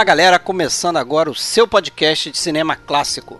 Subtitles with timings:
[0.00, 3.38] Olá, galera, começando agora o seu podcast de cinema clássico.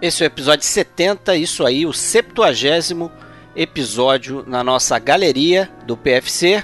[0.00, 3.12] Esse é o episódio 70, isso aí, o 70
[3.54, 6.62] episódio na nossa galeria do PFC.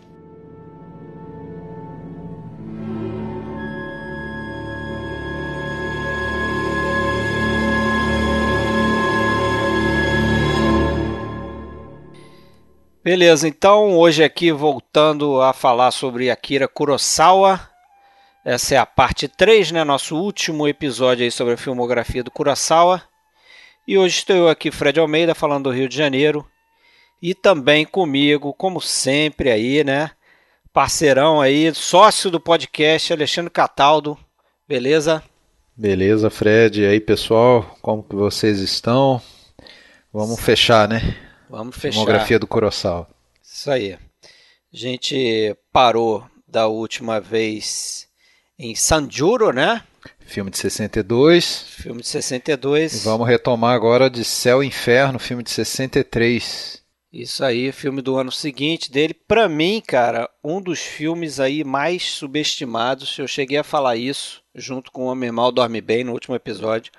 [13.05, 17.61] Beleza, então hoje aqui voltando a falar sobre Akira Kurosawa.
[18.43, 19.83] Essa é a parte 3, né?
[19.83, 23.03] Nosso último episódio aí sobre a filmografia do Kurosawa.
[23.87, 26.43] E hoje estou eu aqui, Fred Almeida, falando do Rio de Janeiro.
[27.21, 30.09] E também comigo, como sempre aí, né?
[30.73, 34.17] Parceirão aí, sócio do podcast, Alexandre Cataldo.
[34.67, 35.21] Beleza?
[35.77, 36.81] Beleza, Fred.
[36.81, 39.21] E aí, pessoal, como que vocês estão?
[40.11, 41.24] Vamos fechar, né?
[41.49, 41.93] Vamos fechar.
[41.93, 43.07] Filmografia do Kurosawa.
[43.43, 43.93] Isso aí.
[43.93, 43.97] A
[44.71, 48.07] gente parou da última vez
[48.57, 49.83] em Sanjuro, né?
[50.19, 51.65] Filme de 62.
[51.69, 52.95] Filme de 62.
[52.95, 56.83] E vamos retomar agora de Céu e Inferno, filme de 63.
[57.13, 59.13] Isso aí, filme do ano seguinte dele.
[59.13, 63.17] Para mim, cara, um dos filmes aí mais subestimados.
[63.17, 66.91] Eu cheguei a falar isso junto com O Homem Mal Dorme Bem no último episódio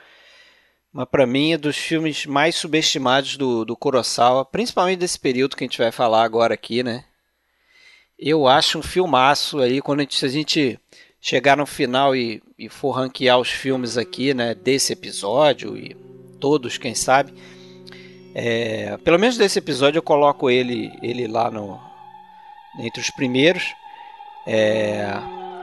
[0.97, 5.63] mas para mim é dos filmes mais subestimados do, do Kurosawa, principalmente desse período que
[5.63, 7.05] a gente vai falar agora aqui, né?
[8.19, 10.81] Eu acho um filmaço aí, quando a gente, se a gente
[11.21, 15.95] chegar no final e, e for ranquear os filmes aqui, né, desse episódio e
[16.41, 17.35] todos, quem sabe,
[18.35, 21.79] é, pelo menos desse episódio eu coloco ele, ele lá no
[22.81, 23.75] entre os primeiros.
[24.47, 25.11] É,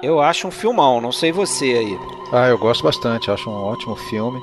[0.04, 2.00] eu acho um filmão, não sei você aí.
[2.32, 4.40] Ah, eu gosto bastante, acho um ótimo filme.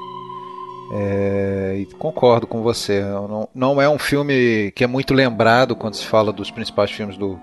[0.93, 3.01] É, concordo com você.
[3.03, 7.17] Não, não, é um filme que é muito lembrado quando se fala dos principais filmes
[7.17, 7.39] do,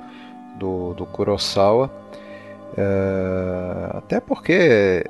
[0.56, 1.90] do, do Kurosawa.
[2.78, 5.06] É, até porque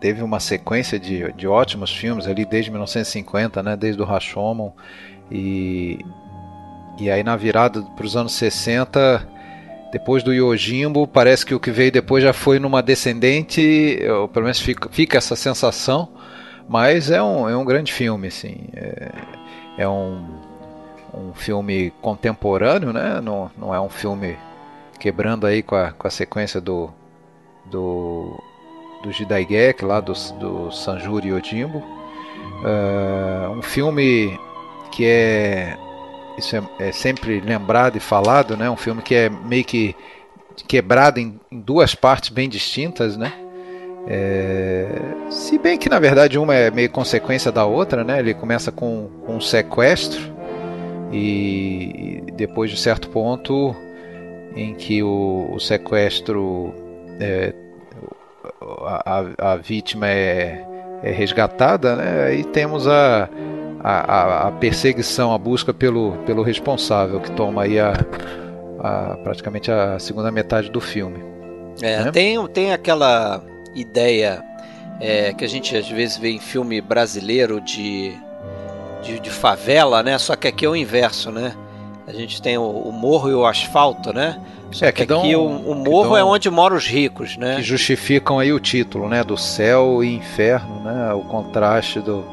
[0.00, 4.70] teve uma sequência de, de ótimos filmes ali desde 1950, né, desde o Rashomon.
[5.30, 5.98] E,
[7.00, 9.26] e aí na virada para os anos 60,
[9.90, 14.44] depois do Yojimbo, parece que o que veio depois já foi numa descendente, ou pelo
[14.44, 16.08] menos fica, fica essa sensação.
[16.68, 18.68] Mas é um, é um grande filme, assim.
[18.74, 19.12] É,
[19.78, 20.26] é um,
[21.12, 23.20] um filme contemporâneo, né?
[23.20, 24.36] Não, não é um filme
[24.98, 26.90] quebrando aí com a, com a sequência do,
[27.66, 28.42] do,
[29.02, 31.78] do Jidaigeki, lá do, do Sanjuro Yojimbo.
[31.78, 34.38] Uh, um filme
[34.90, 35.76] que é
[36.38, 38.68] isso é, é, sempre lembrado e falado, né?
[38.70, 39.94] Um filme que é meio que
[40.66, 43.32] quebrado em, em duas partes bem distintas, né?
[44.06, 44.86] É,
[45.30, 48.18] se bem que na verdade uma é meio consequência da outra, né?
[48.18, 50.20] Ele começa com, com um sequestro
[51.10, 53.74] e, e, depois de certo ponto
[54.54, 56.74] em que o, o sequestro
[57.18, 57.54] é,
[59.04, 60.64] a, a, vítima é,
[61.02, 62.24] é, resgatada, né?
[62.26, 63.28] Aí temos a,
[63.82, 67.94] a, a, perseguição, a busca pelo, pelo responsável que toma aí a,
[68.80, 71.24] a praticamente a segunda metade do filme.
[71.82, 72.12] É, né?
[72.12, 73.42] tem, tem aquela
[73.74, 74.44] ideia
[75.00, 78.14] é, que a gente às vezes vê em filme brasileiro de,
[79.02, 80.16] de, de, favela, né?
[80.18, 81.54] Só que aqui é o inverso, né?
[82.06, 84.40] A gente tem o, o morro e o asfalto, né?
[84.80, 87.56] É, que, dão, aqui o, o morro dão, é onde moram os ricos, né?
[87.56, 89.22] Que justificam aí o título, né?
[89.22, 91.12] Do céu e inferno, né?
[91.12, 92.24] O contraste do,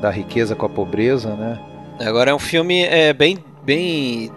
[0.00, 1.58] da riqueza com a pobreza, né?
[2.00, 4.30] Agora é um filme é, bem, bem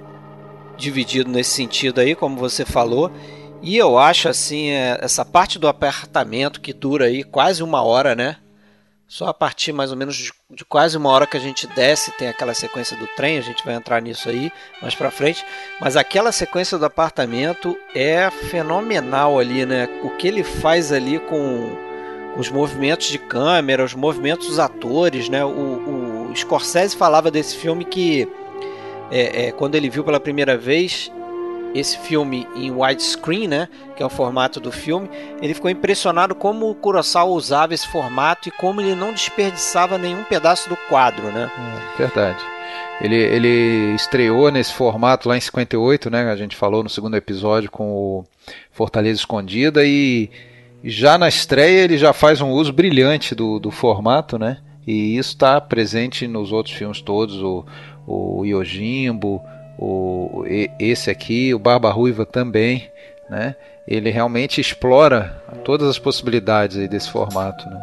[0.77, 3.11] dividido nesse sentido aí, como você falou.
[3.63, 8.13] E eu acho assim, é, essa parte do apartamento que dura aí quase uma hora,
[8.13, 8.35] né?
[9.07, 12.11] Só a partir mais ou menos de, de, quase uma hora que a gente desce,
[12.17, 14.51] tem aquela sequência do trem, a gente vai entrar nisso aí
[14.81, 15.45] mais pra frente.
[15.79, 19.87] Mas aquela sequência do apartamento é fenomenal ali, né?
[20.03, 21.71] O que ele faz ali com
[22.35, 25.45] os movimentos de câmera, os movimentos dos atores, né?
[25.45, 28.27] O, o Scorsese falava desse filme que
[29.09, 31.09] é, é, quando ele viu pela primeira vez,
[31.73, 35.09] esse filme em widescreen, né, que é o formato do filme,
[35.41, 40.23] ele ficou impressionado como o Kurosawa usava esse formato e como ele não desperdiçava nenhum
[40.23, 41.49] pedaço do quadro, né?
[41.95, 42.39] É, verdade.
[43.01, 46.31] Ele, ele estreou nesse formato lá em 58, né?
[46.31, 48.25] A gente falou no segundo episódio com o
[48.71, 50.29] Fortaleza Escondida e
[50.83, 54.59] já na estreia ele já faz um uso brilhante do, do formato, né?
[54.85, 57.65] E isso está presente nos outros filmes todos, o,
[58.05, 59.41] o Yojimbo,
[59.77, 60.43] o,
[60.79, 62.89] esse aqui, o Barba Ruiva também,
[63.29, 63.55] né?
[63.87, 67.81] Ele realmente explora todas as possibilidades desse formato, né?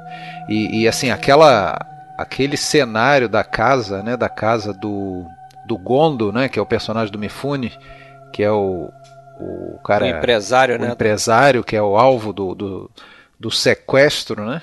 [0.48, 1.78] E, e, assim aquela,
[2.16, 4.16] aquele cenário da casa, né?
[4.16, 5.26] Da casa do,
[5.66, 6.48] do Gondo, né?
[6.48, 7.72] Que é o personagem do Mifune,
[8.32, 8.90] que é o,
[9.38, 10.90] o cara, o empresário, o né?
[10.90, 12.90] empresário que é o alvo do, do,
[13.38, 14.62] do sequestro, né?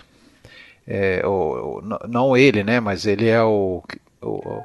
[0.88, 2.80] É, o, não ele, né?
[2.80, 3.84] Mas ele é o,
[4.22, 4.64] o,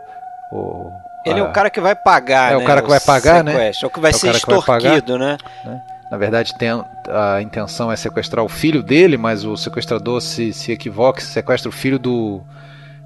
[0.52, 0.90] o
[1.24, 2.62] ele é o cara que vai pagar, É né?
[2.62, 3.70] o cara que vai pagar, né?
[3.70, 5.36] É o que vai é ser extorquido, né?
[5.64, 5.80] né?
[6.10, 6.68] Na verdade, tem,
[7.08, 11.72] a intenção é sequestrar o filho dele, mas o sequestrador se, se equivoca, sequestra o
[11.72, 12.42] filho do,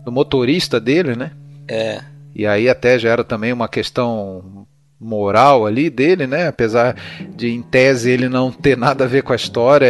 [0.05, 1.31] do motorista dele, né?
[1.69, 2.01] É.
[2.35, 4.67] E aí até gera também uma questão
[5.01, 6.49] moral ali dele, né?
[6.49, 6.97] Apesar
[7.37, 9.87] de em tese ele não ter nada a ver com a história,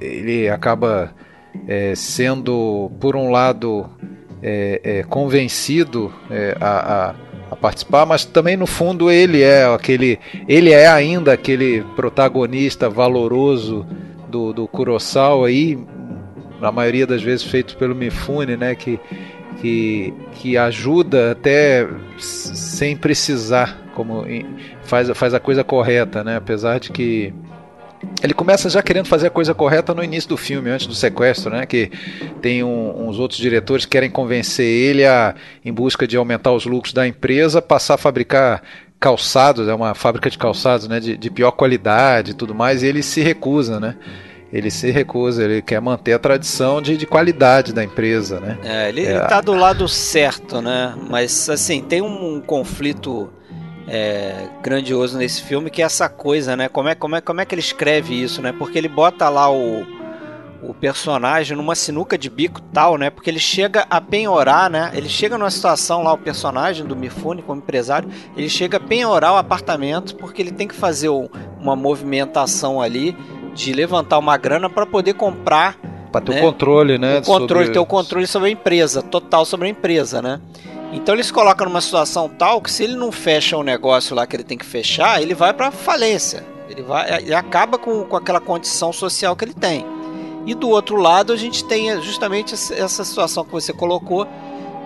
[0.00, 1.12] ele acaba
[1.66, 3.88] é, sendo por um lado
[4.42, 7.14] é, é, convencido é, a, a,
[7.52, 10.18] a, participar, mas também no fundo ele é aquele,
[10.48, 13.86] ele é ainda aquele protagonista valoroso
[14.28, 15.78] do, do Kurosawa aí,
[16.60, 18.98] na maioria das vezes feito pelo Mifune, né, que,
[19.60, 21.86] que, que ajuda até
[22.18, 24.24] sem precisar, como
[24.82, 27.32] faz, faz a coisa correta, né, apesar de que
[28.22, 31.50] ele começa já querendo fazer a coisa correta no início do filme, antes do sequestro,
[31.50, 31.66] né?
[31.66, 31.90] Que
[32.40, 35.34] tem um, uns outros diretores que querem convencer ele a,
[35.64, 38.62] em busca de aumentar os lucros da empresa, passar a fabricar
[38.98, 41.00] calçados, é uma fábrica de calçados, né?
[41.00, 43.96] De, de pior qualidade e tudo mais, e ele se recusa, né?
[44.52, 48.58] Ele se recusa, ele quer manter a tradição de, de qualidade da empresa, né?
[48.62, 50.94] É, ele, é, está do lado certo, né?
[51.08, 53.32] Mas assim, tem um, um conflito
[53.86, 56.68] é, grandioso nesse filme, que é essa coisa, né?
[56.68, 58.52] Como é, como, é, como é que ele escreve isso, né?
[58.52, 59.84] Porque ele bota lá o,
[60.62, 63.10] o personagem numa sinuca de bico tal, né?
[63.10, 64.90] Porque ele chega a penhorar, né?
[64.94, 69.32] Ele chega numa situação lá, o personagem do Mifune como empresário, ele chega a penhorar
[69.32, 73.16] o apartamento porque ele tem que fazer uma movimentação ali
[73.54, 75.76] de levantar uma grana para poder comprar
[76.12, 76.40] para ter né?
[76.40, 77.18] o controle, né?
[77.18, 77.72] O controle, sobre...
[77.72, 80.40] ter o controle sobre a empresa, total sobre a empresa, né?
[80.92, 84.36] Então eles colocam numa situação tal que se ele não fecha o negócio lá que
[84.36, 86.44] ele tem que fechar, ele vai para falência.
[86.68, 89.84] Ele vai, ele acaba com, com aquela condição social que ele tem.
[90.46, 94.26] E do outro lado a gente tem justamente essa situação que você colocou,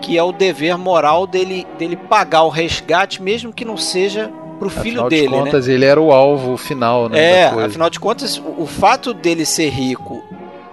[0.01, 4.69] que é o dever moral dele, dele pagar o resgate, mesmo que não seja pro
[4.69, 5.27] filho afinal dele.
[5.27, 5.51] Afinal de né?
[5.51, 5.73] contas, né?
[5.73, 7.19] ele era o alvo final, né?
[7.19, 10.23] É, afinal de contas, o, o, fato dele ser rico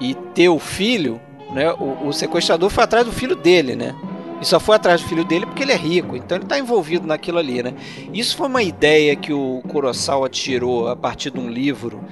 [0.00, 1.72] e ter o filho, né?
[1.72, 3.94] O, o sequestrador foi atrás do filho dele, né?
[4.44, 7.06] E só foi atrás do filho dele porque ele é rico, então ele está envolvido
[7.06, 7.72] naquilo ali, né?
[8.12, 12.04] Isso foi uma ideia que o Kurosawa tirou a partir de um livro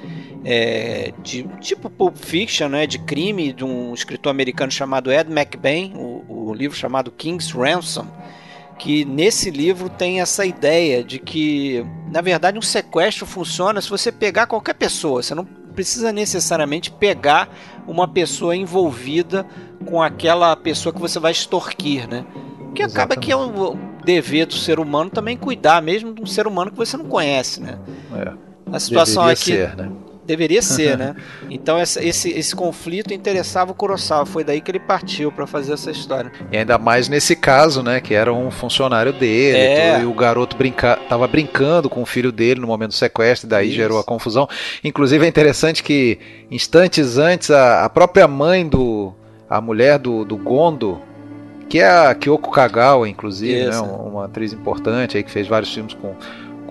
[0.42, 5.92] é, de tipo Pulp Fiction, né, de crime, de um escritor americano chamado Ed McBain,
[5.94, 8.06] o, o livro chamado King's Ransom,
[8.78, 14.10] que nesse livro tem essa ideia de que, na verdade, um sequestro funciona se você
[14.10, 17.48] pegar qualquer pessoa, você não precisa necessariamente pegar
[17.86, 19.46] uma pessoa envolvida
[19.84, 22.24] com aquela pessoa que você vai extorquir, né?
[22.74, 26.46] Que acaba que é um dever do ser humano também cuidar mesmo de um ser
[26.46, 27.78] humano que você não conhece, né?
[28.14, 28.32] É.
[28.72, 29.90] A situação aqui ser, né?
[30.24, 31.14] Deveria ser, né?
[31.50, 35.72] Então essa, esse, esse conflito interessava o Kurosawa, foi daí que ele partiu para fazer
[35.72, 36.30] essa história.
[36.50, 40.00] E ainda mais nesse caso, né, que era um funcionário dele, é.
[40.00, 43.50] e o garoto brinca, tava brincando com o filho dele no momento do sequestro, e
[43.50, 43.76] daí Isso.
[43.76, 44.48] gerou a confusão.
[44.82, 46.18] Inclusive é interessante que
[46.50, 49.12] instantes antes a, a própria mãe do
[49.48, 51.02] a mulher do, do Gondo
[51.72, 55.94] que é a Kyoko Kagawa, inclusive, né, uma atriz importante aí que fez vários filmes
[55.94, 56.14] com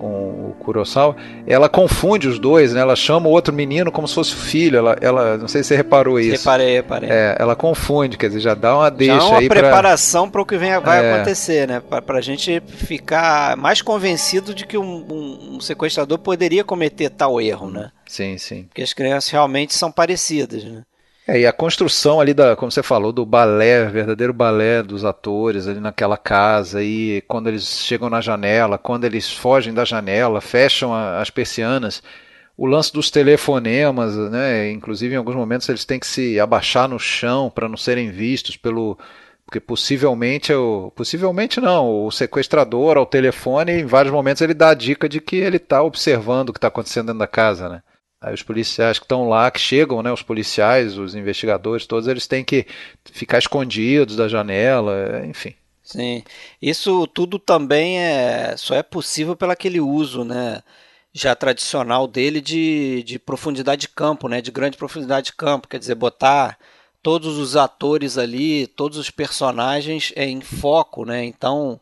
[0.02, 1.14] com o Kurosawa,
[1.46, 2.80] ela confunde os dois, né?
[2.80, 4.76] Ela chama o outro menino como se fosse o filho.
[4.76, 6.44] Ela, ela não sei se você reparou isso.
[6.44, 7.08] Reparei, reparei.
[7.08, 10.44] É, ela confunde, quer dizer, já dá uma deixa já uma aí preparação para o
[10.44, 11.14] que vem, vai é.
[11.14, 11.80] acontecer, né?
[11.80, 17.40] Para a gente ficar mais convencido de que um, um, um, sequestrador poderia cometer tal
[17.40, 17.90] erro, né?
[18.04, 18.64] Sim, sim.
[18.64, 20.82] Porque as crianças realmente são parecidas, né?
[21.26, 25.68] É, e a construção ali da, como você falou, do balé, verdadeiro balé dos atores
[25.68, 30.92] ali naquela casa, e quando eles chegam na janela, quando eles fogem da janela, fecham
[30.92, 32.02] a, as persianas,
[32.56, 34.70] o lance dos telefonemas, né?
[34.70, 38.56] Inclusive em alguns momentos eles têm que se abaixar no chão para não serem vistos
[38.56, 38.98] pelo
[39.46, 44.74] porque possivelmente o possivelmente não, o sequestrador ao telefone em vários momentos ele dá a
[44.74, 47.82] dica de que ele está observando o que está acontecendo dentro da casa, né?
[48.22, 52.28] Aí os policiais que estão lá, que chegam, né, os policiais, os investigadores, todos eles
[52.28, 52.64] têm que
[53.04, 55.52] ficar escondidos da janela, enfim.
[55.82, 56.22] Sim,
[56.60, 60.62] isso tudo também é só é possível pelo aquele uso, né,
[61.12, 65.80] já tradicional dele de, de profundidade de campo, né, de grande profundidade de campo, quer
[65.80, 66.56] dizer, botar
[67.02, 71.80] todos os atores ali, todos os personagens é, em foco, né, então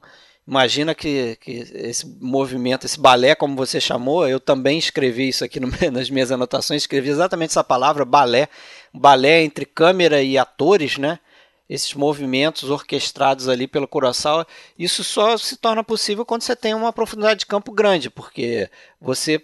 [0.50, 5.60] Imagina que, que esse movimento, esse balé, como você chamou, eu também escrevi isso aqui
[5.60, 8.48] no, nas minhas anotações, escrevi exatamente essa palavra, balé.
[8.92, 11.20] Balé entre câmera e atores, né?
[11.68, 14.44] Esses movimentos orquestrados ali pelo Kurosawa,
[14.76, 18.68] isso só se torna possível quando você tem uma profundidade de campo grande, porque
[19.00, 19.40] você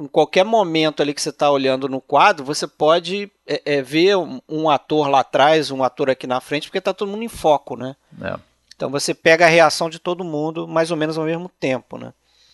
[0.00, 4.16] em qualquer momento ali que você está olhando no quadro, você pode é, é, ver
[4.16, 7.28] um, um, ator lá atrás, um ator aqui na frente, porque está todo mundo em
[7.28, 7.94] foco, né?
[8.22, 8.48] É.
[8.78, 12.12] Então você pega a reação de todo mundo mais ou menos ao mesmo tempo, né?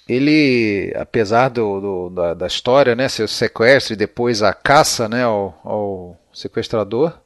[0.09, 5.23] Ele, apesar do, do da, da, história, né, seu sequestro e depois a caça, né,
[5.23, 7.19] ao, ao sequestrador,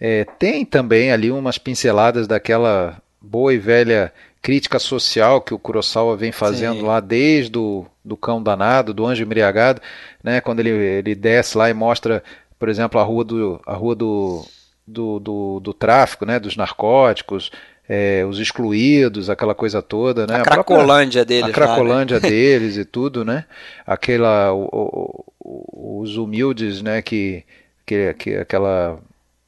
[0.00, 4.12] é, tem também ali umas pinceladas daquela boa e velha
[4.42, 6.86] crítica social que o Kurosawa vem fazendo Sim.
[6.86, 9.80] lá desde o do cão danado, do anjo embriagado,
[10.22, 12.22] né, quando ele, ele desce lá e mostra,
[12.58, 14.44] por exemplo, a rua do, a rua do,
[14.86, 17.50] do, do, do tráfico, né, dos narcóticos,
[17.88, 20.36] é, os excluídos, aquela coisa toda, né?
[20.36, 21.50] A Cracolândia própria, deles.
[21.50, 22.28] A Cracolândia lá, né?
[22.28, 23.44] deles e tudo, né?
[23.86, 27.02] Aquela, o, o, os humildes, né?
[27.02, 27.44] Que,
[27.84, 28.98] que, que aquela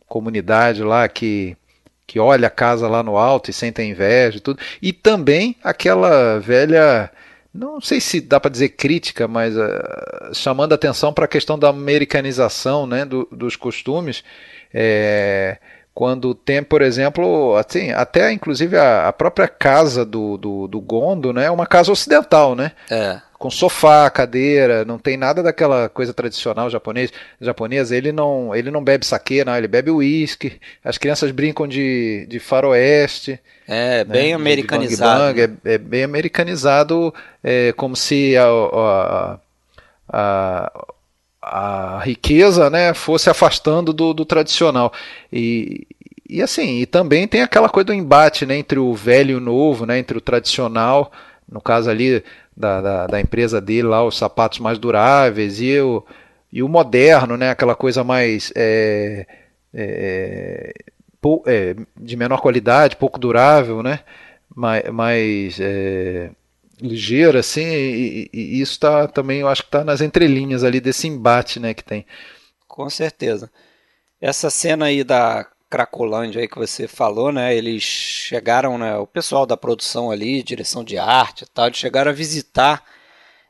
[0.06, 1.56] comunidade lá que
[2.06, 4.60] que olha a casa lá no alto e sente inveja e tudo.
[4.80, 7.10] E também aquela velha,
[7.52, 11.68] não sei se dá para dizer crítica, mas uh, chamando atenção para a questão da
[11.68, 14.22] americanização né, do, dos costumes.
[14.72, 15.58] É,
[15.96, 21.32] quando tem, por exemplo, assim, até inclusive a, a própria casa do, do, do, Gondo,
[21.32, 22.72] né, é uma casa ocidental, né?
[22.90, 23.18] É.
[23.38, 27.10] Com sofá, cadeira, não tem nada daquela coisa tradicional japonês,
[27.40, 27.96] japonesa.
[27.96, 30.60] Ele não, ele não bebe saque, não, ele bebe uísque.
[30.84, 33.40] As crianças brincam de, de faroeste.
[33.66, 35.34] É, né, bem americanizado.
[35.34, 37.12] Bang -bang, é, é, bem americanizado,
[37.42, 39.38] é, como se a, a,
[40.12, 40.86] a
[41.46, 44.92] a riqueza né, fosse afastando do, do tradicional.
[45.32, 45.86] E,
[46.28, 49.40] e assim, e também tem aquela coisa do embate né, entre o velho e o
[49.40, 51.12] novo, né, entre o tradicional,
[51.48, 52.24] no caso ali
[52.56, 56.04] da, da, da, empresa dele lá, os sapatos mais duráveis, e o,
[56.52, 59.24] e o moderno, né, aquela coisa mais é,
[59.72, 60.72] é,
[61.46, 64.00] é, de menor qualidade, pouco durável, né,
[64.52, 66.30] mais, mais é,
[66.80, 71.06] ligeira, assim, e, e, isso tá também, eu acho que está nas entrelinhas ali desse
[71.06, 72.06] embate, né, que tem.
[72.68, 73.50] Com certeza.
[74.20, 79.46] Essa cena aí da Cracolândia aí que você falou, né, eles chegaram, né, o pessoal
[79.46, 82.84] da produção ali, direção de arte e tal, eles chegaram a visitar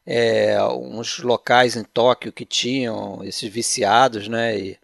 [0.06, 4.78] é, uns locais em Tóquio que tinham esses viciados, né, e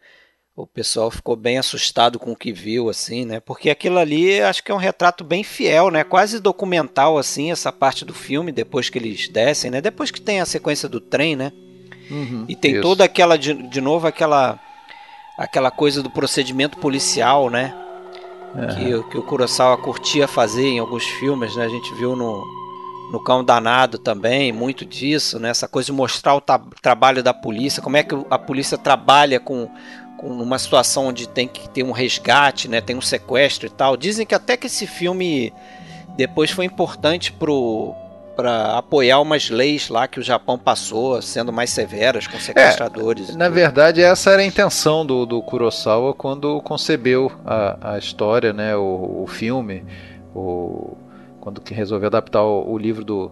[0.54, 3.40] o pessoal ficou bem assustado com o que viu, assim, né?
[3.40, 6.04] Porque aquilo ali acho que é um retrato bem fiel, né?
[6.04, 9.80] Quase documental, assim, essa parte do filme, depois que eles descem, né?
[9.80, 11.52] Depois que tem a sequência do trem, né?
[12.11, 12.82] Uhum, e tem isso.
[12.82, 14.61] toda aquela, de, de novo, aquela
[15.38, 17.75] aquela coisa do procedimento policial, né?
[18.54, 19.02] Uhum.
[19.02, 21.64] Que, que o Kurosawa curtia fazer em alguns filmes, né?
[21.64, 22.44] A gente viu no,
[23.11, 25.49] no Cão Danado também, muito disso, né?
[25.49, 26.42] Essa coisa de mostrar o
[26.82, 29.71] trabalho da polícia, como é que a polícia trabalha com
[30.23, 33.97] numa situação onde tem que ter um resgate, né, tem um sequestro e tal.
[33.97, 35.52] Dizem que até que esse filme
[36.17, 37.95] depois foi importante pro
[38.35, 43.29] para apoiar umas leis lá que o Japão passou, sendo mais severas com sequestradores.
[43.29, 48.55] É, na verdade, essa era a intenção do, do Kurosawa quando concebeu a, a história,
[48.55, 49.85] né, o, o filme,
[50.35, 50.97] o,
[51.41, 53.31] quando que resolveu adaptar o, o livro do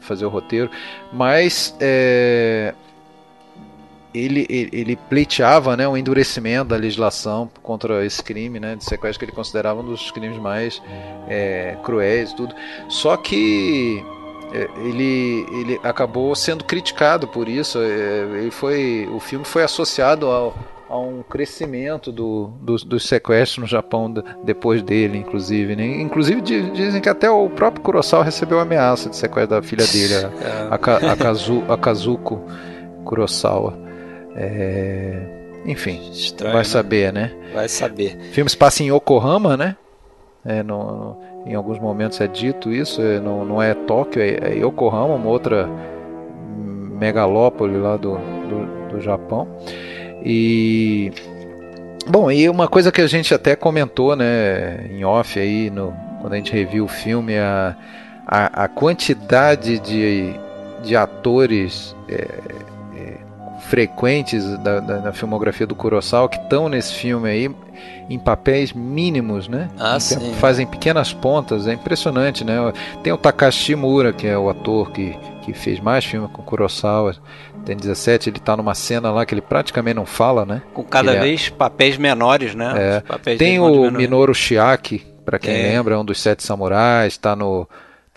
[0.00, 0.70] fazer o roteiro,
[1.12, 2.74] mas é,
[4.14, 9.18] ele, ele, ele pleiteava né, um endurecimento da legislação contra esse crime né, de sequestro
[9.18, 10.82] que ele considerava um dos crimes mais
[11.28, 12.54] é, cruéis tudo.
[12.88, 14.02] Só que
[14.52, 17.78] é, ele, ele acabou sendo criticado por isso.
[17.78, 20.54] É, ele foi, o filme foi associado ao,
[20.88, 24.12] a um crescimento do, dos, sequestros no Japão
[24.42, 25.76] depois dele, inclusive.
[25.76, 26.00] Né?
[26.00, 30.14] Inclusive dizem que até o próprio Kurosawa recebeu ameaça de sequestro da filha dele,
[30.70, 32.42] a, a, a, Kazu, a Kazuko
[33.04, 33.87] Kurosawa.
[34.36, 35.20] É...
[35.64, 36.64] Enfim, Estranho, vai né?
[36.64, 37.32] saber, né?
[37.52, 38.16] Vai saber.
[38.30, 39.76] O filme se passa em Yokohama, né?
[40.44, 44.38] É, no, no, em alguns momentos é dito isso, é, não, não é Tóquio, é,
[44.40, 45.68] é, Yokohama, uma outra
[46.98, 49.48] megalópole lá do, do, do Japão.
[50.24, 51.12] E
[52.08, 56.32] bom, e uma coisa que a gente até comentou, né, em off aí no, quando
[56.32, 57.76] a gente reviu o filme, a,
[58.26, 60.34] a, a quantidade de,
[60.82, 62.26] de atores é,
[63.68, 67.50] frequentes da, da, da, filmografia do Kurosawa que estão nesse filme aí
[68.08, 69.68] em papéis mínimos, né?
[69.78, 70.32] Ah, sim.
[70.34, 72.56] Fazem pequenas pontas, é impressionante, né?
[73.02, 77.14] Tem o Takashi Mura, que é o ator que, que fez mais filmes com Kurosawa,
[77.66, 80.62] tem 17, ele está numa cena lá que ele praticamente não fala, né?
[80.72, 81.56] Com cada ele é vez é...
[81.56, 83.02] papéis menores, né?
[83.04, 83.36] É.
[83.36, 85.62] Tem o Minoru Shiaki, para quem é.
[85.74, 87.68] lembra, é um dos sete samurais, está no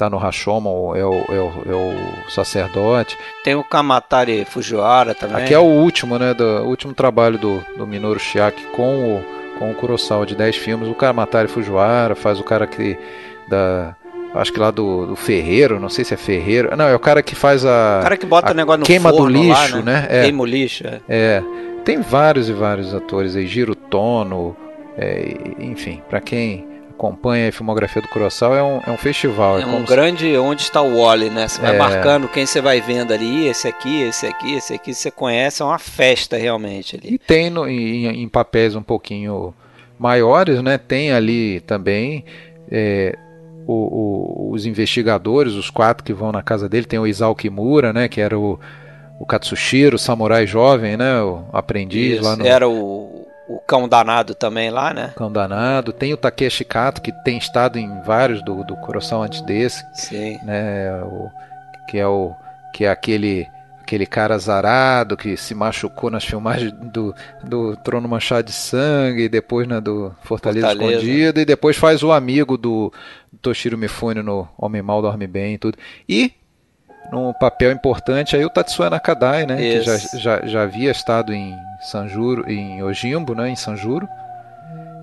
[0.01, 3.15] tá no Rashomon, é o, é, o, é o sacerdote.
[3.43, 5.43] Tem o Kamatari Fujiwara também.
[5.43, 9.23] Aqui é o último, né, do último trabalho do, do Minoru Shiaki com o,
[9.59, 10.87] com o Kurosawa de 10 filmes.
[10.87, 12.97] O Kamatari Fujiwara faz o cara que
[13.47, 13.95] da
[14.33, 16.75] acho que lá do, do, Ferreiro, não sei se é Ferreiro.
[16.75, 17.99] Não, é o cara que faz a.
[17.99, 20.01] O cara que bota o negócio no queima forno do lixo, lá, né?
[20.01, 20.07] né?
[20.09, 20.21] É.
[20.23, 20.99] Queima o lixo, é.
[21.07, 21.43] é.
[21.85, 24.55] Tem vários e vários atores aí, Giro Tono,
[24.97, 26.70] é, enfim, para quem
[27.01, 29.57] acompanha a filmografia do Kurosawa, é um, é um festival.
[29.57, 31.47] É, é um grande onde está o Wally, né?
[31.47, 31.77] Você vai é...
[31.77, 35.65] marcando quem você vai vendo ali, esse aqui, esse aqui, esse aqui, você conhece, é
[35.65, 37.15] uma festa realmente ali.
[37.15, 39.51] E tem no, em, em, papéis um pouquinho
[39.97, 40.77] maiores, né?
[40.77, 42.23] Tem ali também
[42.69, 43.17] é,
[43.65, 47.91] o, o, os investigadores, os quatro que vão na casa dele, tem o Isao Kimura,
[47.91, 48.07] né?
[48.07, 48.59] Que era o,
[49.19, 51.19] o Katsushiro, o samurai jovem, né?
[51.23, 52.45] O aprendiz Isso, lá no...
[52.45, 53.10] Era o
[53.47, 55.13] o Cão Danado também lá, né?
[55.15, 55.91] Cão Danado.
[55.91, 59.85] Tem o Takeshi Kato, que tem estado em vários do, do Kurosawa antes desse.
[59.93, 60.39] Sim.
[60.43, 60.93] Né?
[61.03, 61.29] O,
[61.87, 62.33] que é o
[62.73, 63.47] que é aquele
[63.81, 69.29] aquele cara zarado que se machucou nas filmagens do, do Trono Manchado de Sangue, e
[69.29, 72.93] depois na né, do Fortaleza, Fortaleza Escondida, e depois faz o amigo do,
[73.29, 75.77] do Toshiro Mifune no Homem Mal Dorme Bem e tudo.
[76.07, 76.31] E
[77.11, 79.61] num papel importante aí o Tatsuya Nakadai, né?
[79.61, 80.09] Isso.
[80.09, 83.49] Que já, já, já havia estado em Sanjuro, em Ojimbo, né?
[83.49, 84.07] Em Sanjuro.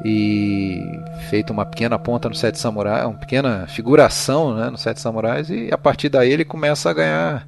[0.04, 5.50] E feito uma pequena ponta no Sete Samurais, uma pequena figuração né, no Sete Samurais,
[5.50, 7.44] e a partir daí ele começa a ganhar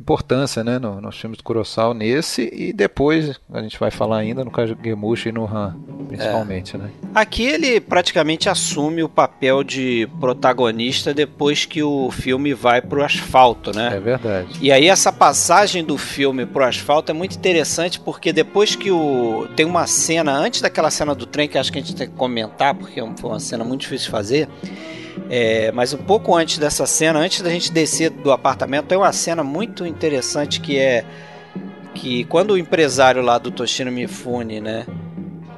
[0.00, 4.44] importância né, no, nos filmes do Kurosawa nesse e depois a gente vai falar ainda
[4.44, 5.76] no Kagemusha e no Han,
[6.08, 6.76] principalmente.
[6.76, 6.78] É.
[6.78, 6.90] Né?
[7.14, 13.74] Aqui ele praticamente assume o papel de protagonista depois que o filme vai pro asfalto,
[13.74, 13.96] né?
[13.96, 14.58] É verdade.
[14.60, 19.48] E aí essa passagem do filme pro asfalto é muito interessante porque depois que o
[19.56, 22.14] tem uma cena antes daquela cena do trem que acho que a gente tem que
[22.14, 24.48] comentar porque foi uma cena muito difícil de fazer
[25.28, 29.12] é, mas um pouco antes dessa cena, antes da gente descer do apartamento, tem uma
[29.12, 31.04] cena muito interessante que é
[31.94, 34.86] que quando o empresário lá do Toshino Mifune, né,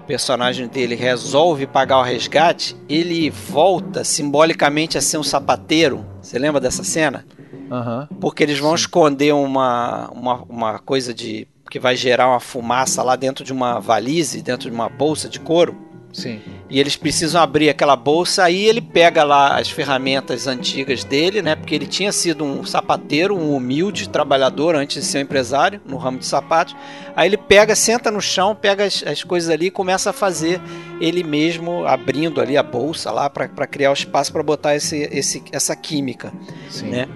[0.03, 6.07] o personagem dele resolve pagar o resgate, ele volta simbolicamente a ser um sapateiro.
[6.23, 7.27] Você lembra dessa cena?
[7.71, 8.07] Uhum.
[8.21, 8.83] Porque eles vão Sim.
[8.83, 13.79] esconder uma, uma, uma coisa de que vai gerar uma fumaça lá dentro de uma
[13.79, 15.77] valise, dentro de uma bolsa de couro.
[16.13, 16.41] Sim.
[16.71, 21.55] E eles precisam abrir aquela bolsa, aí ele pega lá as ferramentas antigas dele, né?
[21.55, 25.97] Porque ele tinha sido um sapateiro, um humilde trabalhador antes de ser um empresário no
[25.97, 26.75] ramo de sapatos.
[27.15, 30.61] Aí ele pega, senta no chão, pega as, as coisas ali e começa a fazer
[31.01, 35.43] ele mesmo abrindo ali a bolsa lá para criar o espaço para botar esse, esse,
[35.53, 36.33] essa química,
[36.71, 36.89] Sim.
[36.89, 37.09] né?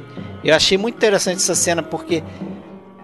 [0.45, 2.23] Eu achei muito interessante essa cena porque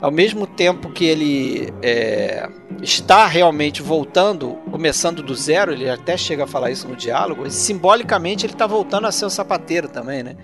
[0.00, 2.48] ao mesmo tempo que ele é,
[2.82, 8.46] está realmente voltando, começando do zero, ele até chega a falar isso no diálogo, simbolicamente
[8.46, 10.36] ele está voltando a ser o sapateiro também, né?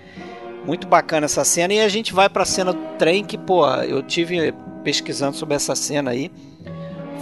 [0.67, 3.67] Muito bacana essa cena e a gente vai para a cena do trem que, pô,
[3.83, 6.33] eu tive pesquisando sobre essa cena aí.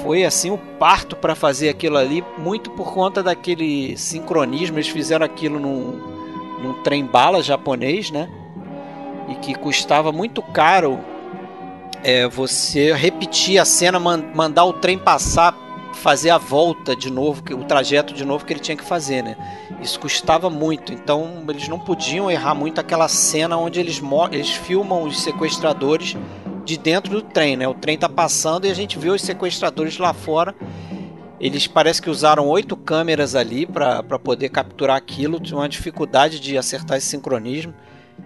[0.03, 4.77] Foi assim o um parto para fazer aquilo ali, muito por conta daquele sincronismo.
[4.79, 6.01] Eles fizeram aquilo num,
[6.63, 8.29] num trem bala japonês, né?
[9.29, 10.99] E que custava muito caro
[12.03, 15.57] é, você repetir a cena, man, mandar o trem passar,
[15.95, 19.37] fazer a volta de novo, o trajeto de novo que ele tinha que fazer, né?
[19.81, 25.05] Isso custava muito, então eles não podiam errar muito aquela cena onde eles, eles filmam
[25.05, 26.17] os sequestradores
[26.65, 27.69] de dentro do trem, né?
[27.69, 30.55] O trem tá passando e a gente vê os sequestradores lá fora.
[31.41, 36.57] Eles parece que usaram oito câmeras ali para poder capturar aquilo, tinha uma dificuldade de
[36.57, 37.75] acertar esse sincronismo.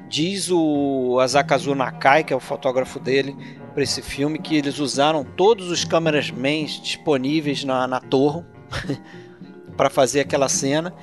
[0.08, 3.36] Diz o Azakazu Nakai, que é o fotógrafo dele,
[3.74, 8.44] para esse filme, que eles usaram todos os cameramans disponíveis na, na torre
[9.76, 10.94] para fazer aquela cena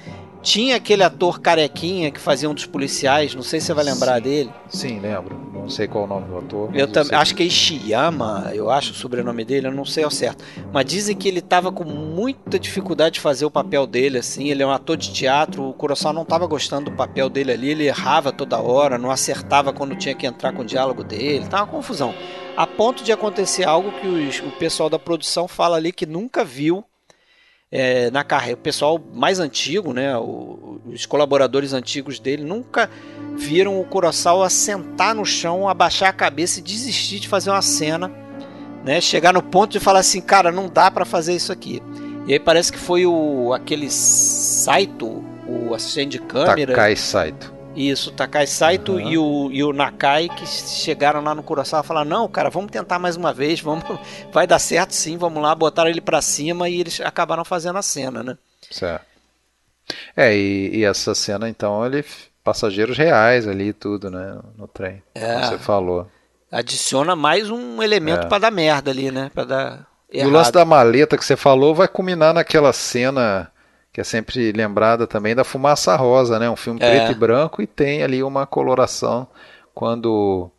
[0.44, 4.18] tinha aquele ator carequinha que fazia um dos policiais, não sei se você vai lembrar
[4.18, 4.54] sim, dele.
[4.68, 5.54] Sim, lembro.
[5.54, 6.76] Não sei qual é o nome do ator.
[6.76, 10.12] Eu também acho que é Ishiyama, eu acho o sobrenome dele, eu não sei ao
[10.12, 10.44] certo.
[10.74, 14.50] Mas dizem que ele estava com muita dificuldade de fazer o papel dele, assim.
[14.50, 17.70] Ele é um ator de teatro, o Kurosawa não estava gostando do papel dele ali,
[17.70, 21.60] ele errava toda hora, não acertava quando tinha que entrar com o diálogo dele, tá
[21.60, 22.14] uma confusão.
[22.58, 26.44] A ponto de acontecer algo que os, o pessoal da produção fala ali que nunca
[26.44, 26.84] viu
[27.76, 28.54] é, na carreira.
[28.54, 32.88] O pessoal mais antigo, né, o, os colaboradores antigos dele, nunca
[33.36, 38.12] viram o Kurosawa sentar no chão, abaixar a cabeça e desistir de fazer uma cena,
[38.86, 41.82] né, chegar no ponto de falar assim, cara, não dá para fazer isso aqui.
[42.28, 46.76] E aí parece que foi o aquele Saito, o assistente de câmera.
[46.76, 47.52] Takai Saito.
[47.76, 49.00] Isso, Takai Saito uhum.
[49.00, 52.72] e, o, e o Nakai que chegaram lá no Kurosawa e falaram: Não, cara, vamos
[52.72, 53.84] tentar mais uma vez, vamos,
[54.32, 55.56] vai dar certo sim, vamos lá.
[55.56, 58.38] Botaram ele para cima e eles acabaram fazendo a cena, né?
[58.70, 59.06] Certo.
[60.16, 62.06] É, e, e essa cena então, ele
[62.44, 64.38] passageiros reais ali e tudo, né?
[64.58, 65.02] No trem.
[65.16, 65.34] É.
[65.34, 66.08] Como você falou.
[66.52, 68.28] Adiciona mais um elemento é.
[68.28, 69.32] para dar merda ali, né?
[69.34, 69.88] Para dar.
[70.12, 70.28] Errado.
[70.28, 73.52] E o lance da maleta que você falou vai culminar naquela cena
[73.94, 76.50] que é sempre lembrada também da Fumaça Rosa, né?
[76.50, 76.90] Um filme é.
[76.90, 79.28] preto e branco e tem ali uma coloração
[79.74, 80.50] quando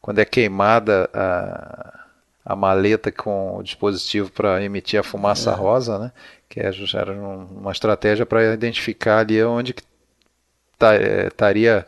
[0.00, 2.04] quando é queimada a,
[2.44, 5.54] a maleta com o dispositivo para emitir a fumaça é.
[5.54, 6.12] rosa, né?
[6.46, 9.74] Que é, era uma estratégia para identificar ali onde
[10.82, 11.86] é, estaria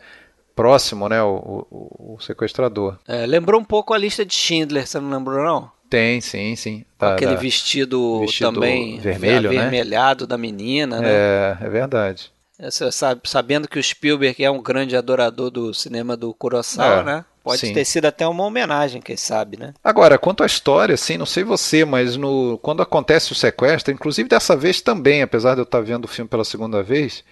[0.54, 2.96] próximo, né, o, o, o sequestrador.
[3.06, 5.70] É, lembrou um pouco a lista de Schindler, você não lembrou não?
[5.88, 6.84] Tem, sim, sim.
[6.98, 9.58] Da, Aquele da, vestido, vestido, também vermelho, né?
[9.58, 10.28] avermelhado né?
[10.28, 11.08] da menina, né?
[11.08, 12.30] É, é verdade.
[12.58, 17.04] Você sabe, sabendo que o Spielberg é um grande adorador do cinema do Kurosawa, é,
[17.04, 17.24] né?
[17.44, 17.72] Pode sim.
[17.72, 19.72] ter sido até uma homenagem, quem sabe, né?
[19.84, 24.28] Agora, quanto à história, assim, não sei você, mas no, quando acontece o sequestro, inclusive
[24.28, 27.22] dessa vez também, apesar de eu estar vendo o filme pela segunda vez,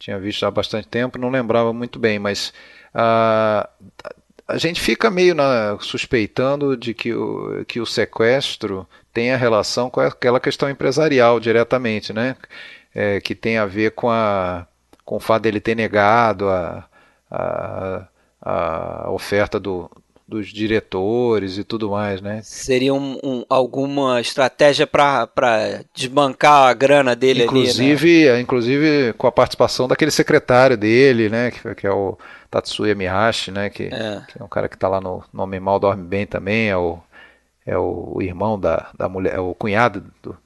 [0.00, 2.52] tinha visto há bastante tempo, não lembrava muito bem, mas
[2.92, 3.68] ah,
[4.52, 10.00] a gente fica meio na, suspeitando de que o, que o sequestro tenha relação com
[10.00, 12.36] aquela questão empresarial diretamente, né?
[12.94, 14.66] É, que tem a ver com, a,
[15.04, 16.84] com o fato dele ter negado a,
[17.30, 18.08] a,
[18.42, 19.90] a oferta do,
[20.28, 22.40] dos diretores e tudo mais, né?
[22.42, 25.28] Seria um, um, alguma estratégia para
[25.94, 28.40] desbancar a grana dele inclusive, ali, né?
[28.40, 31.50] Inclusive com a participação daquele secretário dele, né?
[31.50, 32.18] Que, que é o
[32.52, 33.70] Tatsuya Mihashi, né?
[33.70, 36.68] Que é, que é um cara que está lá no Nome Mal Dorme Bem também,
[36.68, 36.98] é o,
[37.64, 40.36] é o irmão da, da mulher, é o cunhado do,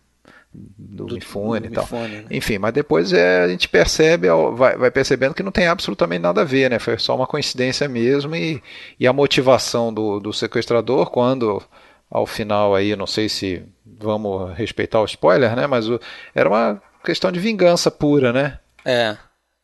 [0.54, 1.82] do, do Mifune e tal.
[1.82, 2.24] Mifune, né?
[2.30, 6.42] Enfim, mas depois é, a gente percebe, vai, vai, percebendo que não tem absolutamente nada
[6.42, 6.78] a ver, né?
[6.78, 8.62] Foi só uma coincidência mesmo e,
[9.00, 11.60] e a motivação do, do sequestrador quando
[12.08, 15.66] ao final aí, não sei se vamos respeitar o spoiler, né?
[15.66, 16.00] Mas o,
[16.32, 18.60] era uma questão de vingança pura, né?
[18.84, 19.16] É.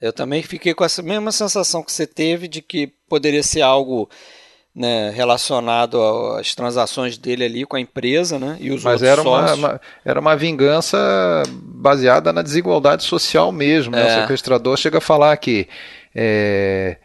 [0.03, 4.11] Eu também fiquei com essa mesma sensação que você teve de que poderia ser algo
[4.75, 6.03] né, relacionado
[6.37, 8.57] às transações dele ali com a empresa, né?
[8.59, 10.99] E os Mas era uma, uma, era uma vingança
[11.53, 13.93] baseada na desigualdade social mesmo.
[13.93, 14.03] Né?
[14.03, 14.21] O é.
[14.23, 15.69] sequestrador chega a falar que,
[16.13, 16.97] é,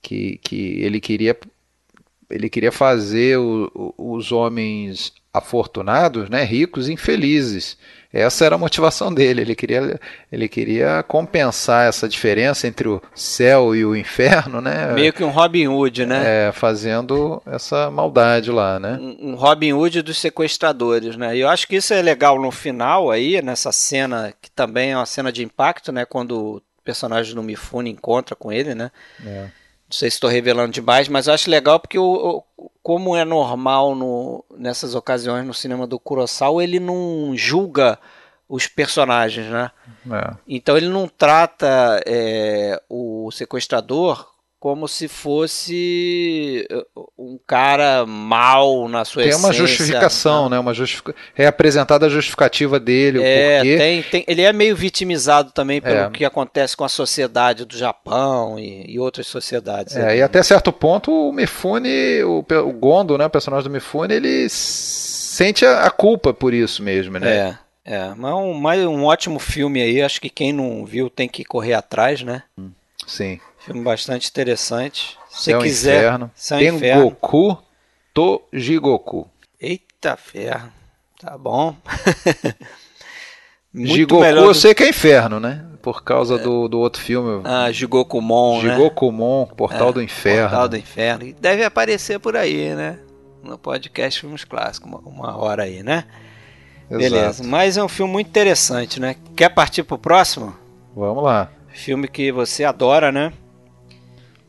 [0.00, 1.36] que, que ele queria
[2.30, 7.76] ele queria fazer o, os homens afortunados, né, ricos, infelizes.
[8.12, 9.42] Essa era a motivação dele.
[9.42, 10.00] Ele queria,
[10.32, 14.92] ele queria compensar essa diferença entre o céu e o inferno, né?
[14.94, 16.48] Meio que um Robin Hood, né?
[16.48, 18.96] É, fazendo essa maldade lá, né?
[18.98, 21.36] Um, um Robin Hood dos sequestradores, né?
[21.36, 24.96] E eu acho que isso é legal no final aí, nessa cena que também é
[24.96, 26.06] uma cena de impacto, né?
[26.06, 28.90] Quando o personagem do Mifune encontra com ele, né?
[29.26, 29.48] É.
[29.88, 33.24] Não sei se estou revelando demais, mas eu acho legal porque o, o, como é
[33.24, 37.98] normal no, nessas ocasiões no cinema do Kurosawa, ele não julga
[38.48, 39.70] os personagens, né?
[40.10, 40.34] É.
[40.46, 46.66] Então ele não trata é, o sequestrador como se fosse
[46.96, 49.50] uh, um cara mal na sua tem essência.
[49.50, 50.56] Tem uma justificação, né?
[50.56, 50.60] né?
[50.60, 51.14] Uma justific...
[51.36, 53.76] É apresentada a justificativa dele, é, o porquê.
[53.76, 54.24] Tem, tem...
[54.26, 56.10] Ele é meio vitimizado também pelo é.
[56.10, 59.94] que acontece com a sociedade do Japão e, e outras sociedades.
[59.94, 64.14] É, e até certo ponto o Mifune, o, o Gondo, né, o personagem do Mifune,
[64.14, 67.58] ele sente a, a culpa por isso mesmo, né?
[67.84, 68.14] É, é.
[68.16, 71.74] Mas um, mais um ótimo filme aí, acho que quem não viu tem que correr
[71.74, 72.42] atrás, né?
[73.06, 73.38] Sim.
[73.66, 75.18] Filme bastante interessante.
[75.28, 75.98] Se Céu quiser.
[75.98, 76.30] Inferno.
[76.36, 77.02] Céu Tem Inferno.
[77.02, 77.58] Goku.
[78.14, 79.28] Tojigoku.
[79.60, 80.72] Eita ferro.
[81.20, 81.76] Tá bom.
[83.74, 85.66] Jigoku eu sei que é inferno, né?
[85.82, 86.38] Por causa é.
[86.38, 87.42] do, do outro filme.
[87.44, 88.70] Ah, Jigokumon, né?
[88.70, 90.48] Jigokumon, Portal é, do Inferno.
[90.48, 91.24] Portal do Inferno.
[91.26, 93.00] E deve aparecer por aí, né?
[93.42, 96.04] No podcast Filmes Clássicos, uma, uma hora aí, né?
[96.88, 96.98] Exato.
[96.98, 97.44] Beleza.
[97.44, 99.16] Mas é um filme muito interessante, né?
[99.36, 100.56] Quer partir pro próximo?
[100.94, 101.50] Vamos lá.
[101.68, 103.32] Filme que você adora, né?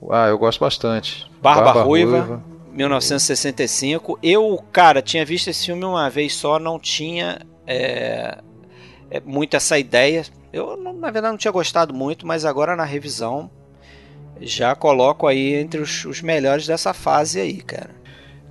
[0.09, 1.29] Ah, eu gosto bastante.
[1.41, 4.19] Barba, Barba Ruiva, Ruiva, 1965.
[4.21, 8.37] Eu, cara, tinha visto esse filme uma vez só, não tinha é,
[9.09, 10.23] é, muito essa ideia.
[10.53, 13.49] Eu, na verdade, não tinha gostado muito, mas agora na revisão
[14.39, 17.97] já coloco aí entre os, os melhores dessa fase aí, cara.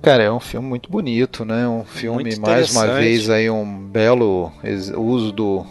[0.01, 1.67] Cara, é um filme muito bonito, né?
[1.67, 4.51] Um filme, mais uma vez, aí um belo
[4.95, 5.65] uso do,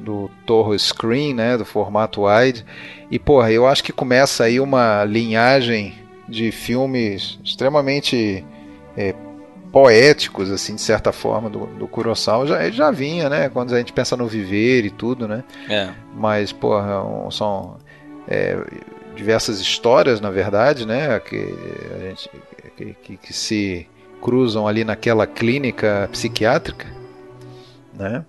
[0.00, 1.56] do Torro Screen, né?
[1.56, 2.64] Do formato wide.
[3.10, 5.94] E, porra, eu acho que começa aí uma linhagem
[6.28, 8.44] de filmes extremamente
[8.96, 9.14] é,
[9.72, 12.46] poéticos, assim, de certa forma, do, do Kurosawa.
[12.46, 13.48] Já, já vinha, né?
[13.48, 15.44] Quando a gente pensa no viver e tudo, né?
[15.68, 15.90] É.
[16.14, 17.76] Mas, porra, um, são
[18.26, 18.58] é,
[19.14, 21.18] diversas histórias, na verdade, né?
[21.20, 21.54] Que,
[21.94, 22.30] a gente,
[22.76, 23.86] que, que, que se
[24.20, 26.86] cruzam ali naquela clínica psiquiátrica,
[27.94, 28.24] né?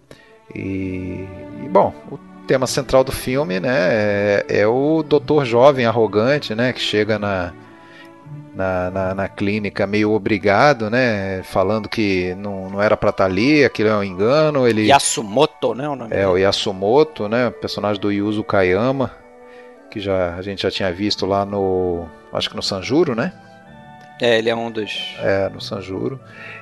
[0.55, 1.27] E,
[1.63, 6.73] e, bom, o tema central do filme, né, é, é, o doutor jovem arrogante, né,
[6.73, 7.53] que chega na,
[8.55, 11.41] na, na, na, clínica meio obrigado, né?
[11.43, 14.67] Falando que não, não era para estar tá ali, aquilo é um engano.
[14.67, 14.87] Ele...
[14.87, 15.87] Yasumoto, né?
[15.87, 17.47] O nome é, o Yasumoto, né?
[17.47, 19.11] O personagem do Yuzo Kayama,
[19.89, 22.05] que já, a gente já tinha visto lá no.
[22.33, 23.33] Acho que no Sanjuro, né?
[24.21, 25.15] É, ele é um dos.
[25.19, 26.19] É, no Sanjuro.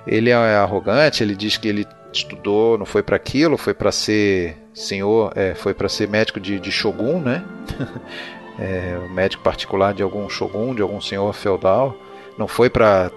[0.07, 4.57] Ele é arrogante, ele diz que ele estudou, não foi para aquilo, foi para ser
[4.73, 7.43] senhor, é, foi para ser médico de, de Shogun, né?
[8.57, 11.95] é, médico particular de algum shogun, de algum senhor feudal.
[12.37, 13.11] Não foi para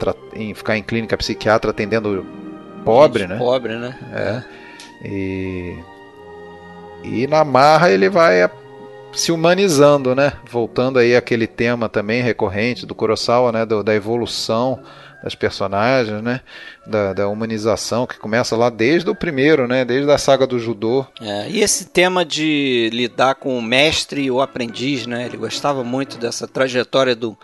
[0.57, 2.26] ficar em clínica psiquiatra atendendo
[2.85, 3.38] pobre, Gente né?
[3.38, 3.96] Pobre, né?
[4.12, 5.09] É.
[5.09, 5.78] E,
[7.05, 8.42] e na marra ele vai
[9.12, 10.33] se humanizando, né?
[10.51, 13.66] Voltando aí aquele tema também recorrente do Kurosawa, né?
[13.66, 14.81] Do, da evolução
[15.22, 16.40] das personagens, né?
[16.87, 19.85] Da, da, humanização que começa lá desde o primeiro, né?
[19.85, 21.07] Desde a saga do judô.
[21.20, 25.27] É, e esse tema de lidar com o mestre e o aprendiz, né?
[25.27, 27.38] Ele gostava muito dessa trajetória do,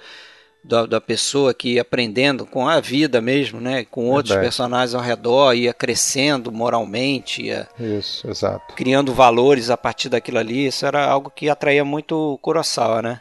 [0.62, 3.84] da, da pessoa que ia aprendendo com a vida mesmo, né?
[3.84, 4.46] Com outros Verdade.
[4.46, 8.74] personagens ao redor, ia crescendo moralmente, ia Isso, exato.
[8.74, 10.66] criando valores a partir daquilo ali.
[10.66, 13.20] Isso era algo que atraía muito o Kurosawa, né?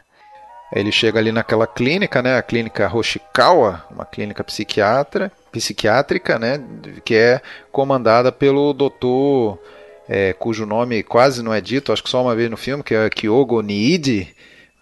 [0.70, 6.62] Ele chega ali naquela clínica, né, a clínica Hoshikawa, uma clínica psiquiatra, psiquiátrica, né,
[7.02, 7.40] que é
[7.72, 9.58] comandada pelo doutor,
[10.06, 12.94] é, cujo nome quase não é dito, acho que só uma vez no filme, que
[12.94, 14.28] é Kyogo Niide,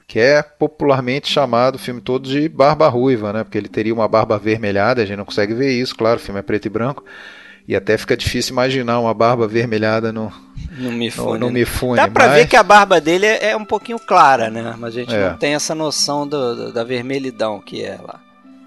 [0.07, 4.07] que é popularmente chamado o filme todo de Barba Ruiva, né, porque ele teria uma
[4.07, 7.05] barba avermelhada, a gente não consegue ver isso, claro, o filme é preto e branco,
[7.67, 10.33] e até fica difícil imaginar uma barba avermelhada no,
[10.79, 11.33] no Mifune.
[11.33, 11.53] No, no né?
[11.53, 12.37] Mifune Dá pra mas...
[12.37, 14.75] ver que a barba dele é, é, um pouquinho clara, né?
[14.79, 15.31] Mas a gente é.
[15.31, 18.21] não tem essa noção do, do, da vermelhidão que é lá.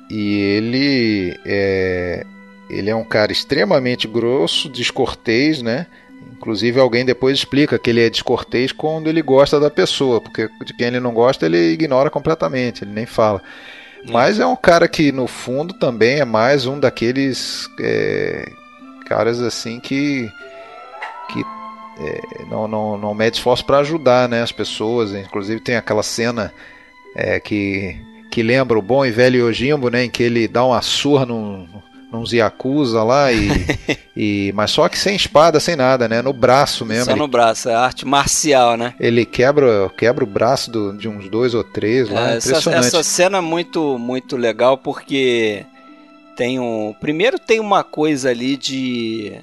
[0.09, 2.25] E ele é,
[2.69, 5.87] ele é um cara extremamente grosso, descortês, né?
[6.33, 10.73] Inclusive alguém depois explica que ele é descortês quando ele gosta da pessoa, porque de
[10.73, 13.41] quem ele não gosta ele ignora completamente, ele nem fala.
[14.07, 18.49] Mas é um cara que no fundo também é mais um daqueles é,
[19.05, 20.31] caras assim que
[21.31, 21.43] que
[21.99, 25.13] é, não, não, não mede esforço para ajudar né, as pessoas.
[25.13, 26.53] Inclusive tem aquela cena
[27.15, 27.99] é, que,
[28.31, 31.67] que lembra o bom e velho Yojimbo, né, em que ele dá uma surra num,
[32.11, 33.49] num Yakuza lá, e,
[34.17, 36.21] e, mas só que sem espada, sem nada, né?
[36.21, 37.05] No braço mesmo.
[37.05, 38.93] Só ele, no braço, é arte marcial, né?
[38.99, 42.37] Ele quebra, quebra o braço do, de uns dois ou três lá, é.
[42.37, 45.65] Essa, essa cena é muito, muito legal porque
[46.35, 46.95] tem um.
[46.99, 49.33] Primeiro tem uma coisa ali de.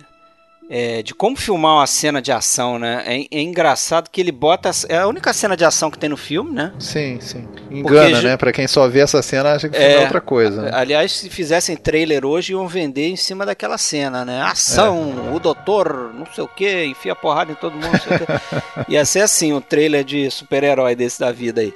[0.68, 3.05] É, de como filmar uma cena de ação, né?
[3.07, 4.70] É, é, engraçado que ele bota.
[4.88, 6.72] É a única cena de ação que tem no filme, né?
[6.79, 7.46] Sim, sim.
[7.70, 8.37] Engana, Porque, né?
[8.37, 10.62] Pra quem só vê essa cena, acha que é, outra coisa.
[10.62, 10.70] Né?
[10.72, 14.42] Aliás, se fizessem trailer hoje, iam vender em cima daquela cena, né?
[14.42, 15.37] Ação, é.
[15.37, 18.90] o doutor, não sei o que, enfia porrada em todo mundo, não sei o que.
[18.92, 21.72] Ia ser assim, o um trailer de super-herói desse da vida aí.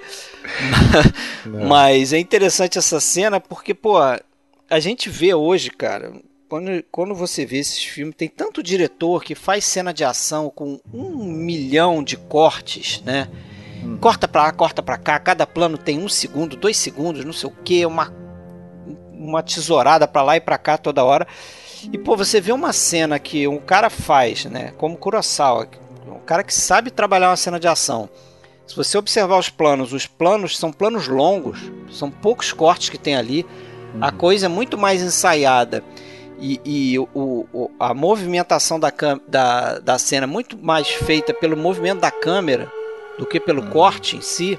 [1.68, 6.12] Mas é interessante essa cena porque, pô, a gente vê hoje, cara,
[6.50, 10.80] quando, quando você vê esses filmes, tem tanto diretor que faz cena de ação com
[10.92, 13.28] um milhão de cortes, né?
[13.84, 13.96] Hum.
[13.98, 17.48] Corta pra lá, corta pra cá, cada plano tem um segundo, dois segundos, não sei
[17.48, 18.12] o que, uma,
[19.12, 21.24] uma tesourada pra lá e pra cá toda hora.
[21.92, 24.74] E pô, você vê uma cena que um cara faz, né?
[24.76, 25.68] Como Kurosawa,
[26.08, 28.10] um cara que sabe trabalhar uma cena de ação.
[28.66, 33.14] Se você observar os planos, os planos são planos longos, são poucos cortes que tem
[33.14, 33.46] ali
[33.94, 34.04] Uhum.
[34.04, 35.82] A coisa é muito mais ensaiada
[36.40, 38.92] e, e o, o, a movimentação da,
[39.28, 42.70] da, da cena muito mais feita pelo movimento da câmera
[43.18, 43.70] do que pelo uhum.
[43.70, 44.58] corte em si.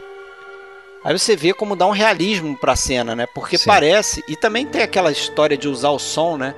[1.03, 3.25] Aí você vê como dá um realismo para a cena, né?
[3.33, 3.65] Porque Sim.
[3.65, 6.53] parece e também tem aquela história de usar o som, né?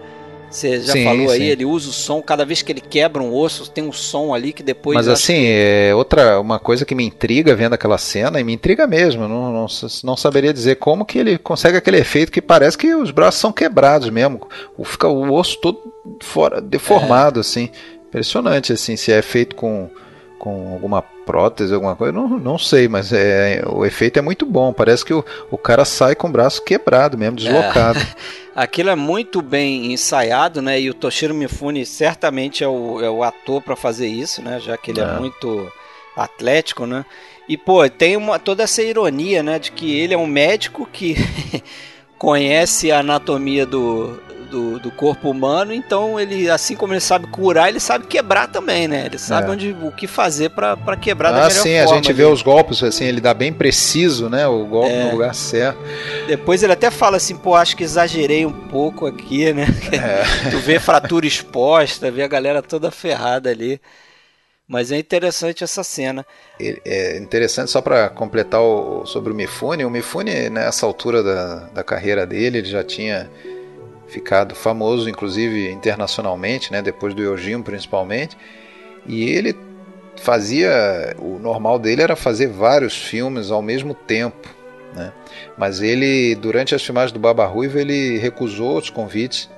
[0.53, 1.45] Você já sim, falou aí, sim.
[1.45, 4.53] ele usa o som, cada vez que ele quebra um osso, tem um som ali
[4.53, 4.95] que depois.
[4.95, 5.47] Mas assim, que...
[5.89, 9.51] é outra uma coisa que me intriga vendo aquela cena, e me intriga mesmo, não,
[9.51, 9.65] não,
[10.03, 13.51] não saberia dizer como que ele consegue aquele efeito que parece que os braços são
[13.51, 14.47] quebrados mesmo.
[14.83, 15.81] Fica o osso todo
[16.21, 17.41] fora, deformado, é.
[17.41, 17.71] assim.
[18.07, 19.89] Impressionante, assim, se é feito com,
[20.43, 24.73] com alguma prótese, alguma coisa, não, não sei, mas é, o efeito é muito bom.
[24.73, 27.97] Parece que o, o cara sai com o braço quebrado mesmo, deslocado.
[27.97, 28.07] É.
[28.53, 30.81] Aquilo é muito bem ensaiado, né?
[30.81, 34.59] E o Toshiro Mifune certamente é o, é o ator para fazer isso, né?
[34.59, 35.05] Já que ele é.
[35.05, 35.71] é muito
[36.13, 37.05] atlético, né?
[37.47, 39.57] E pô, tem uma, toda essa ironia, né?
[39.59, 41.15] De que ele é um médico que
[42.19, 44.19] conhece a anatomia do,
[44.53, 48.87] do, do, corpo humano, então ele, assim como ele sabe curar, ele sabe quebrar também,
[48.87, 49.07] né?
[49.07, 49.51] Ele sabe é.
[49.51, 51.91] onde, o que fazer para quebrar ah, da melhor sim, forma.
[51.91, 52.13] a gente ali.
[52.13, 54.47] vê os golpes, assim, ele dá bem preciso, né?
[54.47, 55.05] O golpe é.
[55.05, 55.79] no lugar certo.
[56.27, 59.65] Depois ele até fala assim, pô, acho que exagerei um pouco aqui, né?
[59.91, 60.23] É.
[60.51, 63.81] tu vê fratura exposta, vê a galera toda ferrada ali.
[64.67, 66.23] Mas é interessante essa cena.
[66.59, 71.83] É interessante, só para completar o, sobre o Mifune, o Mifune, nessa altura da, da
[71.83, 73.29] carreira dele, ele já tinha
[74.13, 78.37] ficado famoso, inclusive internacionalmente, né, depois do Yojimbo principalmente.
[79.05, 79.57] E ele
[80.21, 84.47] fazia, o normal dele era fazer vários filmes ao mesmo tempo,
[84.95, 85.11] né?
[85.57, 89.49] Mas ele, durante as filmagens do Baba Ruiva, ele recusou os convites,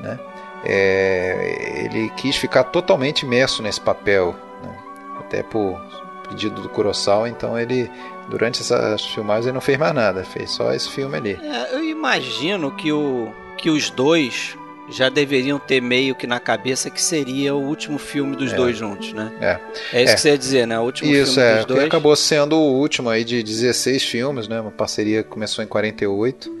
[0.00, 0.18] né?
[0.64, 4.76] É, ele quis ficar totalmente imerso nesse papel, né?
[5.20, 5.80] até por
[6.28, 7.90] pedido do Kurosawa, então ele
[8.28, 11.38] durante essas filmagens ele não fez mais nada, fez só esse filme ali.
[11.42, 14.56] É, eu imagino que o que os dois
[14.90, 18.56] já deveriam ter meio que na cabeça que seria o último filme dos é.
[18.56, 19.32] dois juntos, né?
[19.40, 19.96] É.
[19.96, 20.14] É isso é.
[20.16, 20.78] que você ia dizer, né?
[20.80, 21.84] O último isso, filme é, dos dois.
[21.84, 24.60] acabou sendo o último aí de 16 filmes, né?
[24.60, 26.52] Uma parceria que começou em 48.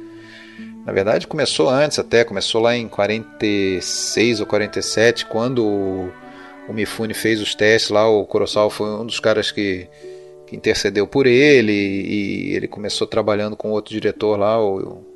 [0.86, 6.12] Na verdade, começou antes até, começou lá em 46 ou 47, quando o,
[6.68, 9.88] o Mifune fez os testes lá, o Kurosawa foi um dos caras que,
[10.46, 15.11] que intercedeu por ele e, e ele começou trabalhando com outro diretor lá, o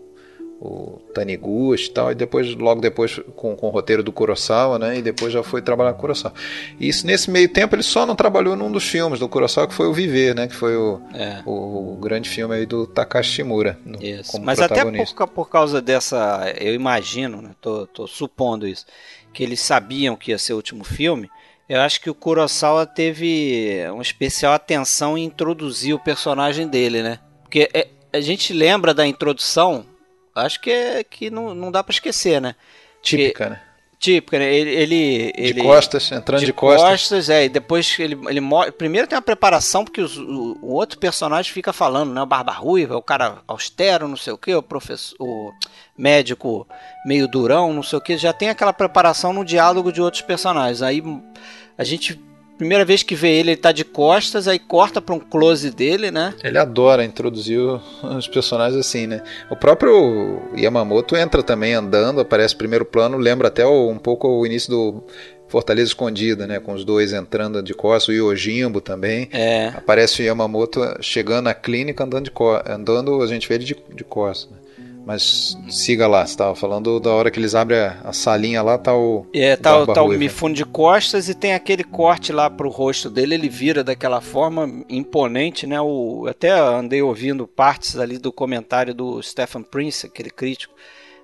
[0.60, 4.98] o Taniguchi e tal, e depois, logo depois, com, com o roteiro do Kurosawa, né?
[4.98, 6.34] E depois já foi trabalhar com o Kurosawa.
[6.80, 9.74] E isso, nesse meio tempo ele só não trabalhou num dos filmes do Kurosawa, que
[9.74, 10.46] foi o Viver, né?
[10.46, 11.42] Que foi o, é.
[11.44, 13.78] o, o, grande filme aí do Takashi Shimura.
[13.84, 14.40] No, isso.
[14.40, 17.50] Mas até por, por causa dessa, eu imagino, né?
[17.60, 18.86] Tô, tô supondo isso,
[19.32, 21.28] que eles sabiam que ia ser o último filme.
[21.68, 27.18] Eu acho que o Kurosawa teve uma especial atenção em introduzir o personagem dele, né?
[27.42, 29.84] Porque é, a gente lembra da introdução
[30.36, 32.54] acho que, é, que não, não dá para esquecer, né?
[33.02, 33.60] Típica, né?
[33.98, 34.54] Típica, né?
[34.54, 36.90] Ele, ele, de ele, costas, entrando de, de costas.
[36.90, 37.30] costas.
[37.30, 38.40] é, e depois ele, ele
[38.76, 42.20] primeiro tem uma preparação, porque os, o, o, outro personagem fica falando, né?
[42.20, 45.50] O Barba Ruiva, o cara austero, não sei o que, o professor, o
[45.96, 46.68] médico
[47.06, 50.82] meio durão, não sei o que, já tem aquela preparação no diálogo de outros personagens.
[50.82, 51.02] Aí
[51.78, 52.20] a gente
[52.58, 56.10] Primeira vez que vê ele, ele tá de costas, aí corta pra um close dele,
[56.10, 56.34] né?
[56.42, 57.58] Ele adora introduzir
[58.02, 59.22] os personagens assim, né?
[59.50, 64.70] O próprio Yamamoto entra também andando, aparece primeiro plano, lembra até um pouco o início
[64.70, 65.04] do
[65.48, 66.58] Fortaleza Escondida, né?
[66.58, 69.28] Com os dois entrando de costas, o Yojimbo também.
[69.32, 69.68] É.
[69.68, 73.76] Aparece o Yamamoto chegando na clínica andando de costas, andando, a gente vê ele de,
[73.94, 74.50] de costas.
[74.50, 74.58] Né?
[75.06, 78.76] Mas siga lá, você estava falando da hora que eles abrem a, a salinha lá,
[78.76, 79.24] tá o.
[79.32, 83.36] É, tá, tá o Mifune de costas e tem aquele corte lá pro rosto dele,
[83.36, 85.80] ele vira daquela forma imponente, né?
[85.80, 90.74] O, até andei ouvindo partes ali do comentário do Stephen Prince, aquele crítico,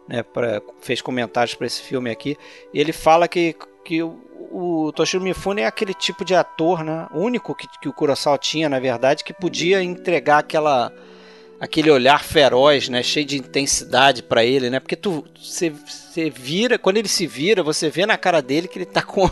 [0.08, 0.22] né?
[0.22, 2.36] Pra, fez comentários para esse filme aqui,
[2.72, 4.16] e ele fala que, que o,
[4.52, 7.08] o Toshiro Mifune é aquele tipo de ator, né?
[7.12, 10.92] Único que, que o Kurosawa tinha, na verdade, que podia entregar aquela
[11.62, 14.80] aquele olhar feroz, né, cheio de intensidade para ele, né?
[14.80, 15.72] Porque tu você
[16.28, 19.28] vira, quando ele se vira, você vê na cara dele que ele tá com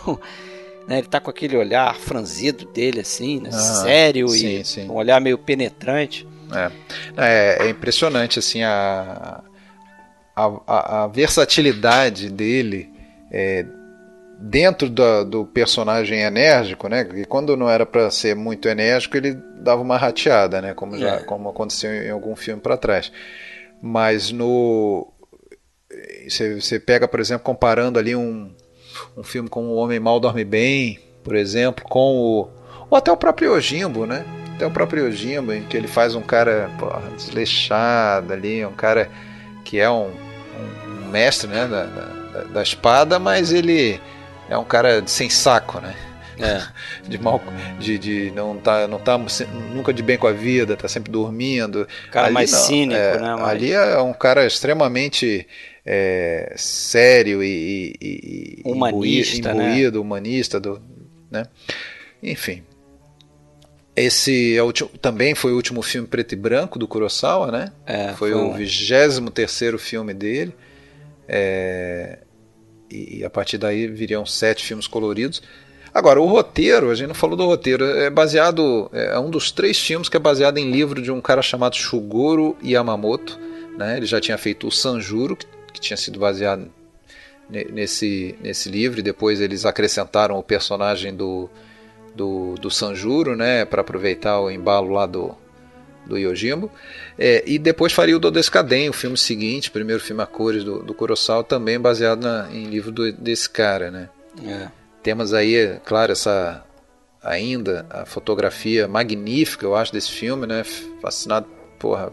[0.87, 4.89] né, ele tá com aquele olhar franzido dele assim, né, ah, sério sim, e sim.
[4.89, 6.25] um olhar meio penetrante.
[6.55, 6.71] É,
[7.17, 9.43] é, é impressionante assim a,
[10.37, 12.93] a, a versatilidade dele
[13.33, 13.67] é,
[14.41, 17.05] dentro do, do, personagem enérgico, né?
[17.05, 20.73] Que quando não era para ser muito enérgico, ele dava uma rateada, né?
[20.75, 21.19] Como já é.
[21.21, 23.13] como aconteceu em algum filme para trás.
[23.83, 25.13] Mas no
[26.29, 28.51] você pega, por exemplo, comparando ali um,
[29.17, 33.17] um filme com O Homem Mal Dorme Bem, por exemplo, com o ou até o
[33.17, 34.25] próprio Ojimbo, né?
[34.57, 39.09] Até o próprio Ojimbo, em que ele faz um cara porra, desleixado ali, um cara
[39.65, 44.01] que é um, um, um mestre né, da, da, da, espada, mas ele
[44.51, 45.95] é um cara sem saco, né?
[46.39, 46.63] É.
[47.07, 47.43] De mal,
[47.79, 49.19] de, de não tá, não tá
[49.75, 51.87] nunca de bem com a vida, tá sempre dormindo.
[52.11, 53.37] Cara ali, mais não, cínico, é, né?
[53.43, 55.47] Ali é um cara extremamente
[55.85, 60.05] é, sério e, e, e humanista, imbuído, imbuído né?
[60.05, 60.81] humanista, do,
[61.31, 61.47] né?
[62.23, 62.63] Enfim,
[63.95, 64.63] esse é
[65.01, 67.73] também foi o último filme preto e branco do Kurosawa, né?
[67.85, 70.55] É, foi, foi, o 23 terceiro filme dele.
[71.29, 72.19] É,
[72.91, 75.43] e, a partir daí viriam sete filmes coloridos.
[75.93, 78.89] Agora, o roteiro, a gente não falou do roteiro, é baseado.
[78.93, 82.57] É um dos três filmes que é baseado em livro de um cara chamado Shugoro
[82.65, 83.39] Yamamoto.
[83.77, 83.97] Né?
[83.97, 86.71] Ele já tinha feito o Sanjuro, que, que tinha sido baseado
[87.49, 91.51] nesse, nesse livro, e depois eles acrescentaram o personagem do
[92.15, 95.35] do, do Sanjuro, né, para aproveitar o embalo lá do,
[96.11, 96.71] do Yojimbo.
[97.19, 100.83] É, e depois faria o Dodescaden, o filme seguinte, o primeiro filme a cores do,
[100.83, 104.09] do Kurosawa, também baseado na, em livro do, desse cara, né.
[104.45, 104.69] É.
[105.03, 106.63] Temos aí, é claro, essa
[107.23, 110.65] ainda a fotografia magnífica, eu acho, desse filme, né,
[111.01, 111.47] fascinado
[111.79, 112.13] porra,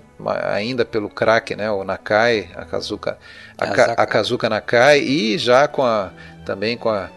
[0.50, 3.18] ainda pelo craque, né, o Nakai, a Kazuka,
[3.58, 3.66] a,
[4.02, 6.12] a Kazuka Nakai e já com a
[6.45, 7.10] também com a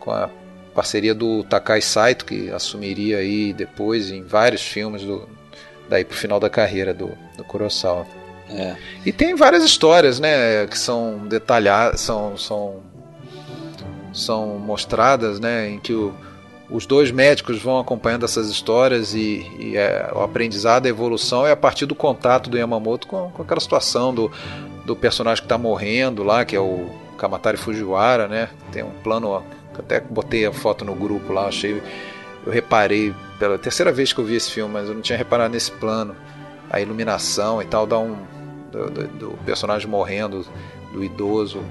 [0.00, 0.28] com a
[0.74, 5.28] parceria do Takai Saito, que assumiria aí depois em vários filmes do,
[5.88, 8.06] daí pro final da carreira do, do Kurosawa.
[8.48, 8.76] É.
[9.04, 12.76] E tem várias histórias, né, que são detalhadas, são, são,
[14.12, 16.14] são mostradas, né, em que o,
[16.70, 21.52] os dois médicos vão acompanhando essas histórias e, e é, o aprendizado, a evolução é
[21.52, 24.30] a partir do contato do Yamamoto com, com aquela situação do,
[24.84, 29.42] do personagem que está morrendo lá, que é o Kamatari Fujiwara, né, tem um plano
[29.78, 31.82] até botei a foto no grupo lá, achei.
[32.46, 35.52] Eu reparei pela terceira vez que eu vi esse filme, mas eu não tinha reparado
[35.52, 36.14] nesse plano.
[36.70, 38.16] A iluminação e tal, dá um.
[38.70, 40.46] do, do, do personagem morrendo,
[40.92, 41.62] do idoso,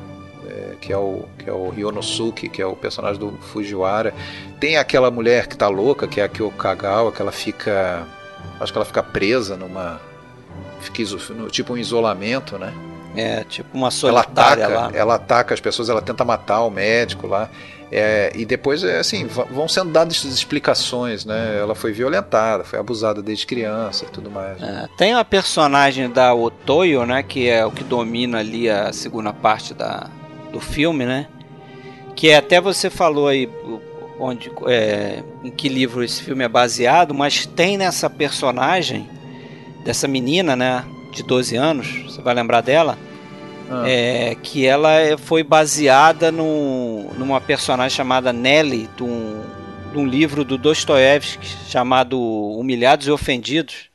[0.48, 4.14] é, que é o que é o Ryonosuke, que é o personagem do Fujiwara.
[4.60, 8.06] Tem aquela mulher que tá louca, que é a Kyo Kagawa, que ela fica.
[8.60, 10.00] Acho que ela fica presa numa.
[10.82, 11.04] Fica
[11.50, 12.74] tipo um isolamento, né?
[13.16, 14.92] É, tipo uma solitária ela ataca, lá.
[14.94, 17.50] Ela ataca as pessoas, ela tenta matar o médico lá.
[17.96, 21.60] É, e depois, é, assim, vão sendo dadas explicações, né?
[21.60, 24.60] Ela foi violentada, foi abusada desde criança e tudo mais.
[24.64, 27.22] É, tem a personagem da Otoyo, né?
[27.22, 30.10] Que é o que domina ali a segunda parte da,
[30.52, 31.28] do filme, né?
[32.16, 33.48] Que é, até você falou aí
[34.20, 39.08] onde, é, em que livro esse filme é baseado, mas tem nessa personagem,
[39.86, 40.84] dessa menina, né?
[41.12, 42.98] De 12 anos, você vai lembrar dela?
[43.70, 43.88] Ah.
[43.88, 49.42] É, que ela foi baseada numa personagem chamada Nelly, de um,
[49.92, 53.90] de um livro do Dostoiévski chamado Humilhados e Ofendidos.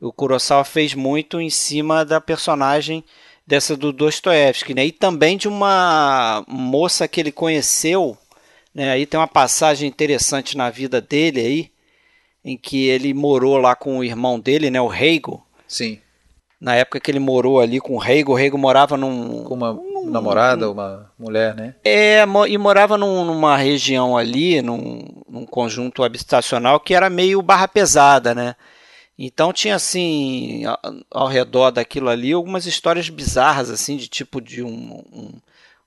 [0.00, 3.04] O Kurosawa fez muito em cima da personagem
[3.46, 4.86] dessa do Dostoiévski, né?
[4.86, 8.16] E também de uma moça que ele conheceu,
[8.74, 8.90] né?
[8.90, 11.70] Aí tem uma passagem interessante na vida dele aí,
[12.44, 14.80] em que ele morou lá com o irmão dele, né?
[14.80, 15.46] O Reigo.
[15.68, 16.01] Sim
[16.62, 18.30] na época que ele morou ali com o Reigo.
[18.30, 19.42] O Reigo morava num.
[19.42, 21.74] Com uma num, namorada, num, uma mulher, né?
[21.84, 27.66] É, e morava num, numa região ali, num, num, conjunto habitacional que era meio barra
[27.66, 28.54] pesada, né?
[29.18, 30.78] Então tinha assim, ao,
[31.10, 35.32] ao redor daquilo ali, algumas histórias bizarras, assim, de tipo de um, um,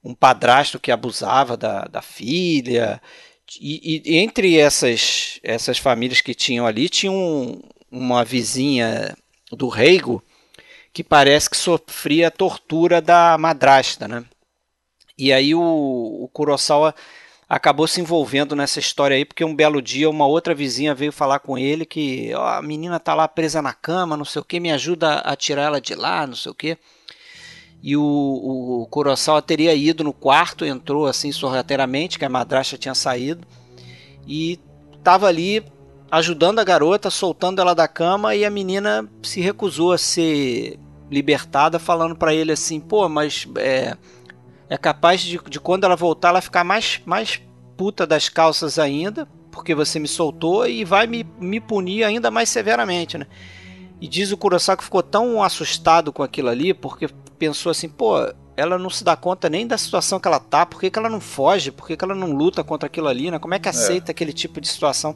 [0.03, 3.01] um padrasto que abusava da, da filha.
[3.61, 9.15] E, e, entre essas, essas famílias que tinham ali, tinha um, uma vizinha
[9.53, 10.21] do Reigo
[10.95, 14.23] que parece que sofria a tortura da madrasta, né?
[15.17, 16.95] E aí o, o Kurosawa
[17.49, 21.39] acabou se envolvendo nessa história aí, porque um belo dia uma outra vizinha veio falar
[21.39, 24.57] com ele que oh, a menina tá lá presa na cama, não sei o que,
[24.57, 26.77] me ajuda a tirar ela de lá, não sei o que.
[27.83, 32.95] E o, o Kurosawa teria ido no quarto, entrou assim sorrateiramente, que a madrasta tinha
[32.95, 33.45] saído,
[34.25, 34.57] e
[34.97, 35.61] estava ali
[36.09, 40.79] ajudando a garota, soltando ela da cama, e a menina se recusou a ser
[41.09, 43.95] libertada, falando para ele assim: pô, mas é,
[44.69, 47.41] é capaz de, de quando ela voltar ela ficar mais, mais
[47.77, 52.49] puta das calças ainda, porque você me soltou e vai me, me punir ainda mais
[52.49, 53.27] severamente, né?
[54.01, 57.07] E diz o Kurosawa que ficou tão assustado com aquilo ali, porque
[57.39, 58.17] pensou assim, pô,
[58.57, 61.09] ela não se dá conta nem da situação que ela tá, por que, que ela
[61.09, 63.39] não foge, por que, que ela não luta contra aquilo ali, né?
[63.39, 63.71] Como é que é.
[63.71, 64.13] aceita é.
[64.13, 65.15] aquele tipo de situação?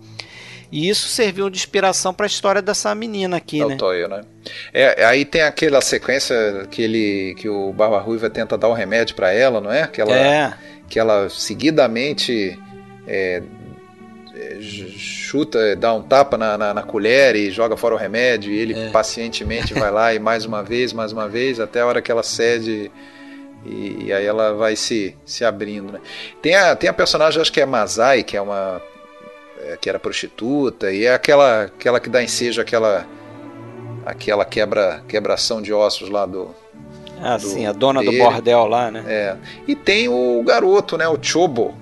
[0.71, 3.75] E isso serviu de inspiração para a história dessa menina aqui, é né?
[3.75, 4.21] Toyo, né?
[4.73, 8.75] É, aí tem aquela sequência que ele que o Barba Ruiva tenta dar o um
[8.75, 9.87] remédio para ela, não é?
[9.87, 10.53] Que ela, é.
[10.87, 12.57] que ela seguidamente
[13.07, 13.41] é,
[14.97, 18.79] chuta, dá um tapa na, na, na, colher e joga fora o remédio, e ele
[18.79, 18.89] é.
[18.89, 22.23] pacientemente vai lá e mais uma vez, mais uma vez, até a hora que ela
[22.23, 22.91] cede
[23.65, 25.93] e, e aí ela vai se, se abrindo.
[25.93, 25.99] Né?
[26.41, 28.81] Tem, a, tem a personagem, acho que é Mazai, que é uma.
[29.61, 33.05] É, que era prostituta, e é aquela, aquela que dá ensejo aquela
[34.05, 36.53] aquela quebra, quebração de ossos lá do.
[37.21, 38.17] Ah, do, sim, a dona dele.
[38.17, 39.03] do bordel lá, né?
[39.07, 39.37] É.
[39.67, 41.07] E tem o garoto, né?
[41.07, 41.75] O Chobo,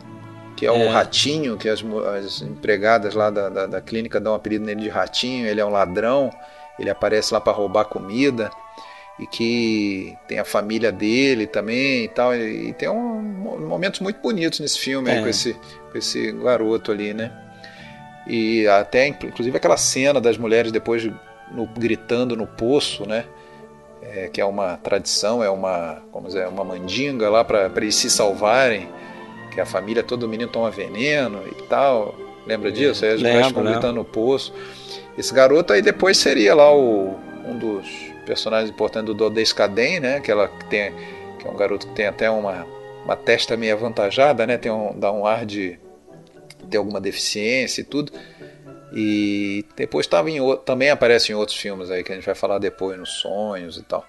[0.56, 0.72] que é, é.
[0.72, 1.84] o ratinho, que as,
[2.16, 5.66] as empregadas lá da, da, da, clínica dão um apelido nele de ratinho, ele é
[5.66, 6.32] um ladrão,
[6.80, 8.50] ele aparece lá para roubar comida
[9.20, 13.22] e que tem a família dele também e tal, e, e tem um,
[13.68, 15.18] momentos muito bonitos nesse filme é.
[15.18, 15.54] aí, com, esse,
[15.92, 17.32] com esse garoto ali, né?
[18.28, 21.10] E até, inclusive, aquela cena das mulheres depois
[21.52, 23.26] no, gritando no poço, né?
[24.02, 28.10] É, que é uma tradição, é uma, como dizer, uma mandinga lá para eles se
[28.10, 28.88] salvarem
[29.58, 32.16] que a família, todo menino toma veneno e tal.
[32.46, 33.04] Lembra disso?
[33.04, 34.54] Aí as mulheres ficam gritando no poço.
[35.18, 37.88] Esse garoto aí depois seria lá o, um dos
[38.24, 40.18] personagens importantes do Caden, né?
[40.18, 40.94] Aquela que tem
[41.40, 42.68] que é um garoto que tem até uma,
[43.04, 44.58] uma testa meio avantajada, né?
[44.58, 45.80] Tem um, dá um ar de
[46.70, 48.12] ter alguma deficiência e tudo.
[48.94, 52.58] E depois estava em também aparece em outros filmes aí que a gente vai falar
[52.60, 54.06] depois nos sonhos e tal.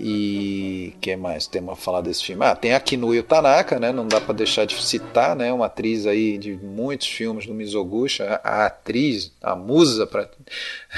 [0.00, 2.44] E que mais temos a falar desse filme?
[2.44, 3.90] Ah, tem a Kinuyo Tanaka, né?
[3.90, 5.52] Não dá para deixar de citar, né?
[5.52, 10.30] Uma atriz aí de muitos filmes do Mizoguchi, a, atriz, a musa para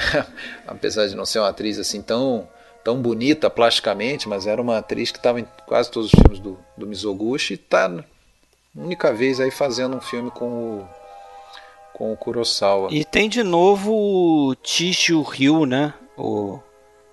[0.67, 2.47] apesar de não ser uma atriz assim tão
[2.83, 6.59] tão bonita plasticamente, mas era uma atriz que estava em quase todos os filmes do,
[6.75, 7.87] do Mizoguchi e está
[8.75, 10.87] única vez aí fazendo um filme com o
[11.93, 12.87] com o Kurosawa.
[12.91, 15.93] E tem de novo o Chishu Ryu, né?
[16.17, 16.59] O,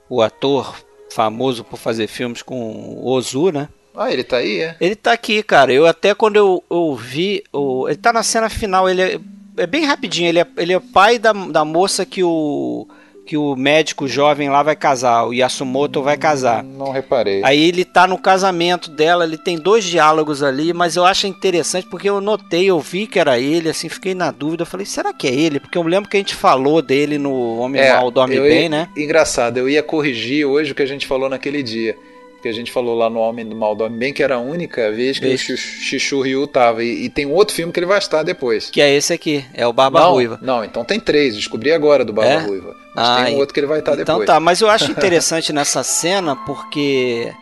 [0.08, 0.74] o ator
[1.10, 3.68] famoso por fazer filmes com o Ozu, né?
[3.94, 4.76] Ah, ele tá aí, é?
[4.80, 5.72] Ele tá aqui, cara.
[5.72, 7.42] Eu até quando eu, eu vi.
[7.52, 9.20] O, ele tá na cena final, ele é,
[9.56, 10.28] é bem rapidinho.
[10.28, 12.86] Ele é, ele é pai da, da moça que o
[13.28, 16.64] que o médico jovem lá vai casar, o Yasumoto vai casar.
[16.64, 17.42] Não reparei.
[17.44, 21.86] Aí ele tá no casamento dela, ele tem dois diálogos ali, mas eu acho interessante
[21.90, 25.28] porque eu notei, eu vi que era ele, assim, fiquei na dúvida, falei, será que
[25.28, 25.60] é ele?
[25.60, 28.62] Porque eu me lembro que a gente falou dele no Homem é, Mal Dorme Bem,
[28.62, 28.88] ia, né?
[28.96, 31.96] Engraçado, eu ia corrigir hoje o que a gente falou naquele dia
[32.40, 34.92] que a gente falou lá no Homem do Mal Dorme Bem, que era a única
[34.92, 36.84] vez que o Xixu Ryu tava.
[36.84, 38.70] E, e, tem um outro filme que ele vai estar depois.
[38.70, 40.38] Que é esse aqui, é o Barba não, Ruiva.
[40.40, 42.38] Não, então tem três, descobri agora do Barba é?
[42.38, 42.76] Ruiva.
[42.94, 44.22] Mas ah, tem um outro que ele vai estar então depois.
[44.22, 47.32] Então tá, mas eu acho interessante nessa cena porque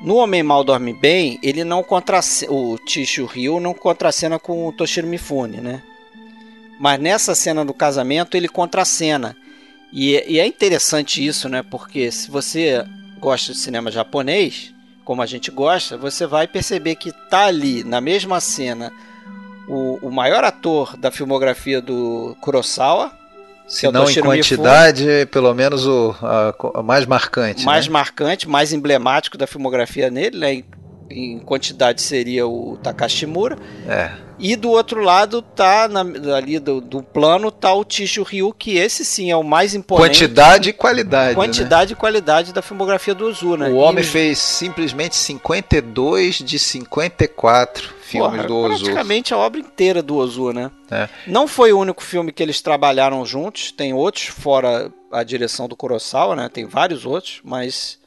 [0.00, 4.72] no Homem Mal Dorme Bem, ele não contracena, o Xixu Ryu não contracena com o
[4.72, 5.82] Toshiro Mifune, né?
[6.80, 9.36] Mas nessa cena do casamento ele contracena.
[9.92, 11.62] E, e é interessante isso, né?
[11.62, 12.84] Porque se você
[13.18, 18.00] gosta de cinema japonês, como a gente gosta, você vai perceber que tá ali na
[18.00, 18.92] mesma cena
[19.68, 23.12] o, o maior ator da filmografia do Kurosawa.
[23.66, 27.64] Se é não em quantidade, Mifune, pelo menos o a, a mais marcante.
[27.66, 27.92] Mais né?
[27.92, 30.64] marcante, mais emblemático da filmografia nele, né?
[31.10, 33.56] Em quantidade seria o Takashimura.
[33.86, 34.10] É.
[34.38, 36.00] E do outro lado tá na,
[36.36, 40.10] ali do, do plano tá o Tishu Ryu, que esse sim é o mais imponente.
[40.10, 41.34] Quantidade e qualidade.
[41.34, 41.96] Quantidade né?
[41.96, 43.68] e qualidade da filmografia do Ozu, né?
[43.68, 44.06] O homem e...
[44.06, 48.84] fez simplesmente 52 de 54 filmes Porra, do Ozu.
[48.84, 50.70] Praticamente a obra inteira do Ozu, né?
[50.88, 51.08] É.
[51.26, 55.74] Não foi o único filme que eles trabalharam juntos, tem outros fora a direção do
[55.74, 56.48] Kurosawa, né?
[56.48, 57.98] Tem vários outros, mas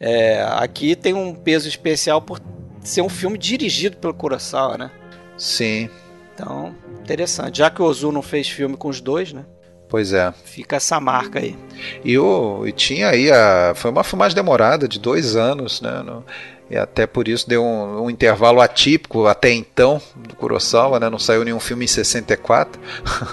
[0.00, 2.40] é, aqui tem um peso especial por
[2.82, 4.90] ser um filme dirigido pelo Kurosawa, né?
[5.36, 5.90] Sim.
[6.34, 7.58] Então, interessante.
[7.58, 9.44] Já que o Ozu não fez filme com os dois, né?
[9.90, 10.32] Pois é.
[10.44, 11.58] Fica essa marca aí.
[12.04, 13.72] E, o, e tinha aí a.
[13.74, 16.02] Foi uma filmagem demorada, de dois anos, né?
[16.02, 16.24] No,
[16.70, 21.10] e até por isso deu um, um, intervalo atípico até então do Kurosawa, né?
[21.10, 22.80] Não saiu nenhum filme em 64.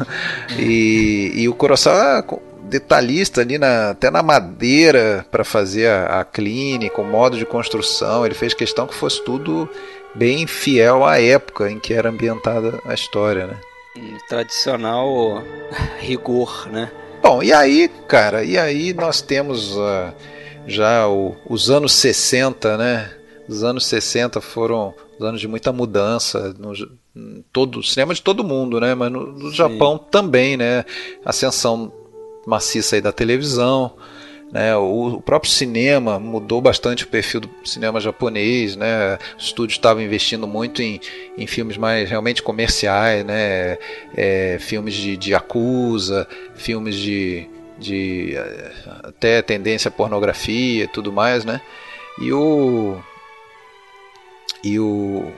[0.57, 2.23] e, e o Kurosawa
[2.67, 8.25] detalhista ali na, até na madeira para fazer a, a clínica, o modo de construção.
[8.25, 9.69] Ele fez questão que fosse tudo
[10.13, 13.57] bem fiel à época em que era ambientada a história, né?
[14.29, 15.43] tradicional
[15.99, 16.91] rigor, né?
[17.21, 20.13] Bom, e aí, cara, e aí nós temos uh,
[20.67, 23.11] já o, os anos 60, né?
[23.47, 26.73] Os anos 60 foram os anos de muita mudança no
[27.51, 28.93] todo cinema de todo mundo, né?
[28.93, 30.85] Mas no, no Japão também, né?
[31.25, 31.91] Ascensão
[32.47, 33.93] maciça aí da televisão.
[34.49, 40.01] Né, o, próprio cinema mudou bastante o perfil do cinema japonês, né, o estúdio estava
[40.01, 41.01] investindo muito em,
[41.37, 43.77] em filmes mais realmente comerciais, né,
[44.15, 46.25] é, filmes de, de acusa,
[46.55, 47.45] filmes de,
[47.77, 48.35] de
[49.03, 51.59] até tendência à pornografia e tudo mais, né,
[52.21, 52.97] e o
[54.63, 55.29] e o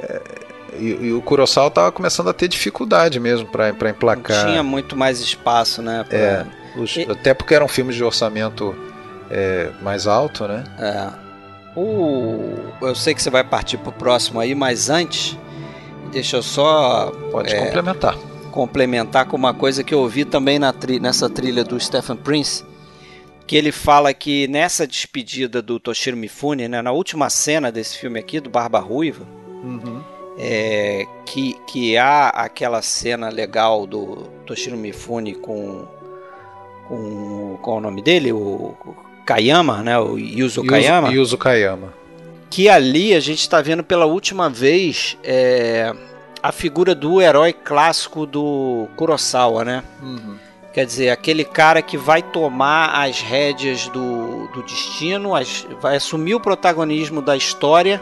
[0.00, 4.44] é, e, e, o Kurosawa estava começando a ter dificuldade mesmo para emplacar.
[4.44, 6.04] Não tinha muito mais espaço, né?
[6.08, 6.18] Pra...
[6.18, 6.46] É,
[6.76, 7.02] os, e...
[7.02, 8.74] até porque eram filmes de orçamento
[9.30, 10.64] é, mais alto, né?
[10.78, 11.30] É.
[11.76, 15.38] O, eu sei que você vai partir pro próximo aí, mas antes,
[16.10, 17.12] deixa eu só.
[17.30, 18.16] Pode é, complementar.
[18.50, 22.64] Complementar com uma coisa que eu ouvi também na tri, nessa trilha do Stephen Prince,
[23.46, 28.18] que ele fala que nessa despedida do Toshiro Mifune, né, na última cena desse filme
[28.18, 29.24] aqui, do Barba Ruiva,
[29.62, 30.02] uhum.
[30.38, 35.86] É, que, que há aquela cena legal do Toshiro Mifune com,
[36.88, 38.32] com qual é o nome dele?
[38.32, 38.74] O,
[39.24, 39.98] Kayama, né?
[39.98, 41.10] O Yuzo, Kayama.
[41.10, 41.92] Yuzo Kayama.
[42.50, 45.94] Que ali a gente está vendo pela última vez é,
[46.42, 49.84] a figura do herói clássico do Kurosawa, né?
[50.02, 50.36] Uhum.
[50.72, 56.34] Quer dizer, aquele cara que vai tomar as rédeas do, do destino, as, vai assumir
[56.34, 58.00] o protagonismo da história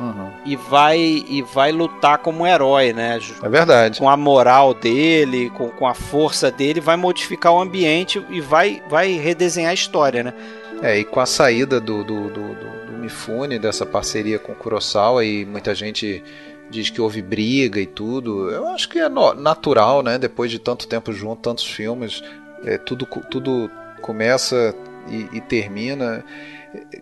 [0.00, 0.30] uhum.
[0.44, 3.18] e, vai, e vai lutar como herói, né?
[3.42, 3.98] É verdade.
[3.98, 8.82] Com a moral dele, com, com a força dele, vai modificar o ambiente e vai,
[8.88, 10.34] vai redesenhar a história, né?
[10.82, 14.56] É, e com a saída do, do, do, do, do Mifune, dessa parceria com o
[14.56, 16.24] Kurosawa, e muita gente
[16.70, 18.50] diz que houve briga e tudo.
[18.50, 20.18] Eu acho que é natural, né?
[20.18, 22.22] Depois de tanto tempo junto, tantos filmes,
[22.64, 23.70] é, tudo, tudo
[24.00, 24.74] começa
[25.08, 26.24] e, e, termina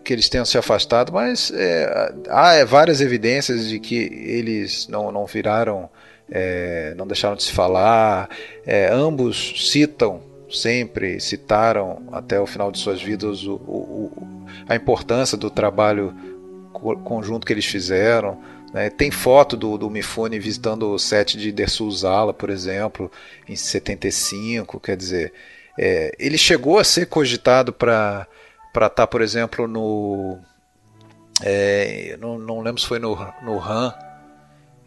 [0.03, 5.25] que eles tenham se afastado, mas é, há várias evidências de que eles não, não
[5.25, 5.89] viraram,
[6.29, 8.29] é, não deixaram de se falar.
[8.65, 15.37] É, ambos citam sempre, citaram até o final de suas vidas o, o, a importância
[15.37, 16.15] do trabalho
[17.03, 18.39] conjunto que eles fizeram.
[18.73, 18.89] Né?
[18.89, 21.89] Tem foto do, do Mifune visitando o set de Dersu
[22.37, 23.11] por exemplo,
[23.47, 24.79] em 75.
[24.79, 25.33] Quer dizer,
[25.77, 28.27] é, ele chegou a ser cogitado para
[28.73, 30.37] estar, tá, por exemplo, no.
[31.41, 33.93] É, não, não lembro se foi no, no Han.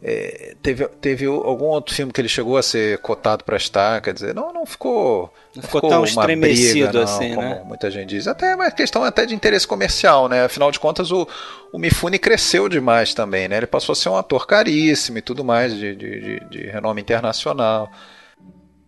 [0.04, 4.12] É, teve, teve algum outro filme que ele chegou a ser cotado para estar, quer
[4.12, 5.32] dizer, não, não ficou.
[5.54, 7.62] Não ficou, ficou tão estremecido briga, não, assim, como né?
[7.64, 8.26] Muita gente diz.
[8.26, 10.44] Até é uma questão até de interesse comercial, né?
[10.44, 11.28] Afinal de contas, o,
[11.72, 13.58] o Mifune cresceu demais também, né?
[13.58, 17.00] Ele passou a ser um ator caríssimo e tudo mais, de, de, de, de renome
[17.00, 17.88] internacional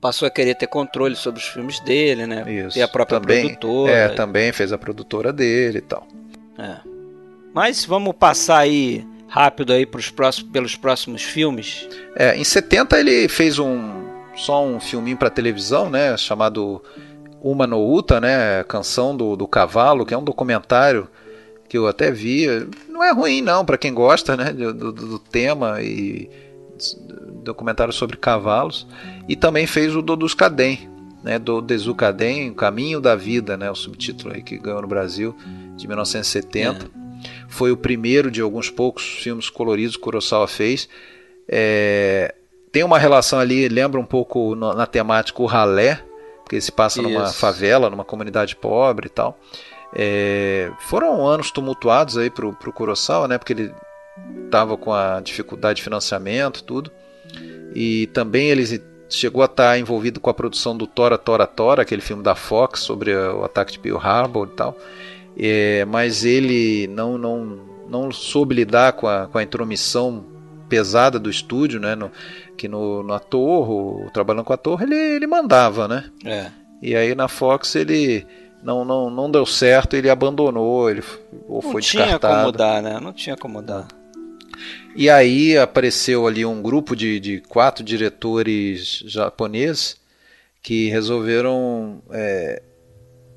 [0.04, 2.44] passou a querer ter controle sobre os filmes dele, né?
[2.66, 2.78] Isso.
[2.78, 3.90] E a própria também, produtora.
[3.90, 6.06] É, também fez a produtora dele e tal.
[6.58, 6.76] É.
[7.54, 11.88] Mas vamos passar aí rápido aí pros próximos, pelos próximos filmes.
[12.14, 14.04] É, em 70 ele fez um
[14.36, 16.82] só um filminho para televisão, né, chamado
[17.40, 21.08] Uma no Uta, né, Canção do, do Cavalo, que é um documentário
[21.66, 22.46] que eu até vi.
[22.90, 26.28] Não é ruim não para quem gosta, né, do, do, do tema e
[27.42, 28.86] documentário sobre cavalos,
[29.28, 30.88] e também fez o Dodus Cadem,
[31.24, 34.86] né, do Desu Cadem, O Caminho da Vida, né, o subtítulo aí que ganhou no
[34.86, 35.34] Brasil,
[35.74, 36.84] de 1970.
[36.84, 37.04] É.
[37.48, 40.86] Foi o primeiro de alguns poucos filmes coloridos que Kurosawa fez.
[41.48, 42.34] É,
[42.70, 46.04] tem uma relação ali, lembra um pouco na, na temática o ralé,
[46.42, 47.08] porque se passa Isso.
[47.08, 49.38] numa favela, numa comunidade pobre e tal.
[49.96, 53.72] É, foram anos tumultuados aí pro, pro Kurosawa, né, porque ele
[54.44, 56.90] estava com a dificuldade de financiamento, tudo.
[57.74, 62.02] E também ele chegou a estar envolvido com a produção do Tora Tora Tora, aquele
[62.02, 64.76] filme da Fox sobre o ataque de Pearl Harbor e tal.
[65.36, 67.58] É, mas ele não, não,
[67.88, 70.24] não soube lidar com a, com a intromissão
[70.68, 71.94] pesada do estúdio, né?
[71.94, 72.10] No,
[72.56, 76.04] que no, no ator, trabalhando com o ator, ele, ele mandava, né?
[76.24, 76.50] É.
[76.80, 78.26] E aí na Fox ele
[78.62, 81.02] não, não, não deu certo, ele abandonou, ele
[81.48, 82.12] ou não foi descartado.
[82.12, 83.00] Não tinha como dar, né?
[83.00, 83.88] Não tinha como dar.
[84.94, 89.96] E aí apareceu ali um grupo de, de quatro diretores japoneses
[90.62, 92.62] que resolveram é,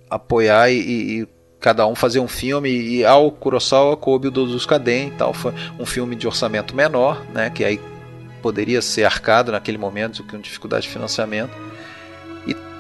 [0.10, 1.28] apoiar e, e,
[1.60, 2.70] cada um fazer um filme.
[2.70, 5.34] E ao Kurosawa coube o dos Kaden e tal.
[5.34, 7.80] Foi um filme de orçamento menor né que aí
[8.42, 11.52] poderia ser arcado naquele momento com dificuldade de financiamento.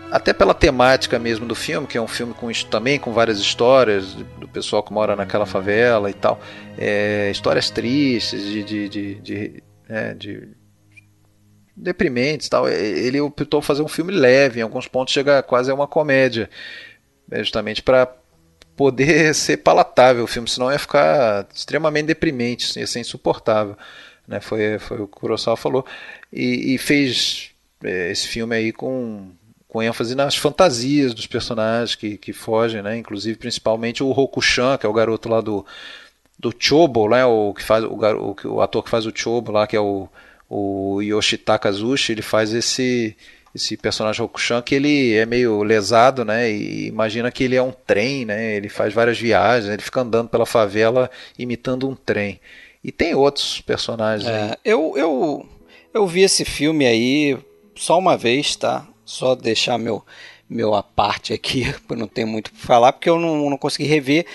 [0.09, 4.13] Até pela temática mesmo do filme, que é um filme com também com várias histórias
[4.13, 6.39] do pessoal que mora naquela favela e tal,
[6.78, 10.49] é, histórias tristes, de, de, de, de, é, de
[11.75, 12.69] deprimentes tal.
[12.69, 16.49] Ele optou fazer um filme leve, em alguns pontos chega quase a uma comédia,
[17.32, 18.07] é justamente para
[18.75, 23.75] poder ser palatável o filme, senão ia ficar extremamente deprimente, ia ser insuportável.
[24.28, 24.39] Né?
[24.39, 25.86] Foi, foi o que o Kurosawa falou.
[26.32, 27.51] E, e fez
[27.84, 29.32] é, esse filme aí com
[29.67, 32.97] com ênfase nas fantasias dos personagens que, que fogem, né?
[32.97, 35.65] Inclusive, principalmente o Rokushan, que é o garoto lá do,
[36.38, 37.25] do Chobo, né?
[37.25, 40.07] O, que faz, o, o, o ator que faz o Chobo lá, que é o,
[40.49, 43.15] o Yoshitaka Zushi, ele faz esse
[43.57, 46.49] esse personagem Rokushan que ele é meio lesado, né?
[46.49, 48.55] E imagina que ele é um trem, né?
[48.55, 51.09] Ele faz várias viagens, ele fica andando pela favela
[51.39, 52.39] imitando um trem.
[52.83, 54.29] E tem outros personagens.
[54.29, 55.45] É, eu, eu,
[55.93, 57.38] eu vi esse filme aí
[57.75, 58.88] só uma vez, tá?
[59.03, 60.05] Só deixar meu,
[60.47, 64.25] meu a parte aqui, não tenho muito para falar, porque eu não, não consegui rever.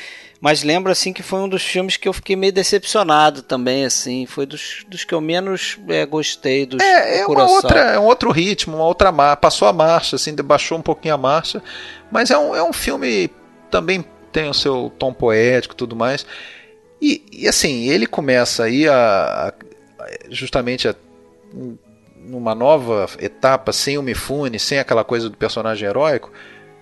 [0.42, 4.26] Mas lembro assim que foi um dos filmes que eu fiquei meio decepcionado também, assim.
[4.26, 8.06] Foi dos, dos que eu menos é, gostei dos É, é uma outra, é um
[8.06, 9.36] outro ritmo, uma outra marcha.
[9.36, 11.62] Passou a marcha, assim, baixou um pouquinho a marcha.
[12.10, 13.30] Mas é um, é um filme
[13.70, 16.26] também tem o seu tom poético e tudo mais.
[17.00, 19.54] E, e, assim, ele começa aí a, a
[20.28, 20.94] justamente a,
[22.16, 26.32] numa nova etapa, sem o Mifune, sem aquela coisa do personagem heróico.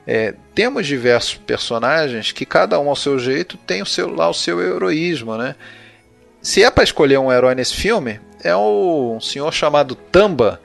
[0.07, 4.35] É, temos diversos personagens que cada um ao seu jeito tem o seu, lá o
[4.35, 5.55] seu heroísmo, né?
[6.43, 10.61] Se é para escolher um herói nesse filme, é um senhor chamado Tamba,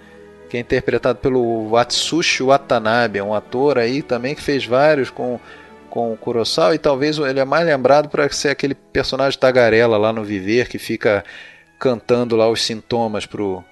[0.50, 5.40] que é interpretado pelo Atsushi Watanabe, um ator aí também que fez vários com
[5.96, 10.12] com o Kurosawa e talvez ele é mais lembrado para ser aquele personagem tagarela lá
[10.12, 11.24] no Viver que fica
[11.80, 13.64] cantando lá os sintomas pro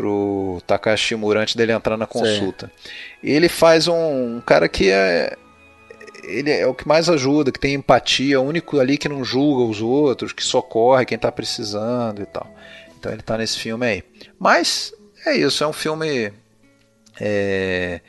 [0.00, 2.70] pro Takashi Shimura antes dele entrar na consulta.
[2.74, 2.90] Sim.
[3.22, 5.36] Ele faz um, um, cara que é
[6.24, 9.62] ele é o que mais ajuda, que tem empatia, o único ali que não julga
[9.70, 12.48] os outros, que socorre quem está precisando e tal.
[12.98, 14.04] Então ele está nesse filme aí.
[14.38, 14.92] Mas
[15.26, 16.32] é isso, é um filme
[17.20, 18.00] é,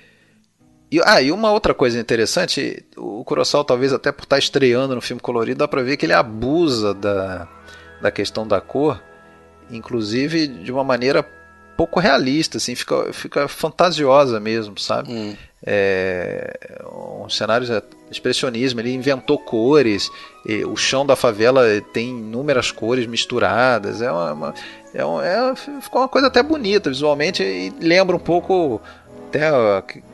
[0.89, 5.01] e, ah, e uma outra coisa interessante, o Kurosawa talvez até por estar estreando no
[5.01, 7.47] filme colorido, dá pra ver que ele abusa da,
[8.01, 9.01] da questão da cor,
[9.69, 11.23] inclusive de uma maneira
[11.77, 15.11] pouco realista, assim, fica, fica fantasiosa mesmo, sabe?
[15.11, 15.35] Hum.
[15.63, 16.81] É,
[17.21, 20.09] um cenário é expressionismo, ele inventou cores,
[20.67, 21.63] o chão da favela
[21.93, 24.53] tem inúmeras cores misturadas, é uma, uma
[24.93, 28.81] é, um, é ficou uma coisa até bonita visualmente e lembra um pouco
[29.31, 29.47] até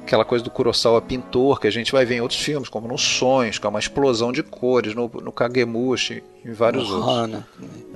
[0.04, 2.98] aquela coisa do Kurosawa pintor que a gente vai ver em outros filmes, como no
[2.98, 7.18] Sonhos, com uma explosão de cores, no, no Kagemushi, em vários no outros.
[7.18, 7.44] Han, né?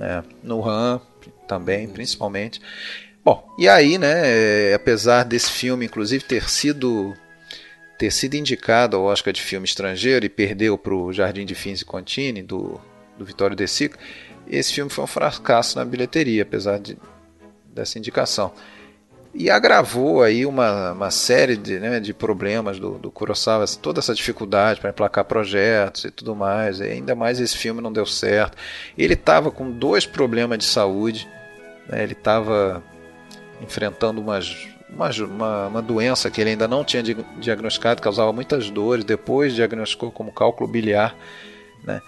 [0.00, 1.00] É, no Han
[1.46, 2.60] também, principalmente.
[3.24, 7.14] Bom, e aí, né, apesar desse filme, inclusive, ter sido
[7.98, 11.82] ter sido indicado ao Oscar de filme estrangeiro e perdeu para o Jardim de Fins
[11.82, 12.80] e Contini, do,
[13.16, 13.96] do Vitório De Sica,
[14.48, 16.98] esse filme foi um fracasso na bilheteria, apesar de,
[17.72, 18.52] dessa indicação
[19.34, 24.14] e agravou aí uma, uma série de, né, de problemas do, do Kurosawa, toda essa
[24.14, 28.56] dificuldade para emplacar projetos e tudo mais, e ainda mais esse filme não deu certo.
[28.96, 31.26] Ele estava com dois problemas de saúde,
[31.88, 32.82] né, ele estava
[33.62, 39.04] enfrentando umas, uma, uma, uma, doença que ele ainda não tinha diagnosticado, causava muitas dores,
[39.04, 41.16] depois diagnosticou como cálculo biliar,
[41.84, 42.00] né,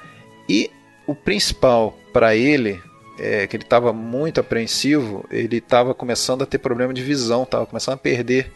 [0.48, 0.70] e
[1.06, 2.80] o principal para ele
[3.18, 7.66] é, que ele estava muito apreensivo, ele estava começando a ter problema de visão, estava
[7.66, 8.52] começando a perder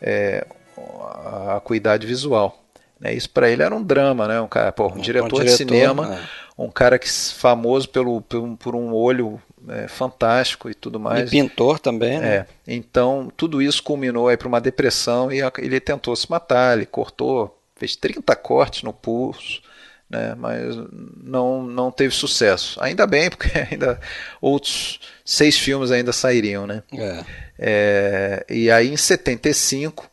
[0.00, 2.62] é, a acuidade visual.
[3.00, 3.14] Né?
[3.14, 4.40] Isso para ele era um drama, né?
[4.40, 6.62] um, cara, pô, um, um diretor, diretor, de cinema, é.
[6.62, 9.40] um cara que famoso pelo, por, por um olho
[9.70, 11.28] é, fantástico e tudo mais.
[11.28, 12.34] E pintor também, né?
[12.36, 12.46] É.
[12.66, 17.58] Então, tudo isso culminou aí para uma depressão e ele tentou se matar, ele cortou,
[17.76, 19.62] fez 30 cortes no pulso,
[20.08, 20.34] né?
[20.36, 20.76] mas
[21.22, 22.82] não, não teve sucesso.
[22.82, 24.00] Ainda bem, porque ainda
[24.40, 26.66] outros seis filmes ainda sairiam.
[26.66, 26.82] Né?
[26.92, 27.24] É.
[27.58, 30.08] É, e aí em 75,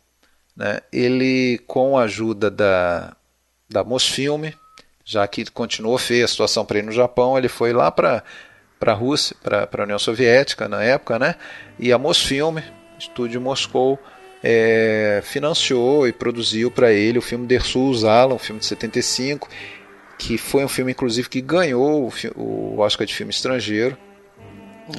[0.55, 3.15] né, ele, com a ajuda da,
[3.69, 4.55] da Mosfilme,
[5.03, 8.23] já que continuou feia a situação para ir no Japão, ele foi lá para
[8.79, 11.35] para a Rússia, para a União Soviética na época, né?
[11.79, 12.63] E a Mosfilme,
[12.99, 13.99] estúdio Moscou,
[14.43, 19.49] é, financiou e produziu para ele o filme Dersu Uzala, um filme de 75,
[20.19, 23.97] que foi um filme, inclusive, que ganhou o, o Oscar de filme estrangeiro.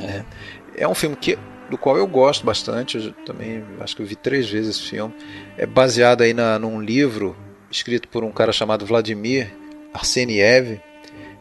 [0.03, 0.83] É.
[0.83, 1.39] é um filme que,
[1.71, 5.15] do qual eu gosto bastante, eu também acho que eu vi três vezes esse filme.
[5.57, 7.37] É baseado aí na, num livro
[7.71, 9.53] escrito por um cara chamado Vladimir
[9.95, 10.81] Arseniev,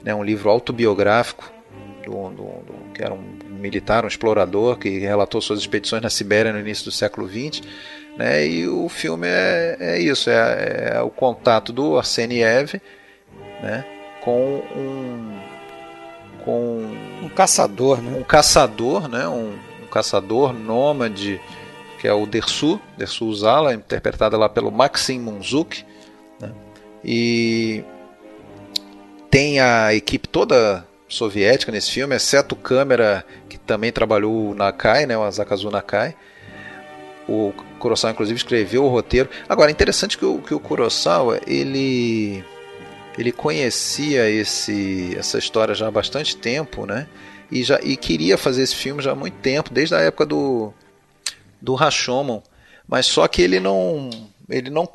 [0.04, 1.52] né, um livro autobiográfico,
[2.06, 6.53] do, do, do, que era um militar, um explorador, que relatou suas expedições na Sibéria
[6.53, 7.62] no início do século XX.
[8.16, 12.80] Né, e o filme é, é isso, é, é o contato do Arseniev
[13.62, 13.86] né?
[14.22, 15.39] Com um
[16.43, 18.16] com um caçador, né?
[18.18, 19.28] Um caçador, né?
[19.28, 21.41] Um, um caçador nômade
[21.99, 25.84] que é o Dersu, Dersu Uzala, interpretada lá pelo Maxim Munzuk,
[26.39, 26.51] né?
[27.03, 27.84] E
[29.30, 35.18] tem a equipe toda soviética nesse filme, exceto câmera que também trabalhou na Kai, né,
[35.18, 36.16] o Azakazu Nakai.
[37.28, 39.30] O Kurosawa inclusive escreveu o roteiro.
[39.49, 42.43] Agora, interessante que o, que o Kurosawa, ele
[43.18, 47.08] ele conhecia esse, essa história já há bastante tempo, né?
[47.51, 50.74] E, já, e queria fazer esse filme já há muito tempo, desde a época do,
[51.62, 52.41] do Rashomon.
[52.88, 54.10] Mas só que ele não,
[54.49, 54.88] ele não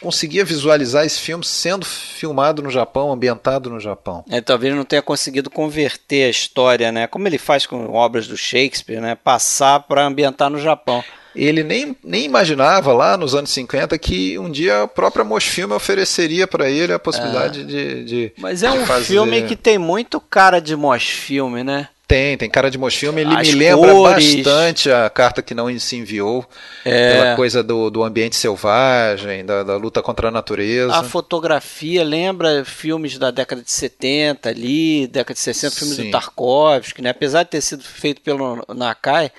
[0.00, 4.24] conseguia visualizar esse filme sendo filmado no Japão, ambientado no Japão.
[4.30, 7.06] É, talvez não tenha conseguido converter a história, né?
[7.06, 9.14] Como ele faz com obras do Shakespeare, né?
[9.14, 11.02] Passar para ambientar no Japão.
[11.36, 16.46] Ele nem, nem imaginava lá nos anos 50 que um dia a própria Mosfilme ofereceria
[16.46, 17.64] para ele a possibilidade é.
[17.64, 19.04] de, de, Mas é de um fazer...
[19.04, 21.88] filme que tem muito cara de Mosfilme, né?
[22.08, 23.20] Tem, tem cara de Mosfilme.
[23.20, 24.36] Ele As me lembra cores.
[24.36, 26.46] bastante a carta que não se enviou.
[26.84, 27.12] É.
[27.12, 30.94] Pela coisa do, do ambiente selvagem, da, da, luta contra a natureza.
[30.94, 36.04] A fotografia lembra filmes da década de 70 ali, década de 60, filmes Sim.
[36.04, 37.10] do Tarkovsky, né?
[37.10, 39.32] Apesar de ter sido feito pelo Nakai,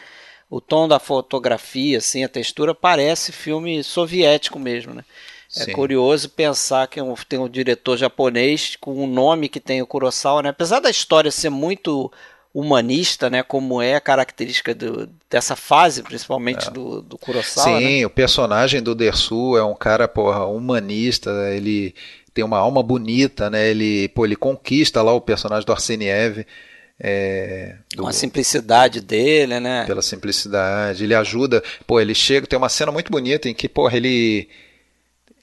[0.50, 5.06] o tom da fotografia, assim, a textura parece filme soviético mesmo, né?
[5.56, 5.72] É Sim.
[5.72, 7.00] curioso pensar que
[7.30, 10.50] tem um diretor japonês com um nome que tem o Kurosawa, né?
[10.50, 12.12] Apesar da história ser muito
[12.60, 13.44] humanista, né?
[13.44, 16.72] Como é a característica do, dessa fase, principalmente é.
[16.72, 17.78] do, do Kurosawa.
[17.78, 18.06] Sim, né?
[18.06, 21.94] o personagem do Dersu é um cara, porra, humanista, ele
[22.34, 23.70] tem uma alma bonita, né?
[23.70, 26.48] Ele, pô, ele conquista lá o personagem do Arseniev.
[27.00, 29.86] É, do, Com a simplicidade dele, né?
[29.86, 31.04] Pela simplicidade.
[31.04, 31.64] Ele ajuda.
[31.86, 32.48] Pô, ele chega.
[32.48, 34.50] Tem uma cena muito bonita em que, porra, ele.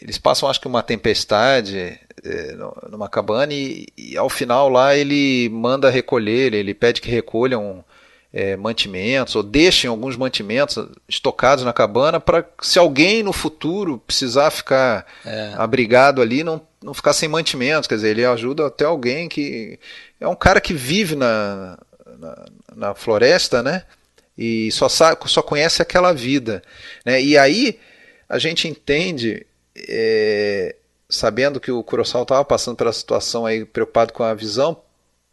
[0.01, 2.57] Eles passam, acho que, uma tempestade é,
[2.91, 7.85] numa cabana e, e, ao final lá ele manda recolher, ele pede que recolham
[8.33, 14.51] é, mantimentos ou deixem alguns mantimentos estocados na cabana para se alguém no futuro precisar
[14.51, 15.53] ficar é.
[15.57, 19.79] abrigado ali não, não ficar sem mantimentos, quer dizer, ele ajuda até alguém que
[20.21, 21.79] é um cara que vive na,
[22.19, 23.85] na, na floresta, né?
[24.37, 26.63] E só, sabe, só conhece aquela vida,
[27.05, 27.23] né?
[27.23, 27.79] E aí
[28.29, 29.47] a gente entende
[29.77, 30.77] é,
[31.09, 34.77] sabendo que o Kurosawa estava passando pela situação aí, preocupado com a visão,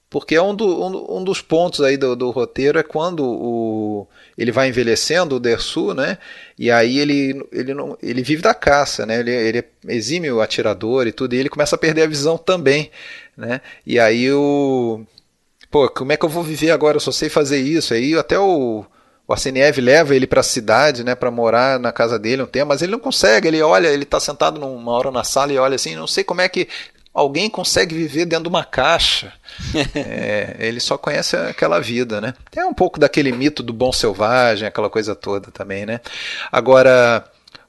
[0.09, 4.05] porque é um, do, um, um dos pontos aí do, do, roteiro é quando o,
[4.37, 6.17] ele vai envelhecendo, o Dersu, né?
[6.59, 9.21] E aí ele, ele, não, ele vive da caça, né?
[9.21, 12.91] Ele, ele é exímio atirador e tudo, e ele começa a perder a visão também,
[13.37, 13.61] né?
[13.87, 15.01] E aí o...
[15.71, 16.97] Pô, como é que eu vou viver agora?
[16.97, 17.93] Eu só sei fazer isso.
[17.93, 18.85] Aí até o
[19.31, 22.67] o Arseniev leva ele para a cidade, né, para morar na casa dele um tempo,
[22.67, 23.47] mas ele não consegue.
[23.47, 26.41] Ele olha, ele está sentado numa hora na sala e olha assim, não sei como
[26.41, 26.67] é que
[27.13, 29.33] alguém consegue viver dentro de uma caixa.
[29.95, 32.33] é, ele só conhece aquela vida, né?
[32.49, 36.01] Tem um pouco daquele mito do bom selvagem, aquela coisa toda também, né?
[36.51, 37.23] Agora,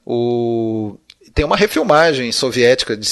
[0.05, 0.97] o
[1.33, 3.07] tem uma refilmagem soviética de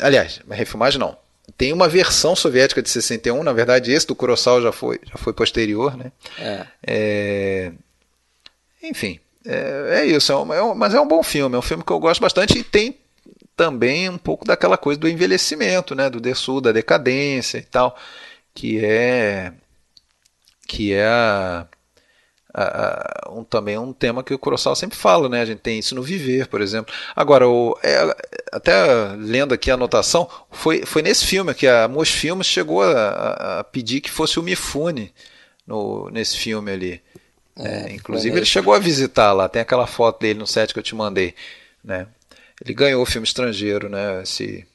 [0.00, 1.16] aliás, uma refilmagem não.
[1.56, 5.32] Tem uma versão soviética de 61, na verdade esse do Kurosawa já foi, já foi
[5.32, 6.12] posterior, né?
[6.38, 6.66] É.
[6.86, 7.72] é
[8.82, 10.32] enfim, é, é isso.
[10.32, 12.20] É um, é um, mas é um bom filme, é um filme que eu gosto
[12.20, 12.98] bastante e tem
[13.56, 17.96] também um pouco daquela coisa do envelhecimento, né, do dessu, da decadência e tal,
[18.54, 19.52] que é
[20.68, 21.66] que é a,
[22.54, 25.40] a, um, também um tema que o Kurosawa sempre fala, né?
[25.40, 26.94] A gente tem isso no Viver, por exemplo.
[27.16, 28.16] Agora, o, é,
[28.52, 28.72] até
[29.16, 34.00] lendo aqui a anotação, foi, foi nesse filme que a Mosfilmes chegou a, a, pedir
[34.02, 35.12] que fosse o Mifune
[35.66, 37.02] no, nesse filme ali.
[37.58, 40.82] É, inclusive ele chegou a visitar lá, tem aquela foto dele no set que eu
[40.82, 41.34] te mandei,
[41.82, 42.06] né?
[42.64, 44.22] Ele ganhou o filme estrangeiro, né?
[44.22, 44.66] Esse...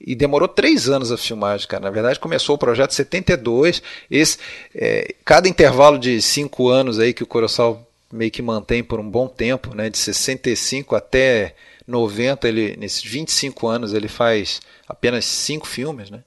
[0.00, 1.84] E demorou três anos a filmagem, cara.
[1.84, 3.82] Na verdade, começou o projeto em 72.
[4.10, 4.38] Esse,
[4.74, 7.80] é, cada intervalo de cinco anos aí que o Kurosawa
[8.12, 9.88] meio que mantém por um bom tempo, né?
[9.88, 11.54] De 65 até
[11.86, 16.22] 90, ele, nesses 25 anos, ele faz apenas cinco filmes, né?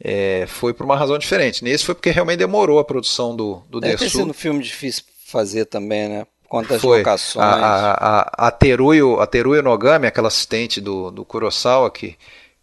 [0.00, 1.64] É, foi por uma razão diferente.
[1.64, 5.04] Nesse foi porque realmente demorou a produção do, do Deve ter sido um filme difícil
[5.24, 6.26] fazer também, né?
[6.48, 6.98] Quantas foi.
[6.98, 7.44] locações.
[7.44, 12.16] A, a, a, a, Teruyo, a Teruyo Nogami, aquela assistente do, do Kurosawa, que,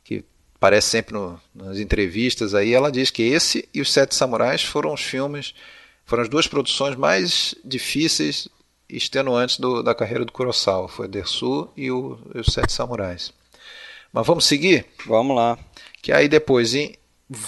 [0.04, 0.24] que
[0.56, 4.94] aparece sempre no, nas entrevistas aí, ela diz que esse e os Sete Samurais foram
[4.94, 5.54] os filmes,
[6.06, 8.48] foram as duas produções mais difíceis
[8.90, 10.88] e extenuantes do, da carreira do Kurosawa.
[10.88, 13.34] Foi Dersu e, o, e os Sete Samurais.
[14.14, 14.86] Mas vamos seguir?
[15.06, 15.58] Vamos lá.
[16.02, 16.96] Que aí depois, em,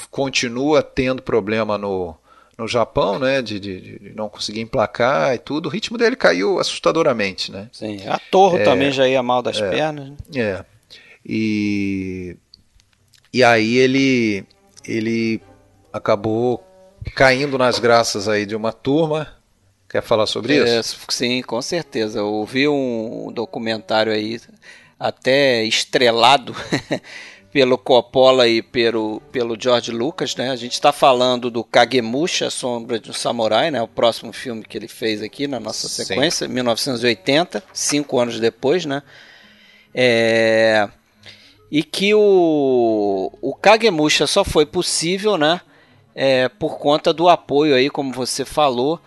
[0.09, 2.15] continua tendo problema no,
[2.57, 6.59] no Japão, né, de, de, de, não conseguir emplacar e tudo, o ritmo dele caiu
[6.59, 7.69] assustadoramente, né?
[7.71, 10.09] Sim, a Torre é, também já ia mal das é, pernas.
[10.09, 10.15] Né?
[10.36, 10.65] É.
[11.26, 12.38] E
[13.34, 14.45] e aí ele
[14.86, 15.41] ele
[15.91, 16.63] acabou
[17.15, 19.34] caindo nas graças aí de uma turma.
[19.89, 20.99] Quer falar sobre é, isso?
[21.09, 22.19] Sim, com certeza.
[22.19, 24.39] Eu ouvi um documentário aí
[24.99, 26.55] até estrelado
[27.56, 30.49] pelo Coppola e pelo, pelo George Lucas, né?
[30.49, 33.82] A gente está falando do Kagemusha, Sombra de um Samurai, né?
[33.82, 36.53] O próximo filme que ele fez aqui na nossa sequência, Sim.
[36.53, 39.01] 1980, cinco anos depois, né?
[39.93, 40.89] É...
[41.72, 45.62] E que o, o Kagemusha só foi possível, né?
[46.14, 48.99] É, por conta do apoio aí, como você falou,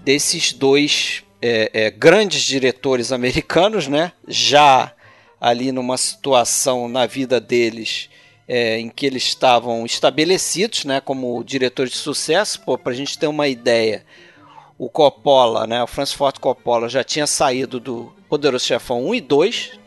[0.00, 4.10] desses dois é, é, grandes diretores americanos, né?
[4.26, 4.92] Já
[5.40, 8.08] ali numa situação na vida deles
[8.48, 12.60] é, em que eles estavam estabelecidos, né, como diretores de sucesso.
[12.60, 14.04] Para a gente ter uma ideia,
[14.78, 19.20] o Coppola, né, o Francis Ford Coppola já tinha saído do Poderoso Chefão 1 e
[19.20, 19.80] 2,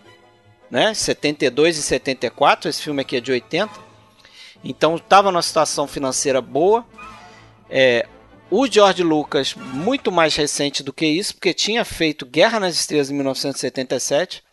[0.70, 2.70] né, 72 e 74.
[2.70, 3.90] Esse filme aqui é de 80.
[4.64, 6.86] Então estava numa situação financeira boa.
[7.70, 8.06] É,
[8.52, 13.10] o George Lucas, muito mais recente do que isso, porque tinha feito Guerra nas Estrelas
[13.10, 14.44] em 1977.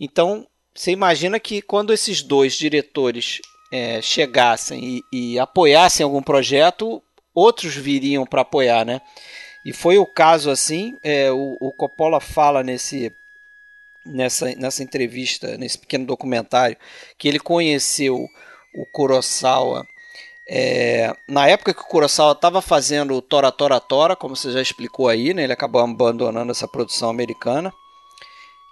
[0.00, 3.40] Então, você imagina que quando esses dois diretores
[3.70, 7.02] é, chegassem e, e, apoiassem algum projeto,
[7.34, 9.00] outros viriam para apoiar, né?
[9.64, 10.96] E foi o caso assim.
[11.02, 13.12] É, o, o, Coppola fala nesse,
[14.06, 16.76] nessa, nessa entrevista, nesse pequeno documentário,
[17.18, 18.26] que ele conheceu
[18.74, 19.86] o Kurosawa
[20.52, 24.60] é, na época que o Kurosawa estava fazendo o Tora Tora Tora, como você já
[24.60, 27.72] explicou aí, né, ele acabou abandonando essa produção americana,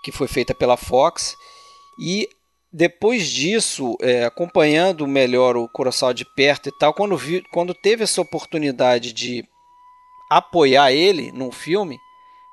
[0.03, 1.37] que foi feita pela Fox.
[1.99, 2.29] E
[2.73, 8.05] depois disso, é, acompanhando melhor o Kurosawa de perto e tal, quando, vi, quando teve
[8.05, 9.45] essa oportunidade de
[10.31, 11.99] apoiar ele num filme,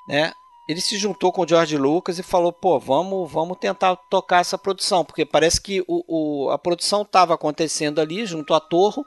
[0.07, 0.31] né,
[0.67, 4.57] ele se juntou com o George Lucas e falou: pô, vamos, vamos tentar tocar essa
[4.57, 9.05] produção, porque parece que o, o a produção estava acontecendo ali junto à Torro,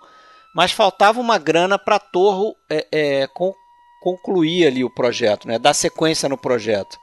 [0.55, 3.55] mas faltava uma grana para a Torro é, é, con,
[4.03, 6.99] concluir ali o projeto, né, dar sequência no projeto.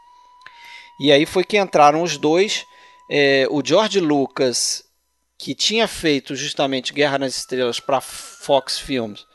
[0.99, 2.65] E aí foi que entraram os dois,
[3.09, 4.83] é, o George Lucas,
[5.37, 9.25] que tinha feito justamente Guerra nas Estrelas para Fox Films,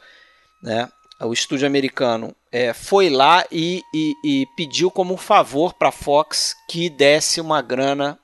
[0.62, 0.88] né,
[1.20, 5.92] o estúdio americano é, foi lá e, e, e, pediu como um favor para a
[5.92, 8.18] Fox que desse uma grana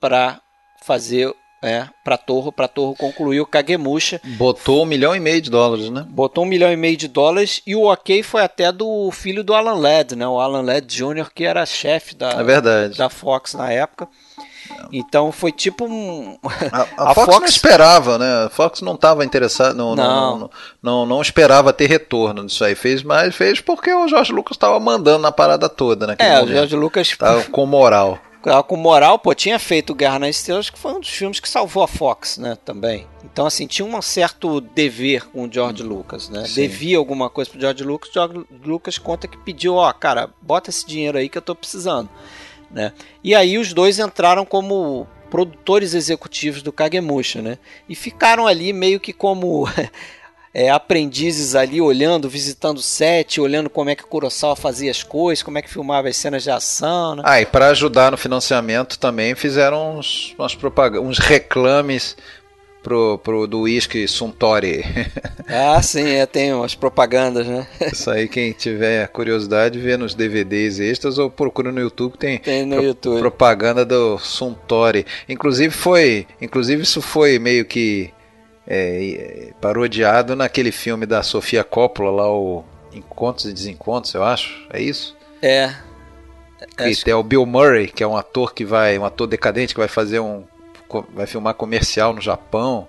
[0.00, 0.40] para
[0.82, 1.32] fazer
[1.62, 4.20] é, para Torro, para Torro concluir o Kagemusha.
[4.36, 6.04] Botou um milhão e meio de dólares, né?
[6.08, 9.54] Botou um milhão e meio de dólares e o ok foi até do filho do
[9.54, 10.26] Alan Ladd, né?
[10.26, 14.08] O Alan Ladd Jr., que era chefe da, é da Fox na época.
[14.92, 16.36] Então foi tipo um.
[16.72, 18.44] A, a, a Fox, Fox, não esperava, né?
[18.46, 20.38] A Fox não estava interessada, não não.
[20.38, 20.50] não,
[20.82, 22.74] não, não, esperava ter retorno disso aí.
[22.74, 26.16] Fez, mas fez porque o Jorge Lucas estava mandando na parada toda, né?
[26.18, 26.50] É, momento.
[26.50, 27.16] o Jorge Lucas.
[27.16, 28.18] Tava com moral.
[28.42, 31.48] Tava com moral, pô, tinha feito Guerra nas Estrelas, que foi um dos filmes que
[31.48, 32.58] salvou a Fox, né?
[32.64, 33.06] Também.
[33.24, 36.44] Então, assim, tinha um certo dever com o George Lucas, né?
[36.44, 36.62] Sim.
[36.62, 38.10] Devia alguma coisa pro George Lucas.
[38.10, 41.54] O George Lucas conta que pediu, ó, cara, bota esse dinheiro aí que eu tô
[41.54, 42.08] precisando.
[42.70, 42.92] Né?
[43.22, 47.58] E aí os dois entraram como produtores executivos do Kagemusha, né?
[47.88, 49.66] E ficaram ali meio que como
[50.54, 55.02] é, aprendizes ali, olhando, visitando o set, olhando como é que o Kurosawa fazia as
[55.02, 57.16] coisas, como é que filmava as cenas de ação.
[57.16, 57.22] Né?
[57.24, 60.56] Ah, e para ajudar no financiamento também fizeram uns, umas
[61.00, 62.16] uns reclames
[62.82, 64.84] pro, pro do whisky Suntory.
[65.54, 67.66] Ah, sim, é, tem umas propagandas, né?
[67.92, 72.64] Isso aí, quem tiver curiosidade, vê nos DVDs extras ou procura no YouTube, tem, tem
[72.64, 73.18] no pro, YouTube.
[73.18, 75.04] propaganda do Suntory.
[75.28, 78.10] Inclusive foi, inclusive isso foi meio que
[78.66, 84.80] é, parodiado naquele filme da Sofia Coppola lá, o Encontros e Desencontros, eu acho, é
[84.80, 85.16] isso?
[85.40, 85.74] É.
[87.04, 89.88] Tem o Bill Murray, que é um ator que vai, um ator decadente que vai
[89.88, 90.44] fazer um
[91.14, 92.86] vai filmar comercial no Japão.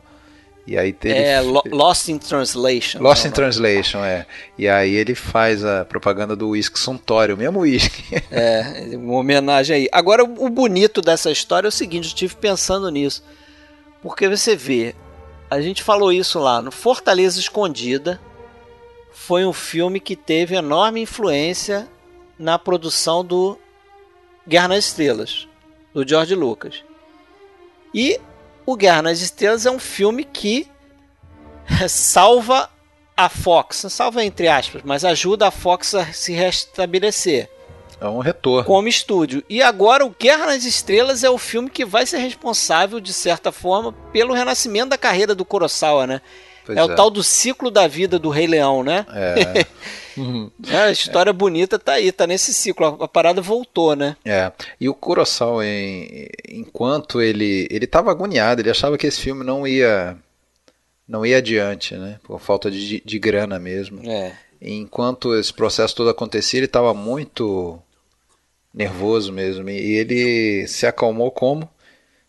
[0.66, 3.02] E aí teve, é Lost in Translation.
[3.02, 4.26] Lost in Translation, é.
[4.58, 8.04] E aí ele faz a propaganda do whisky Suntory, o mesmo whisky.
[8.32, 9.90] É, uma homenagem aí.
[9.92, 13.24] Agora, o bonito dessa história é o seguinte, eu estive pensando nisso.
[14.02, 14.96] Porque você vê,
[15.54, 18.20] a gente falou isso lá, no Fortaleza Escondida,
[19.12, 21.88] foi um filme que teve enorme influência
[22.38, 23.58] na produção do
[24.48, 25.48] Guerra nas Estrelas,
[25.94, 26.84] do George Lucas.
[27.94, 28.20] E
[28.66, 30.68] o Guerra nas Estrelas é um filme que
[31.88, 32.70] salva
[33.16, 37.48] a Fox, salva entre aspas, mas ajuda a Fox a se restabelecer.
[38.04, 38.66] É um retorno.
[38.66, 39.42] Como estúdio.
[39.50, 43.50] E agora o Guerra nas Estrelas é o filme que vai ser responsável, de certa
[43.50, 46.22] forma, pelo renascimento da carreira do Kurosawa, né?
[46.68, 49.06] É, é, o tal do ciclo da vida do Rei Leão, né?
[49.14, 49.66] É.
[50.70, 51.34] é a história é.
[51.34, 52.86] bonita tá aí, tá nesse ciclo.
[53.02, 54.18] A, parada voltou, né?
[54.26, 54.52] É.
[54.82, 59.66] E o Kurosawa, em, enquanto ele ele estava agoniado, ele achava que esse filme não
[59.66, 60.18] ia
[61.08, 62.20] não ia adiante, né?
[62.24, 64.02] Por falta de, de grana mesmo.
[64.10, 64.34] É.
[64.62, 67.82] Enquanto esse processo todo acontecia, ele estava muito
[68.74, 69.70] nervoso mesmo.
[69.70, 71.70] E ele se acalmou como?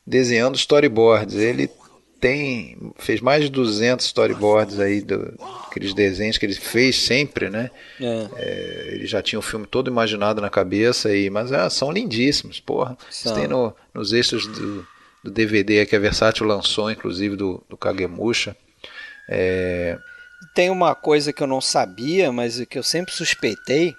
[0.06, 1.36] Desenhando storyboards.
[1.36, 1.70] Ele
[2.20, 5.34] tem fez mais de 200 storyboards aí do
[5.66, 7.70] aqueles desenhos que ele fez sempre, né?
[8.00, 8.28] É.
[8.36, 12.60] É, ele já tinha o filme todo imaginado na cabeça aí, mas é, são lindíssimos,
[12.60, 12.96] porra.
[13.10, 13.34] São.
[13.34, 14.86] Tem no, nos extras do,
[15.22, 18.56] do DVD que a Versátil lançou, inclusive do, do Kagemusha.
[19.28, 19.98] É...
[20.54, 23.94] Tem uma coisa que eu não sabia, mas que eu sempre suspeitei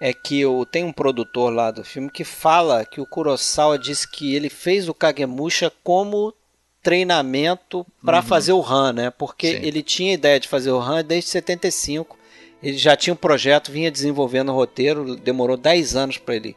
[0.00, 4.08] é que eu tem um produtor lá do filme que fala que o Kurosawa disse
[4.08, 6.34] que ele fez o Kagemusha como
[6.82, 8.22] treinamento para uhum.
[8.22, 9.10] fazer o Han, né?
[9.10, 9.66] Porque Sim.
[9.66, 12.18] ele tinha ideia de fazer o Han desde 75.
[12.62, 16.56] Ele já tinha um projeto, vinha desenvolvendo o roteiro, demorou 10 anos para ele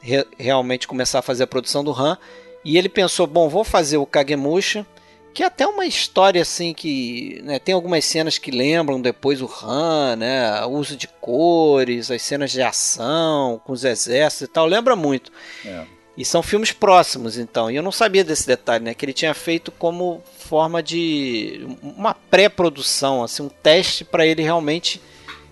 [0.00, 2.16] re realmente começar a fazer a produção do Han.
[2.64, 4.86] E ele pensou, bom, vou fazer o Kagemusha,
[5.32, 9.50] que é até uma história assim que né, tem algumas cenas que lembram depois o
[9.62, 14.66] Han, né, o uso de cores, as cenas de ação com os exércitos e tal,
[14.66, 15.30] lembra muito.
[15.64, 15.84] É.
[16.16, 17.70] E são filmes próximos, então.
[17.70, 18.92] E eu não sabia desse detalhe, né?
[18.92, 25.00] Que ele tinha feito como forma de uma pré-produção, assim, um teste para ele realmente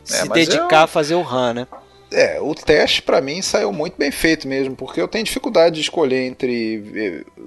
[0.03, 0.85] é, se dedicar eu...
[0.85, 1.67] a fazer o Han, né?
[2.11, 5.83] É, o teste para mim saiu muito bem feito mesmo, porque eu tenho dificuldade de
[5.83, 7.43] escolher entre eh,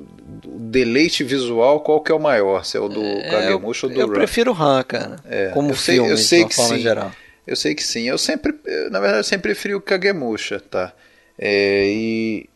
[0.46, 3.94] o deleite visual qual que é o maior, se é o do é, Kagemusha ou
[3.94, 4.14] do Eu Run.
[4.14, 5.16] prefiro o Han, cara.
[5.26, 6.80] É, como eu sei, filme, eu sei que sim.
[6.80, 7.12] Geral.
[7.48, 8.08] Eu sei que sim.
[8.08, 8.54] Eu sempre,
[8.92, 10.94] na verdade, eu sempre preferi o Kagemusha, tá?
[11.40, 12.50] É, e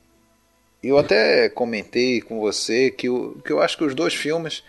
[0.84, 4.64] eu até comentei com você que, eu, que eu acho que os dois filmes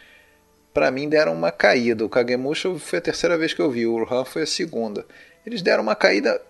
[0.72, 2.04] para mim deram uma caída.
[2.04, 5.04] O Kagemusha foi a terceira vez que eu vi, o Han foi a segunda.
[5.44, 6.40] Eles deram uma caída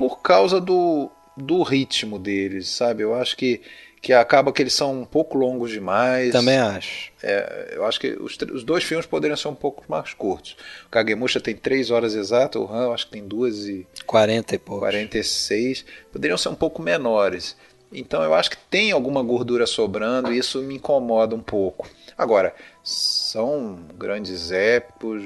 [0.00, 3.02] por causa do, do ritmo deles, sabe?
[3.02, 3.60] Eu acho que,
[4.00, 6.32] que acaba que eles são um pouco longos demais.
[6.32, 7.12] Também acho.
[7.22, 10.56] É, eu acho que os, os dois filmes poderiam ser um pouco mais curtos.
[10.86, 13.86] O Kagemusha tem três horas exatas, o Han acho que tem duas e...
[14.06, 14.80] 40 e poucos.
[14.80, 15.84] 46.
[16.10, 17.54] Poderiam ser um pouco menores.
[17.92, 21.86] Então eu acho que tem alguma gordura sobrando e isso me incomoda um pouco.
[22.16, 25.22] Agora, são grandes épicos,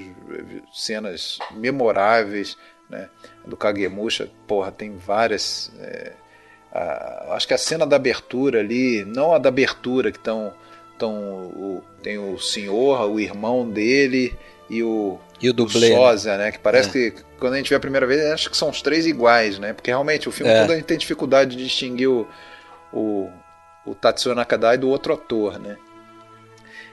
[0.73, 2.57] cenas memoráveis,
[2.89, 3.09] né?
[3.47, 5.71] Do Kagemusha, porra, tem várias.
[5.81, 6.13] É,
[6.73, 10.53] a, acho que a cena da abertura ali, não a da abertura, que estão.
[10.97, 14.33] Tão, o, tem o senhor, o irmão dele
[14.71, 16.45] e o, e o dublê, o Sósia, né?
[16.45, 16.53] né?
[16.53, 17.11] Que parece é.
[17.11, 19.73] que quando a gente vê a primeira vez, acho que são os três iguais, né?
[19.73, 20.61] Porque realmente o filme é.
[20.61, 22.27] todo a gente tem dificuldade de distinguir o,
[22.93, 23.29] o,
[23.85, 25.77] o Tatsuya Nakadai do outro ator, né?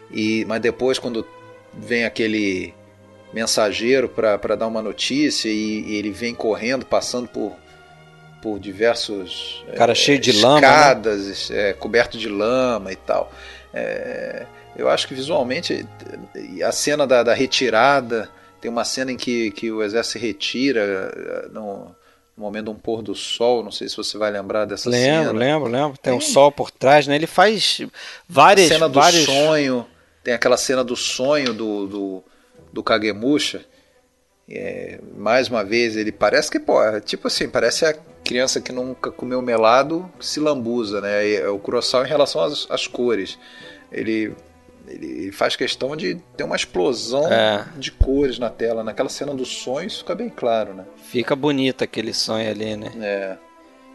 [0.10, 1.26] E, mas depois, quando
[1.74, 2.74] vem aquele
[3.34, 7.56] mensageiro para dar uma notícia e, e, ele vem correndo, passando por,
[8.42, 11.70] por diversos cara é, cheio de escadas, lama, né?
[11.70, 13.32] é, coberto de lama e tal.
[13.74, 15.86] É, eu acho que visualmente
[16.64, 18.30] a cena da, da, retirada
[18.60, 21.96] tem uma cena em que, que o exército se retira é, no,
[22.36, 25.06] no momento de um pôr do sol, não sei se você vai lembrar dessa lembro,
[25.06, 25.20] cena.
[25.20, 25.98] Lembro, lembro, lembro.
[25.98, 27.16] Tem, tem um sol por trás, né?
[27.16, 27.82] Ele faz
[28.28, 28.70] várias...
[28.70, 29.26] A cena do vários...
[29.26, 29.88] sonho,
[30.24, 32.24] tem aquela cena do sonho do, do,
[32.72, 33.66] do Kagemusha.
[34.50, 37.94] É, mais uma vez, ele parece que, pô, é tipo assim, parece a
[38.24, 41.32] criança que nunca comeu melado que se lambuza, né?
[41.34, 43.38] É o Kurosawa em relação às, às cores.
[43.92, 44.34] Ele
[44.88, 47.66] ele faz questão de ter uma explosão é.
[47.78, 48.84] de cores na tela.
[48.84, 50.86] Naquela cena dos sonhos fica bem claro, né?
[50.98, 52.92] Fica bonito aquele sonho ali, né?
[53.00, 53.38] É.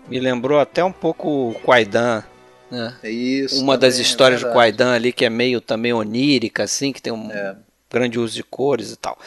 [0.09, 2.22] Me lembrou até um pouco o Kwaidan.
[2.70, 2.95] Né?
[3.03, 3.61] É isso.
[3.61, 7.12] Uma das histórias é do Kwaidan ali que é meio também onírica, assim, que tem
[7.12, 7.57] um é.
[7.91, 9.18] Grande uso de cores e tal.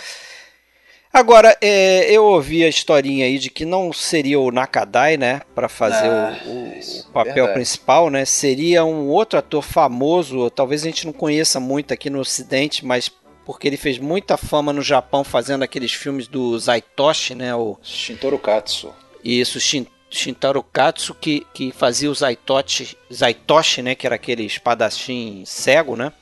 [1.11, 5.67] Agora, é, eu ouvi a historinha aí de que não seria o Nakadai, né, para
[5.67, 7.53] fazer ah, o, o, papel verdade.
[7.53, 8.25] principal, né?
[8.25, 13.09] Seria um outro ator famoso, talvez a gente não conheça muito aqui no Ocidente, mas
[13.43, 17.55] porque ele fez muita fama no Japão fazendo aqueles filmes do Zaitoshi, né?
[17.55, 18.93] O Shintaro Katsu.
[19.23, 23.95] Isso, Shin, Shintaro Katsu que, que fazia o Zaitoshi, Zaitoshi, né?
[23.95, 26.13] Que era aquele espadachim cego, né?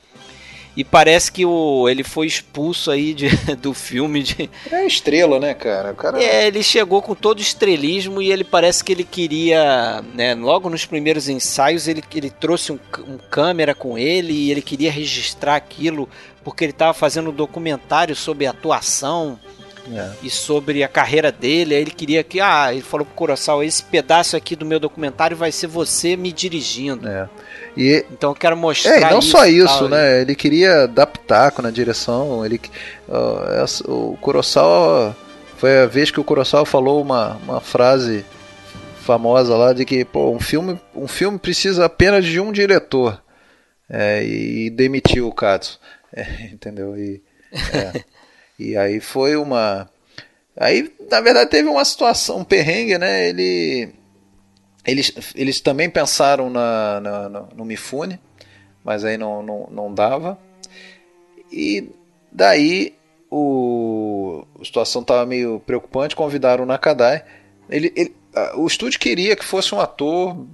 [0.78, 3.28] E parece que o, ele foi expulso aí de,
[3.60, 4.48] do filme de.
[4.70, 5.92] É estrela, né, cara?
[5.92, 6.22] Cara...
[6.22, 10.04] É, ele chegou com todo estrelismo e ele parece que ele queria.
[10.14, 12.78] Né, logo nos primeiros ensaios, ele, ele trouxe um,
[13.08, 16.08] um câmera com ele e ele queria registrar aquilo
[16.44, 19.36] porque ele estava fazendo um documentário sobre atuação.
[19.92, 20.12] É.
[20.22, 23.82] E sobre a carreira dele, aí ele queria que, ah, ele falou pro Kurosawa, esse
[23.82, 27.08] pedaço aqui do meu documentário vai ser você me dirigindo.
[27.08, 27.26] É.
[27.78, 28.96] E, então eu quero mostrar.
[28.96, 30.20] É, não isso só isso, tal, né?
[30.20, 32.44] Ele queria pitaco na direção.
[32.44, 32.60] Ele,
[33.08, 35.16] uh, o Kurosawa
[35.56, 38.24] foi a vez que o Kurosawa falou uma, uma frase
[39.00, 43.22] famosa lá de que pô, um filme um filme precisa apenas de um diretor
[43.88, 45.78] é, e demitiu o Katsu,
[46.12, 46.96] é, entendeu?
[46.96, 47.22] E,
[47.72, 48.04] é,
[48.58, 49.88] e aí foi uma
[50.56, 53.28] aí na verdade teve uma situação um perrengue, né?
[53.28, 53.88] Ele
[54.90, 58.18] eles, eles também pensaram na, na, no, Mifune,
[58.82, 60.38] mas aí não, não, não dava.
[61.52, 61.90] E
[62.32, 62.94] daí
[63.30, 67.22] o, a situação estava meio preocupante, convidaram o Nakadai.
[67.68, 68.16] Ele, ele,
[68.54, 70.46] o estúdio queria que fosse um ator,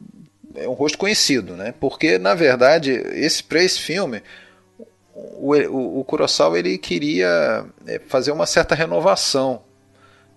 [0.56, 1.72] é, um rosto conhecido, né?
[1.78, 4.22] Porque na verdade esse para esse filme
[5.14, 9.62] o, o, o Kurosawa ele queria é, fazer uma certa renovação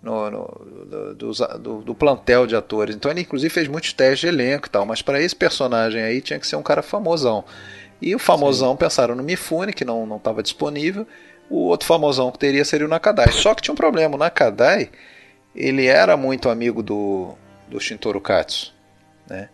[0.02, 2.96] no, no do, do, do, plantel de atores.
[2.96, 6.22] Então ele inclusive fez muitos testes de elenco e tal, mas para esse personagem aí
[6.22, 7.44] tinha que ser um cara famosão.
[8.02, 8.78] E o famosão Sim.
[8.78, 11.08] pensaram no Mifune, que não estava disponível.
[11.50, 13.32] O outro famosão que teria seria o Nakadai.
[13.32, 14.90] Só que tinha um problema, o Nakadai
[15.56, 17.34] ele era muito amigo do,
[17.68, 18.74] do Shintaro Katsu,
[19.28, 19.50] né?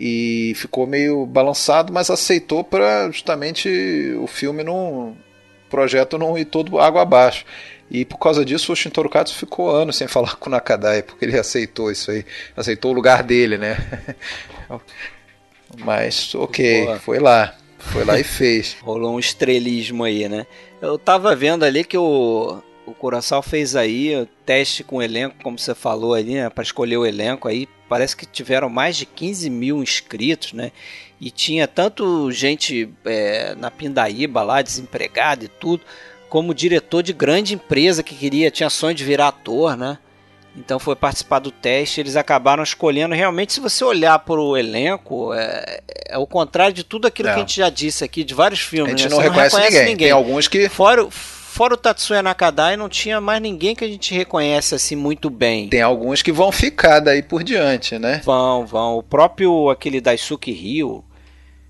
[0.00, 5.16] E ficou meio balançado, mas aceitou para justamente o filme não
[5.68, 7.44] projeto não ir todo água abaixo.
[7.90, 11.24] E por causa disso o Shintaro Katsu ficou anos sem falar com o Nakadai, porque
[11.24, 12.24] ele aceitou isso aí,
[12.56, 13.76] aceitou o lugar dele, né?
[15.78, 16.98] Mas ok, Boa.
[16.98, 17.54] foi lá.
[17.78, 18.76] Foi lá e fez.
[18.82, 20.46] Rolou um estrelismo aí, né?
[20.80, 25.36] Eu tava vendo ali que o, o Curaçao fez aí o teste com o elenco,
[25.42, 26.50] como você falou ali, né?
[26.50, 27.68] Para escolher o elenco aí.
[27.88, 30.72] Parece que tiveram mais de 15 mil inscritos, né?
[31.20, 35.82] E tinha tanto gente é, na Pindaíba lá, desempregada e tudo,
[36.28, 39.98] como diretor de grande empresa que queria, tinha sonho de virar ator, né?
[40.56, 43.14] Então foi participar do teste, eles acabaram escolhendo.
[43.14, 47.32] Realmente, se você olhar para o elenco, é, é, o contrário de tudo aquilo é.
[47.32, 48.94] que a gente já disse aqui, de vários filmes.
[48.94, 49.14] A gente né?
[49.14, 49.92] não, reconhece, não reconhece ninguém.
[49.92, 50.06] ninguém.
[50.08, 50.68] Tem alguns que.
[50.68, 55.30] Fora, fora o Tatsuya Nakadai, não tinha mais ninguém que a gente reconhece assim muito
[55.30, 55.68] bem.
[55.68, 58.20] Tem alguns que vão ficar daí por diante, né?
[58.24, 58.98] Vão, vão.
[58.98, 61.04] O próprio, aquele Daisuke Ryo.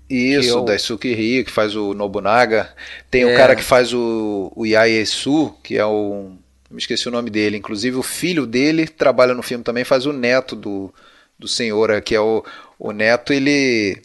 [0.09, 0.63] Isso, eu...
[0.63, 2.73] Daisuke Ryo, que faz o Nobunaga.
[3.11, 3.35] Tem o é.
[3.35, 6.31] cara que faz o, o Yaesu, que é o
[6.69, 7.57] me esqueci o nome dele.
[7.57, 10.93] Inclusive, o filho dele trabalha no filme também, faz o neto do,
[11.37, 12.43] do senhor, que é o,
[12.77, 14.01] o neto, ele,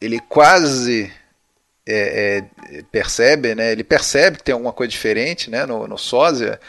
[0.00, 1.12] ele quase
[1.86, 3.72] é, é, percebe, né?
[3.72, 5.66] Ele percebe que tem alguma coisa diferente, né?
[5.66, 6.60] No, no sósia,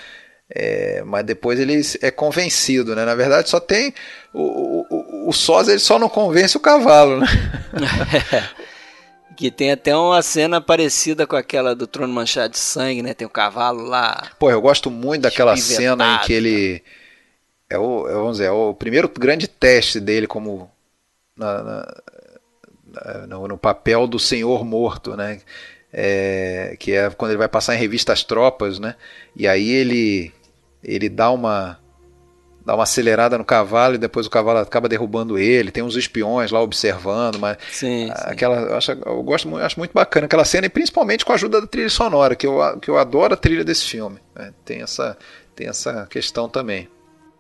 [0.52, 3.06] é, mas depois ele é convencido, né?
[3.06, 3.94] Na verdade, só tem
[4.34, 7.28] o, o, o sósia, ele só não convence o cavalo, né?
[9.38, 13.14] Que tem até uma cena parecida com aquela do Trono Manchado de Sangue, né?
[13.14, 14.28] Tem o cavalo lá.
[14.38, 16.84] Pô, eu gosto muito daquela cena em que ele.
[17.70, 20.70] É o, é, vamos dizer, é o primeiro grande teste dele como.
[21.38, 25.40] Na, na, no, no, papel do senhor morto, né?
[25.94, 28.94] É, que é quando ele vai passar em revista As Tropas, né?
[29.38, 30.34] E aí ele
[30.84, 31.80] ele dá uma
[32.66, 35.72] dá uma acelerada no cavalo e depois o cavalo acaba derrubando ele.
[35.72, 38.68] Tem uns espiões lá observando, mas sim, aquela sim.
[38.68, 41.68] Eu, acho, eu gosto acho muito bacana aquela cena e principalmente com a ajuda da
[41.68, 44.20] trilha sonora, que eu, que eu adoro a trilha desse filme.
[44.36, 44.54] Né?
[44.64, 45.18] Tem essa
[45.56, 46.88] tem essa questão também.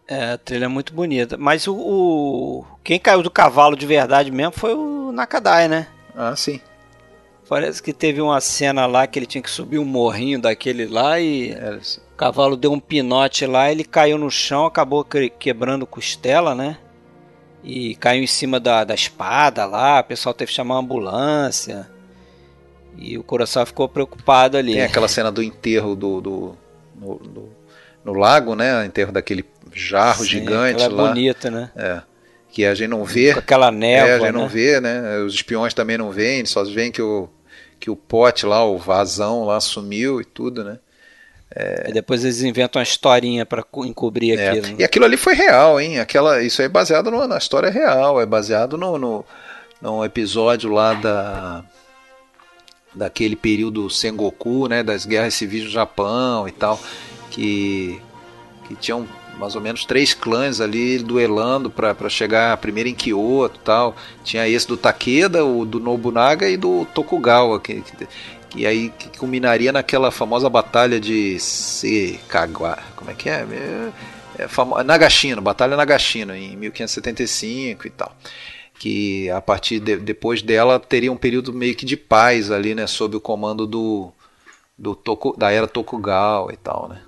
[0.07, 1.37] É, a trilha é muito bonita.
[1.37, 5.87] Mas o, o, quem caiu do cavalo de verdade mesmo foi o Nakadai, né?
[6.15, 6.59] Ah, sim.
[7.47, 11.19] Parece que teve uma cena lá que ele tinha que subir um morrinho daquele lá
[11.19, 11.79] e é,
[12.19, 15.05] cavalo deu um pinote lá, ele caiu no chão, acabou
[15.39, 16.77] quebrando costela, né?
[17.63, 21.89] E caiu em cima da, da espada lá, o pessoal teve que chamar uma ambulância.
[22.97, 24.73] E o coração ficou preocupado ali.
[24.73, 26.57] Tem aquela cena do enterro do, do
[26.93, 27.49] no, no,
[28.03, 28.81] no, lago, né?
[28.81, 31.05] O enterro daquele jarro Sim, gigante lá.
[31.05, 31.71] É bonita, né?
[31.73, 32.01] É
[32.51, 33.31] que a gente não vê.
[33.33, 34.39] Com aquela névoa, é, a gente né?
[34.39, 35.19] não vê, né?
[35.19, 37.29] Os espiões também não veem, só veem que o,
[37.79, 40.79] que o pote lá, o vazão lá sumiu e tudo, né?
[41.51, 41.91] É...
[41.91, 44.49] depois eles inventam uma historinha para encobrir é.
[44.49, 44.67] aquilo.
[44.67, 44.75] Né?
[44.79, 45.99] E aquilo ali foi real, hein?
[45.99, 49.25] Aquela, isso é baseado no, na história real, é baseado no, no,
[49.81, 51.63] no episódio lá da
[52.93, 56.79] daquele período Sengoku, né, das guerras civis do Japão e tal,
[57.29, 58.01] que
[58.67, 59.07] que tinham
[59.39, 63.95] mais ou menos três clãs ali duelando para chegar primeiro em Kyoto tal.
[64.23, 68.07] Tinha esse do Takeda, o do Nobunaga e do Tokugawa, que, que,
[68.49, 72.79] que aí que culminaria naquela famosa batalha de Sekagawa.
[72.95, 73.45] Como é que é?
[74.37, 74.81] é, é famo...
[74.83, 78.15] Nagashino, Batalha Nagashino, em 1575 e tal.
[78.77, 82.87] Que a partir de, depois dela teria um período meio que de paz ali, né?
[82.87, 84.11] Sob o comando do,
[84.77, 87.01] do Toku, da era Tokugawa e tal, né?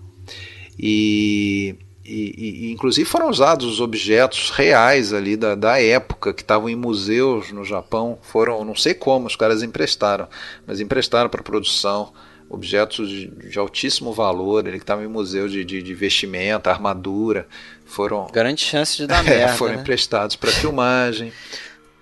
[0.78, 6.68] E e, e, inclusive foram usados os objetos reais ali da, da época que estavam
[6.68, 8.18] em museus no Japão.
[8.22, 10.28] Foram, não sei como, os caras emprestaram,
[10.66, 12.12] mas emprestaram para produção
[12.50, 17.48] objetos de, de, altíssimo valor, ele que estava em museu de, de, de, vestimenta, armadura,
[17.86, 19.82] foram grande chance de dar é, merda, foram né?
[19.82, 21.32] emprestados para filmagem.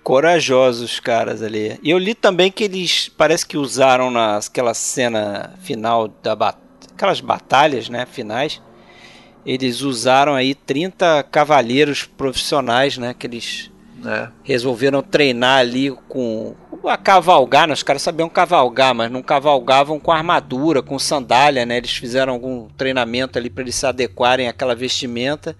[0.02, 1.78] Corajosos caras ali.
[1.82, 6.58] E eu li também que eles parece que usaram naquela cena final da bat
[6.96, 8.60] aquelas batalhas, né, finais
[9.44, 13.14] eles usaram aí 30 cavaleiros profissionais, né?
[13.18, 13.70] Que eles
[14.04, 14.28] é.
[14.42, 16.54] resolveram treinar ali com.
[16.84, 17.74] a cavalgar, né?
[17.74, 21.78] Os caras sabiam cavalgar, mas não cavalgavam com armadura, com sandália, né?
[21.78, 25.56] Eles fizeram algum treinamento ali para eles se adequarem àquela vestimenta.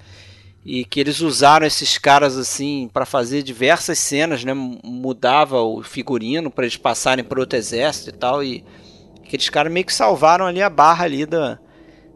[0.63, 4.53] E que eles usaram esses caras assim para fazer diversas cenas, né?
[4.55, 8.45] Mudava o figurino para eles passarem para outro exército e tal.
[8.45, 8.63] E
[9.25, 11.59] aqueles caras meio que salvaram ali a barra ali da,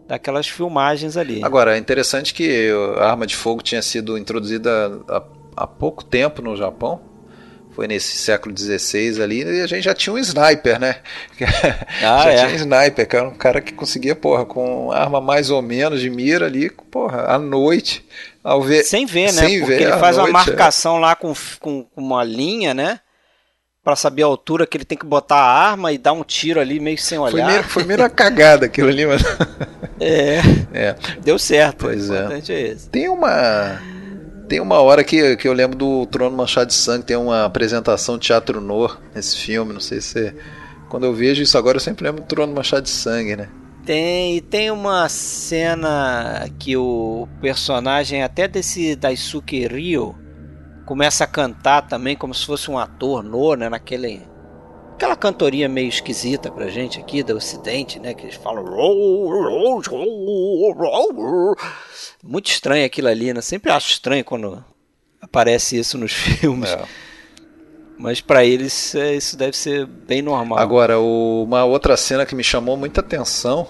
[0.06, 1.42] daquelas filmagens ali.
[1.42, 5.22] Agora, é interessante que a arma de fogo tinha sido introduzida há,
[5.56, 7.00] há pouco tempo no Japão.
[7.70, 10.96] Foi nesse século XVI ali, e a gente já tinha um sniper, né?
[12.04, 12.36] Ah, já é.
[12.36, 16.00] tinha um sniper, que era um cara que conseguia, porra, com arma mais ou menos
[16.00, 18.06] de mira ali, porra, à noite.
[18.44, 19.46] Ao ver, sem ver, né?
[19.46, 20.46] Sem Porque ver, ele faz noite, uma é.
[20.46, 21.00] marcação é.
[21.00, 23.00] lá com, com, com uma linha, né?
[23.84, 26.58] Para saber a altura que ele tem que botar a arma e dar um tiro
[26.58, 27.44] ali meio sem olhar.
[27.44, 29.22] Foi meio, foi meio uma cagada aquilo ali, mas.
[30.00, 30.40] É.
[30.72, 30.96] é.
[31.22, 31.84] Deu certo.
[31.84, 32.42] Pois o é.
[32.48, 32.90] é esse.
[32.90, 33.80] Tem uma.
[34.48, 38.18] Tem uma hora que, que eu lembro do Trono Manchado de Sangue, tem uma apresentação
[38.18, 40.34] Teatro Nor nesse filme, não sei se.
[40.88, 43.48] Quando eu vejo isso agora, eu sempre lembro do Trono Manchado de Sangue, né?
[43.86, 50.14] Tem, e tem uma cena que o personagem até desse Daisuke Ryo,
[50.84, 54.22] começa a cantar também como se fosse um ator no, né, naquele
[54.94, 58.64] aquela cantoria meio esquisita pra gente aqui do ocidente, né, que eles falam
[62.22, 63.40] muito estranho aquilo ali, né?
[63.40, 64.64] Sempre acho estranho quando
[65.20, 66.70] aparece isso nos filmes.
[66.70, 66.84] É.
[67.98, 70.58] Mas para eles é, isso deve ser bem normal.
[70.58, 73.68] Agora, uma outra cena que me chamou muita atenção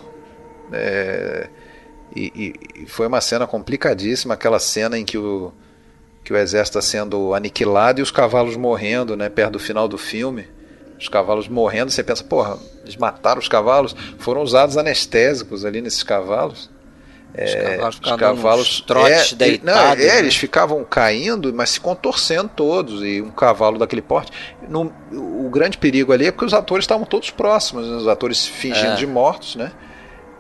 [0.72, 1.48] é,
[2.14, 5.52] e, e, foi uma cena complicadíssima, aquela cena em que o
[6.24, 9.98] que o exército está sendo aniquilado e os cavalos morrendo, né, perto do final do
[9.98, 10.48] filme.
[10.98, 16.02] Os cavalos morrendo, você pensa, porra, eles mataram os cavalos, foram usados anestésicos ali nesses
[16.02, 16.70] cavalos.
[17.34, 19.74] Os é, cavalos, os cavalos trotes é, deitados.
[19.74, 20.18] Não, é, né?
[20.20, 23.02] eles ficavam caindo, mas se contorcendo todos.
[23.02, 24.32] E um cavalo daquele porte.
[24.68, 27.96] No, o grande perigo ali é porque os atores estavam todos próximos, né?
[27.96, 28.96] os atores fingindo é.
[28.96, 29.72] de mortos, né?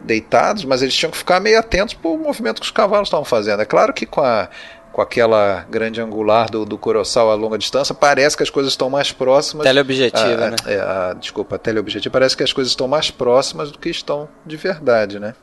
[0.00, 3.24] Deitados, mas eles tinham que ficar meio atentos para o movimento que os cavalos estavam
[3.24, 3.60] fazendo.
[3.60, 4.48] É claro que com a
[4.94, 8.88] com aquela grande angular do, do Coroçal a longa distância, parece que as coisas estão
[8.88, 9.64] mais próximas.
[9.66, 10.56] Teleobjetiva, a, né?
[10.66, 12.12] É, a, desculpa, a teleobjetiva.
[12.12, 15.34] Parece que as coisas estão mais próximas do que estão de verdade, né?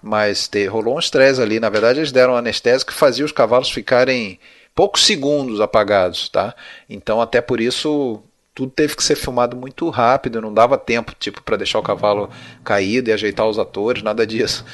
[0.00, 1.58] Mas te, rolou um estresse ali.
[1.58, 4.38] Na verdade, eles deram um anestésico que fazia os cavalos ficarem
[4.76, 6.54] poucos segundos apagados, tá?
[6.88, 8.22] Então, até por isso,
[8.54, 12.30] tudo teve que ser filmado muito rápido, não dava tempo, tipo, para deixar o cavalo
[12.62, 14.64] caído e ajeitar os atores, nada disso,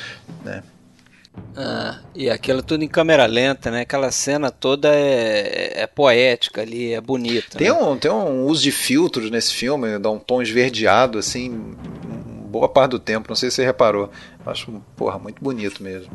[0.45, 0.63] né?
[1.57, 3.83] Ah, e aquilo tudo em câmera lenta, né?
[3.83, 7.59] Aquela cena toda é, é poética ali, é bonita.
[7.59, 7.73] Tem, né?
[7.73, 11.75] um, tem um uso de filtros nesse filme, dá um tom esverdeado, assim,
[12.47, 13.29] boa parte do tempo.
[13.29, 14.11] Não sei se você reparou.
[14.45, 16.11] Acho, porra, muito bonito mesmo.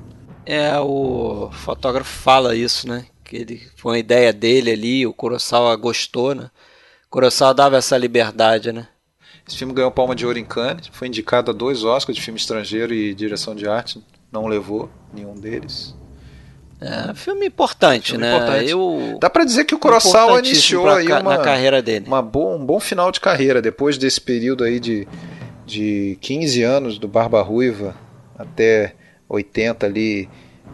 [0.46, 3.06] É, o fotógrafo fala isso, né?
[3.24, 6.50] Que ele, foi uma ideia dele ali, o Kurosawa gostou, né?
[7.08, 8.88] O Kurosawa dava essa liberdade, né?
[9.48, 12.40] Esse filme ganhou Palma de Ouro em Cannes, foi indicado a dois Oscars de filme
[12.40, 14.04] estrangeiro e direção de arte
[14.36, 15.95] não levou nenhum deles.
[16.82, 18.36] É, filme importante, filme né?
[18.36, 18.70] Importante.
[18.70, 19.18] Eu...
[19.20, 22.06] Dá para dizer que o Kurosawa iniciou aí uma, na carreira dele.
[22.06, 25.07] Uma boa, um bom final de carreira depois desse período aí de,
[25.66, 27.95] de 15 anos do Barba Ruiva
[28.38, 28.94] até
[29.30, 30.30] 80 ali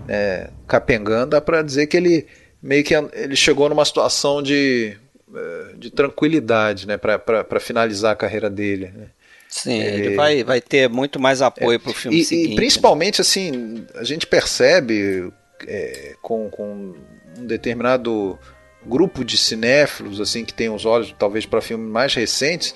[0.07, 2.25] é, capengando, dá para dizer que ele
[2.61, 4.97] meio que ele chegou numa situação de,
[5.33, 8.91] é, de tranquilidade, né, para finalizar a carreira dele.
[8.93, 9.07] Né?
[9.51, 12.47] Sim, é, ele vai, vai ter muito mais apoio é, para o filme e, seguinte.
[12.47, 12.55] E né?
[12.55, 13.21] principalmente, né?
[13.21, 15.31] assim, a gente percebe
[15.67, 16.95] é, com, com
[17.37, 18.39] um determinado
[18.85, 22.73] grupo de cinéfilos, assim, que tem os olhos talvez para filmes mais recentes,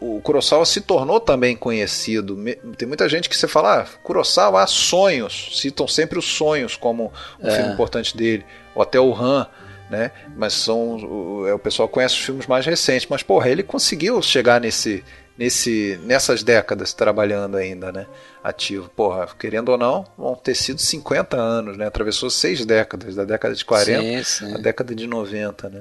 [0.00, 2.36] o Kurosawa se tornou também conhecido.
[2.76, 7.12] Tem muita gente que você fala, ah, Kurosawa há sonhos, citam sempre os sonhos como
[7.38, 7.54] um é.
[7.54, 9.46] filme importante dele, ou até o Han,
[9.90, 10.10] né?
[10.34, 14.20] Mas são o, é, o pessoal conhece os filmes mais recentes, mas porra, ele conseguiu
[14.22, 15.04] chegar nesse
[15.40, 18.06] nesse, nessas décadas trabalhando ainda, né?
[18.44, 18.90] Ativo.
[18.94, 21.86] Porra, querendo ou não, vão ter sido 50 anos, né?
[21.86, 24.54] Atravessou seis décadas, da década de 40 sim, sim.
[24.54, 25.80] à década de 90, né?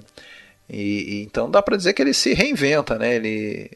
[0.69, 3.15] E, e então dá para dizer que ele se reinventa, né?
[3.15, 3.69] Ele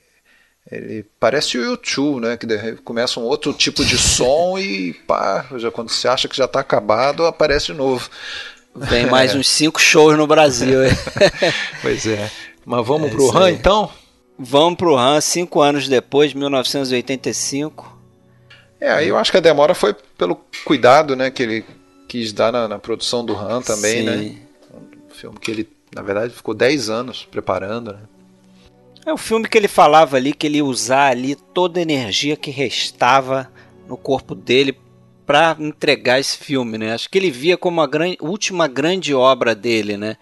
[0.72, 2.38] ele parece o YouTube, né?
[2.38, 6.46] Que começa um outro tipo de som e pá, já quando você acha que já
[6.46, 8.10] está acabado, aparece de novo.
[8.74, 10.80] Vem mais uns cinco shows no Brasil.
[11.82, 12.32] pois é.
[12.66, 13.92] Mas vamos é pro Han então?
[14.38, 17.94] Vamos pro Han cinco anos depois, 1985.
[18.80, 20.36] É, aí eu acho que a demora foi pelo
[20.66, 21.66] cuidado, né, que ele
[22.08, 24.18] quis dar na, na produção do Han também, né?
[24.18, 24.30] Sim.
[24.30, 24.38] né?
[25.10, 28.00] Um filme que ele, na verdade, ficou 10 anos preparando, né?
[29.06, 32.38] É o filme que ele falava ali que ele ia usar ali toda a energia
[32.38, 33.52] que restava
[33.88, 34.78] no corpo dele
[35.26, 36.94] para entregar esse filme, né?
[36.94, 38.16] Acho que ele via como a gran...
[38.22, 40.18] última grande obra dele, né?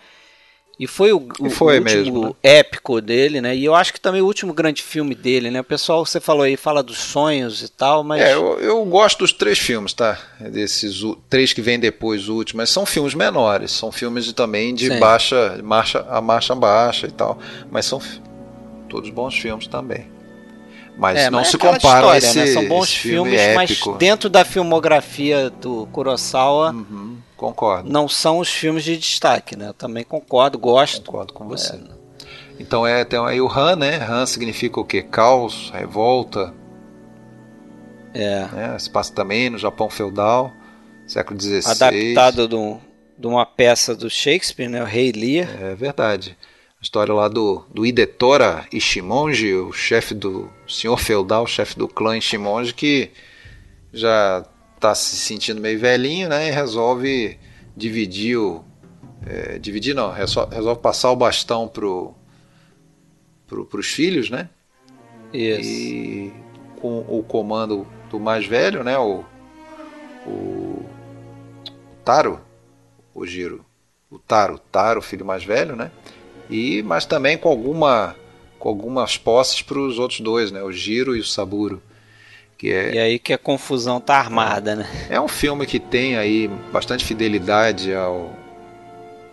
[0.81, 2.33] E foi o, o, foi o último mesmo, né?
[2.41, 3.55] épico dele, né?
[3.55, 5.59] E eu acho que também o último grande filme dele, né?
[5.59, 8.19] O pessoal, você falou aí, fala dos sonhos e tal, mas.
[8.19, 10.17] É, eu, eu gosto dos três filmes, tá?
[10.39, 14.87] Desses três que vêm depois, o último, mas são filmes menores, são filmes também de
[14.87, 14.97] Sim.
[14.97, 17.37] baixa, marcha, a marcha baixa e tal.
[17.69, 18.01] Mas são
[18.89, 20.07] todos bons filmes também.
[20.97, 22.47] Mas É, não mas é se aquela compara história, esse, né?
[22.47, 23.91] São bons filme filmes, épico.
[23.91, 27.89] mas dentro da filmografia do Kurosawa Uhum, concordo.
[27.91, 29.67] não são os filmes de destaque, né?
[29.69, 31.03] Eu também concordo, gosto.
[31.05, 31.79] Concordo com você.
[32.59, 33.97] Então é, tem aí o Han, né?
[34.07, 35.01] Han significa o quê?
[35.01, 36.53] Caos, revolta,
[38.13, 38.79] É, né?
[38.79, 40.51] Se passa também no Japão feudal,
[41.07, 41.65] século XVI.
[41.71, 42.79] adaptado de, um-
[43.17, 44.81] de uma peça do Shakespeare, né?
[44.81, 45.49] O Rei Lear.
[45.61, 46.37] É verdade.
[46.79, 52.17] A história lá do, do Hidetora Ishimonji, o chefe do senhor feudal, chefe do clã
[52.17, 53.11] Ishimonji, que
[53.93, 54.43] já
[54.81, 56.47] está se sentindo meio velhinho, né?
[56.47, 57.37] E resolve
[57.77, 58.63] dividir o.
[59.25, 62.13] é, dividir não, resol- resolve passar o bastão pro,
[63.47, 64.49] pro, pros filhos, né?
[65.31, 65.69] Isso.
[65.69, 66.33] E
[66.79, 68.97] com o comando do mais velho, né?
[68.97, 69.23] O,
[70.25, 70.85] o
[72.03, 72.39] Taro,
[73.13, 73.63] o Giro,
[74.09, 75.91] o Taro, Taro, filho mais velho, né?
[76.49, 78.15] E mas também com alguma
[78.59, 80.61] com algumas posses para os outros dois, né?
[80.63, 81.81] O Giro e o Saburo,
[82.61, 84.87] que é E aí que a confusão tá armada, né?
[85.09, 88.35] é um filme que tem aí bastante fidelidade ao,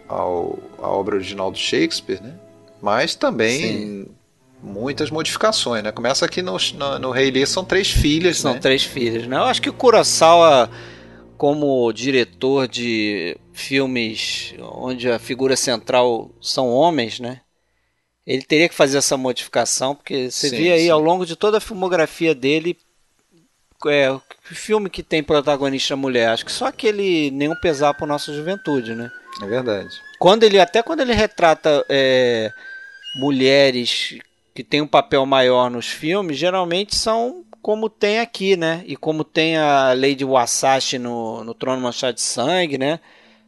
[0.09, 2.35] ao à obra original do Shakespeare, né?
[2.81, 4.07] Mas também Sim.
[4.63, 5.93] muitas modificações, né?
[5.93, 8.61] Começa aqui no, no, no Rei Lear são três filhas, São né?
[8.61, 9.37] três filhos, né?
[9.37, 10.71] Eu acho que o Kurosawa,
[11.37, 17.41] como diretor de filmes onde a figura central são homens, né?
[18.27, 20.91] Ele teria que fazer essa modificação, porque você Sim, vê aí sim.
[20.91, 22.77] ao longo de toda a filmografia dele,
[23.87, 28.95] é, filme que tem protagonista mulher, acho que só aquele Nenhum Pesar para Nossa Juventude,
[28.95, 29.11] né?
[29.43, 30.01] É verdade.
[30.19, 32.53] quando ele até quando ele retrata é,
[33.17, 34.19] mulheres
[34.55, 38.83] que têm um papel maior nos filmes, geralmente são como tem aqui, né?
[38.87, 42.99] E como tem a Lady Wasashi no, no Trono Manchado de Sangue, né?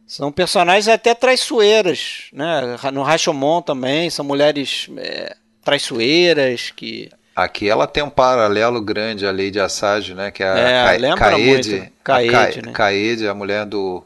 [0.05, 2.77] São personagens até traiçoeiras, né?
[2.93, 9.31] No Rashomon também são mulheres é, traiçoeiras que Aqui ela tem um paralelo grande à
[9.31, 10.31] Lady Assage, né?
[10.31, 11.91] Que é a É, lembra Kaede, muito.
[12.03, 12.71] a Ka- né?
[12.73, 14.03] Kaede, a mulher do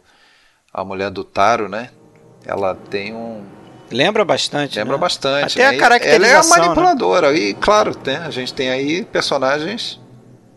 [0.73, 1.89] a mulher do Taro, né?
[2.45, 3.43] Ela tem um
[3.91, 4.99] lembra bastante, lembra né?
[5.01, 5.59] bastante.
[5.59, 5.77] Até a né?
[5.77, 6.49] E caracterização, Ela é a né?
[6.49, 8.17] manipuladora e claro, né?
[8.25, 9.99] A gente tem aí personagens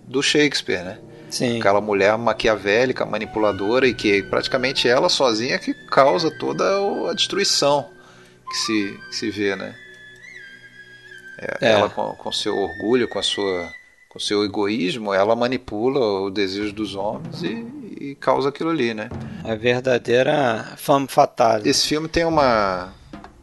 [0.04, 0.98] do Shakespeare, né?
[1.30, 1.58] Sim.
[1.58, 6.64] Aquela mulher maquiavélica, manipuladora e que praticamente ela sozinha que causa toda
[7.10, 7.86] a destruição
[8.50, 9.74] que se, que se vê, né?
[11.38, 11.72] É, É.
[11.72, 13.68] Ela com, com seu orgulho, com a sua
[14.08, 17.66] com seu egoísmo, ela manipula o desejo dos homens e,
[18.00, 19.10] e causa aquilo ali, né?
[19.44, 21.68] A verdadeira femme fatale.
[21.68, 22.92] Esse filme tem uma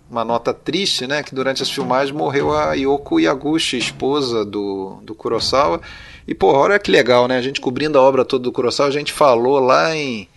[0.10, 1.24] uma nota triste, né?
[1.24, 5.82] Que durante as filmagens morreu a Yoko Yaguchi, esposa do, do Kurosawa.
[6.28, 7.38] E, pô, olha que legal, né?
[7.38, 10.28] A gente cobrindo a obra toda do Kurosawa, a gente falou lá em.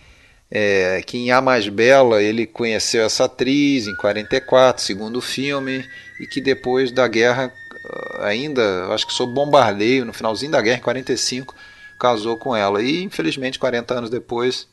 [0.51, 5.85] é, que em A Mais Bela ele conheceu essa atriz em 44, segundo filme,
[6.19, 7.51] e que depois da guerra,
[7.85, 11.55] ah, ainda, acho que sob bombardeio, no finalzinho da guerra, em 45,
[11.99, 12.81] casou com ela.
[12.81, 14.67] E infelizmente, 40 anos depois,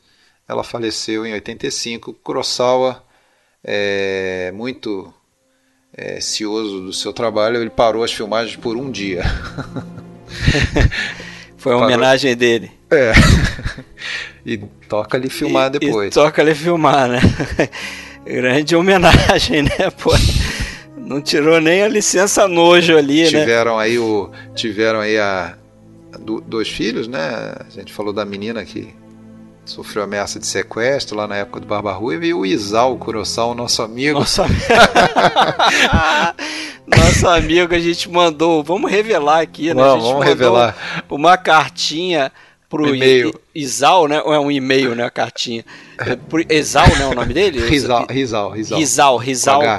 [0.49, 2.13] ela faleceu em 85.
[2.15, 3.05] Kurosawa
[3.65, 5.13] é, muito
[5.97, 9.23] é, cioso do seu trabalho, ele parou as filmagens por um dia.
[11.57, 11.95] Foi uma Parou.
[11.97, 12.71] homenagem dele.
[12.91, 13.13] É.
[14.47, 14.59] e
[14.89, 16.09] toca ali filmar E- depois.
[16.09, 17.21] E toca ele filmar, né?
[18.25, 19.91] Grande homenagem, né?
[20.01, 20.11] Pô,
[21.07, 23.29] não tirou nem a licença nojo ali, né?
[23.41, 25.55] tiveram aí o tiveram aí a
[26.21, 27.55] do- dois filhos, né?
[27.67, 28.95] A gente falou da menina que
[29.65, 33.83] sofreu ameaça de sequestro lá na época do Barba Ruiva e o Isao Kurosawa, nosso
[33.83, 34.19] amigo.
[34.19, 34.61] Nosso amigo.
[36.87, 38.63] Nosso amigo, a gente mandou.
[38.63, 39.83] Vamos revelar aqui, né?
[39.83, 41.05] a Vamos, gente vamos mandou revelar.
[41.11, 42.31] Uma cartinha
[42.69, 43.31] pro Um e-mail.
[43.55, 44.23] I- Isal, né?
[44.25, 45.05] Ou é um e-mail, né?
[45.05, 45.65] A cartinha.
[45.99, 47.07] É, pro- Exal, né?
[47.07, 47.59] O nome dele?
[47.69, 48.79] Rizal, Rizal, Rizal.
[48.79, 49.79] Rizal, Rizal H.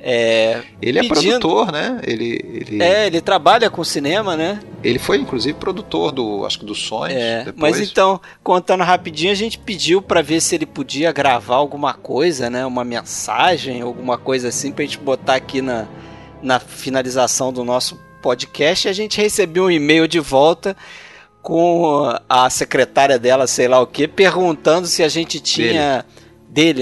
[0.00, 2.00] É, Ele é pedindo- produtor, né?
[2.04, 4.60] Ele, ele, É, ele trabalha com cinema, né?
[4.84, 7.16] ele foi inclusive produtor do, acho que dos Sonhos.
[7.20, 7.76] É, depois.
[7.78, 12.48] mas então, contando rapidinho, a gente pediu pra ver se ele podia gravar alguma coisa,
[12.48, 12.64] né?
[12.64, 15.86] Uma mensagem, alguma coisa assim, pra gente botar aqui na,
[16.40, 18.86] na finalização do nosso podcast.
[18.86, 20.76] E a gente recebeu um e-mail de volta
[21.42, 26.04] com a secretária dela, sei lá o que, perguntando se a gente tinha.
[26.04, 26.17] Dele,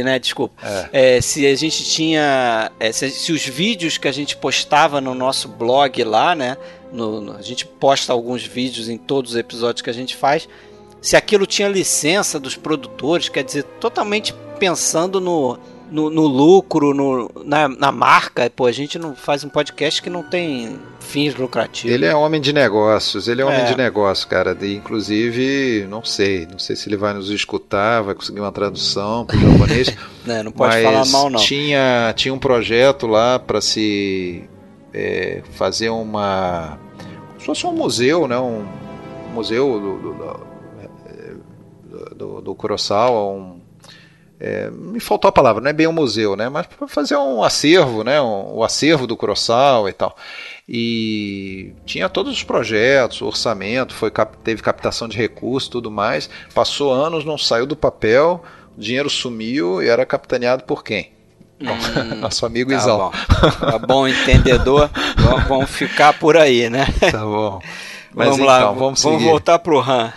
[0.02, 0.18] né?
[0.18, 0.54] Desculpa.
[0.92, 2.70] É, se a gente tinha.
[2.78, 6.56] é, se, se os vídeos que a gente postava no nosso blog lá, né?
[6.92, 10.48] no- no- a gente posta alguns vídeos em todos os episódios que a gente faz.
[11.02, 15.58] Se aquilo tinha licença dos produtores, quer dizer, totalmente pensando no,
[15.90, 18.50] no, no lucro, no, na, na marca.
[18.54, 21.94] Pô, a gente não faz um podcast que não tem fins lucrativos.
[21.94, 23.64] Ele é homem de negócios, ele é homem É.
[23.64, 24.56] de negócios, cara.
[24.60, 29.24] E, inclusive, não sei, não sei se ele vai nos escutar, vai conseguir uma tradução
[29.24, 29.96] para o japonês.
[30.26, 30.42] né?
[30.42, 31.40] Não pode falar mal, não.
[31.40, 34.44] Tinha, tinha um projeto lá para se
[34.92, 36.78] é, fazer uma.
[37.28, 38.38] como se fosse um museu, né?
[38.38, 38.66] Um
[39.32, 40.46] museu do, do, do,
[42.14, 43.55] do, do Kurosawa, um,
[44.38, 46.48] é, me faltou a palavra, não é bem um museu, né?
[46.48, 48.20] Mas para fazer um acervo, né?
[48.20, 50.16] Um, o acervo do Kurosawa e tal.
[50.68, 54.12] E tinha todos os projetos, o orçamento, foi,
[54.44, 56.28] teve captação de recursos, tudo mais.
[56.54, 58.42] Passou anos, não saiu do papel,
[58.76, 61.12] o dinheiro sumiu e era capitaneado por quem?
[61.60, 62.98] Hum, Nosso amigo tá Isão.
[62.98, 63.12] Bom.
[63.58, 64.90] Tá bom, entendedor.
[65.48, 66.86] vamos ficar por aí, né?
[67.10, 67.60] Tá bom.
[68.14, 70.12] Mas vamos então, lá, vamos, vamos voltar pro Han.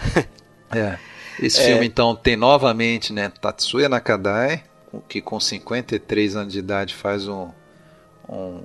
[0.72, 1.09] É.
[1.42, 1.66] Esse é.
[1.66, 4.64] filme, então, tem novamente né, Tatsuya Nakadai,
[5.08, 7.50] que com 53 anos de idade faz um,
[8.28, 8.64] um,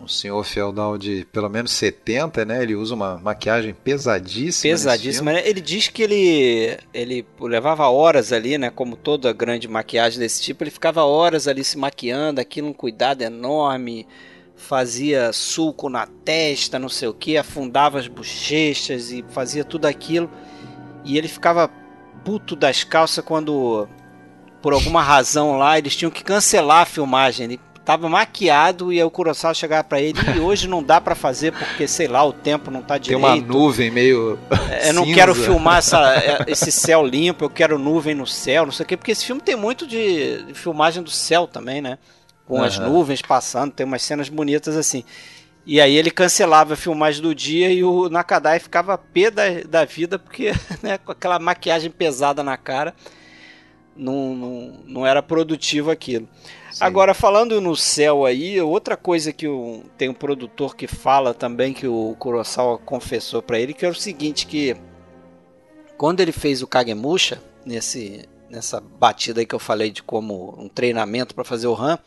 [0.00, 2.62] um senhor feudal de pelo menos 70, né?
[2.62, 4.72] Ele usa uma maquiagem pesadíssima.
[4.72, 5.46] Pesadíssima, né?
[5.46, 8.70] Ele diz que ele, ele levava horas ali, né?
[8.70, 13.22] Como toda grande maquiagem desse tipo, ele ficava horas ali se maquiando, aquilo um cuidado
[13.22, 14.06] enorme
[14.60, 20.30] fazia sulco na testa, não sei o que, afundava as bochechas e fazia tudo aquilo.
[21.02, 21.70] E ele ficava
[22.24, 23.88] puto das calças quando,
[24.62, 27.44] por alguma razão lá, eles tinham que cancelar a filmagem.
[27.44, 31.14] Ele tava maquiado e aí o Kurosawa chegava para ele e hoje não dá para
[31.14, 33.20] fazer porque, sei lá, o tempo não tá direito.
[33.20, 34.38] Tem uma nuvem meio
[34.70, 38.64] é, Eu não quero filmar essa, é, esse céu limpo, eu quero nuvem no céu,
[38.64, 41.80] não sei o quê, porque esse filme tem muito de, de filmagem do céu também,
[41.80, 41.98] né?
[42.46, 42.64] Com uhum.
[42.64, 45.04] as nuvens passando, tem umas cenas bonitas assim.
[45.66, 49.84] E aí ele cancelava a filmagem do dia e o Nakadai ficava pé da, da
[49.84, 52.94] vida porque né, com aquela maquiagem pesada na cara
[53.96, 56.28] não, não, não era produtivo aquilo.
[56.70, 56.84] Sim.
[56.84, 61.72] Agora, falando no céu aí, outra coisa que o, tem um produtor que fala também
[61.72, 64.76] que o Kurosawa confessou para ele, que é o seguinte, que
[65.98, 70.68] quando ele fez o Kagemusha, nesse, nessa batida aí que eu falei de como um
[70.68, 71.98] treinamento para fazer o RAM,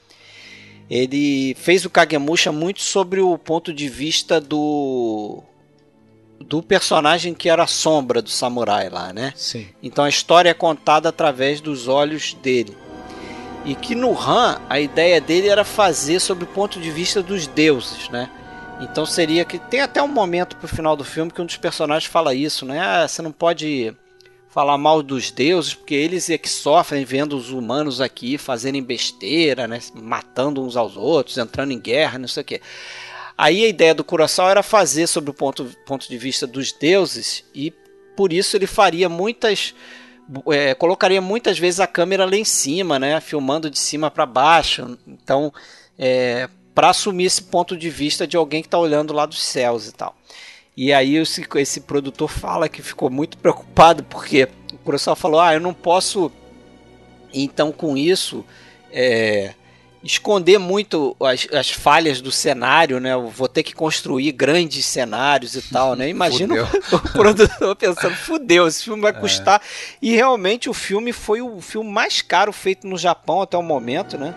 [0.90, 5.42] ele fez o Kagemusha muito sobre o ponto de vista do
[6.40, 9.32] do personagem que era a sombra do samurai lá, né?
[9.36, 9.68] Sim.
[9.82, 12.76] Então a história é contada através dos olhos dele.
[13.64, 17.48] E que no Han a ideia dele era fazer sobre o ponto de vista dos
[17.48, 18.30] deuses, né?
[18.82, 22.12] Então seria que tem até um momento pro final do filme que um dos personagens
[22.12, 22.80] fala isso, né?
[22.80, 23.96] Ah, você não pode
[24.54, 29.68] falar mal dos deuses, porque eles é que sofrem vendo os humanos aqui fazerem besteira,
[29.68, 29.80] né?
[29.96, 32.62] matando uns aos outros, entrando em guerra, não sei o quê.
[33.36, 37.44] Aí a ideia do Curaçao era fazer sobre o ponto, ponto de vista dos deuses
[37.56, 37.74] e
[38.16, 39.74] por isso ele faria muitas
[40.52, 45.00] é, colocaria muitas vezes a câmera lá em cima, né, filmando de cima para baixo.
[45.08, 45.52] Então,
[45.98, 49.88] é, para assumir esse ponto de vista de alguém que está olhando lá dos céus
[49.88, 50.16] e tal.
[50.76, 55.54] E aí esse, esse produtor fala que ficou muito preocupado porque o Kurosawa falou: ah,
[55.54, 56.32] eu não posso,
[57.32, 58.44] então com isso,
[58.92, 59.54] é,
[60.04, 63.14] esconder muito as, as, falhas do cenário, né?
[63.14, 66.10] Eu vou ter que construir grandes cenários e tal, né?
[66.12, 69.16] Imagina o, o, produtor pensando, fudeu, esse filme vai é.
[69.16, 69.62] custar.
[70.02, 74.18] E realmente o filme foi o filme mais caro feito no Japão até o momento,
[74.18, 74.36] né?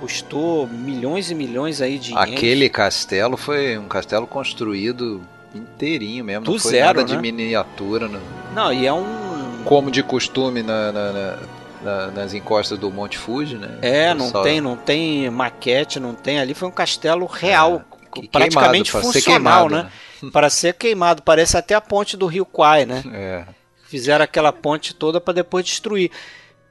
[0.00, 5.22] Custou milhões e milhões aí de Aquele castelo foi um castelo construído
[5.54, 7.06] inteirinho mesmo, Do não foi zero, nada né?
[7.06, 8.08] de miniatura.
[8.08, 8.20] Não.
[8.54, 9.62] não, e é um...
[9.64, 11.38] Como de costume na, na, na,
[11.82, 13.78] na nas encostas do Monte Fuji, né?
[13.82, 14.42] É, não Só...
[14.42, 16.38] tem, não tem maquete, não tem.
[16.38, 17.84] Ali foi um castelo real,
[18.16, 19.90] é, praticamente queimado, funcional, queimado, né?
[20.22, 20.30] né?
[20.32, 21.22] para ser queimado.
[21.22, 23.02] Parece até a ponte do Rio Kwai, né?
[23.12, 23.44] É.
[23.88, 26.10] Fizeram aquela ponte toda para depois destruir.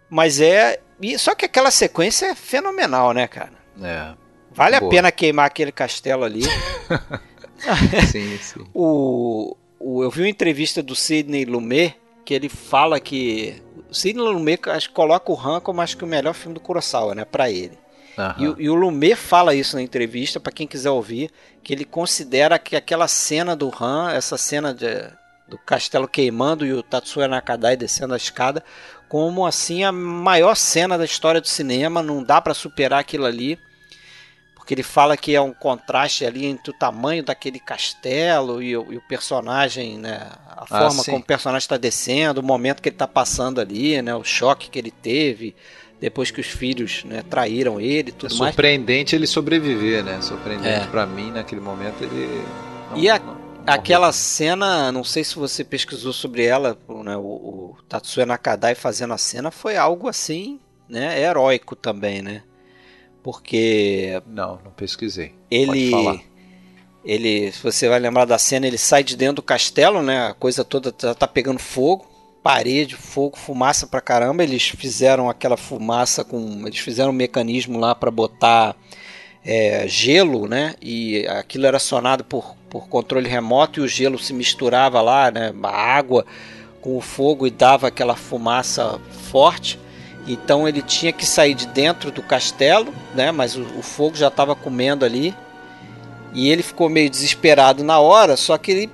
[0.10, 3.53] Mas é e, só que aquela sequência é fenomenal, né, cara?
[3.81, 4.13] É.
[4.51, 4.89] Vale Boa.
[4.89, 6.43] a pena queimar aquele castelo ali.
[8.11, 8.65] sim, sim.
[8.73, 14.23] O, o, eu vi uma entrevista do Sidney Lumet que ele fala que o Sidney
[14.23, 17.51] Lumet acho, coloca o Han como acho que o melhor filme do Kurosawa, né, para
[17.51, 17.77] ele.
[18.17, 18.55] Uhum.
[18.57, 21.30] E, e, o Lumet fala isso na entrevista, para quem quiser ouvir,
[21.61, 24.88] que ele considera que aquela cena do Han, essa cena de,
[25.47, 28.63] do castelo queimando e o Tatsuya Nakadai descendo a escada,
[29.10, 33.60] como assim a maior cena da história do cinema, não dá para superar aquilo ali.
[34.56, 38.94] Porque ele fala que é um contraste ali entre o tamanho daquele castelo e o,
[38.94, 40.27] e o personagem, né?
[40.48, 44.02] A ah, forma como o personagem está descendo, o momento que ele está passando ali,
[44.02, 44.15] né?
[44.15, 45.56] O choque que ele teve
[45.99, 48.53] depois que os filhos né, traíram ele tudo é mais.
[48.53, 50.19] surpreendente ele sobreviver, né?
[50.22, 50.88] Surpreendente é.
[50.88, 52.44] para mim naquele momento ele.
[52.91, 53.34] Não, e a, não,
[53.67, 59.13] Aquela cena, não sei se você pesquisou sobre ela, né, o, o Tatsuya Nakadai fazendo
[59.13, 62.43] a cena foi algo assim, né, heróico também, né?
[63.23, 65.33] Porque não, não pesquisei.
[65.49, 65.91] Ele
[67.05, 70.27] ele, se você vai lembrar da cena, ele sai de dentro do castelo, né?
[70.27, 72.07] A coisa toda tá, tá pegando fogo,
[72.41, 74.43] parede, fogo, fumaça pra caramba.
[74.43, 78.75] Eles fizeram aquela fumaça com, eles fizeram um mecanismo lá para botar
[79.45, 80.73] é, gelo, né?
[80.81, 85.53] E aquilo era acionado por, por controle remoto e o gelo se misturava lá, né?
[85.64, 86.26] A água
[86.81, 88.99] com o fogo e dava aquela fumaça
[89.31, 89.80] forte.
[90.27, 93.31] Então ele tinha que sair de dentro do castelo, né?
[93.31, 95.34] Mas o, o fogo já estava comendo ali.
[96.34, 98.91] E ele ficou meio desesperado na hora, só que ele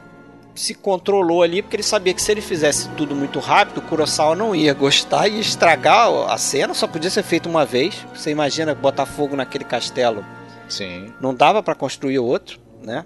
[0.54, 4.36] se controlou ali porque ele sabia que se ele fizesse tudo muito rápido, o Kurosawa
[4.36, 8.06] não ia gostar e estragar a cena, só podia ser feito uma vez.
[8.14, 10.24] Você imagina botar fogo naquele castelo
[10.70, 11.12] Sim.
[11.20, 13.06] não dava para construir outro, né?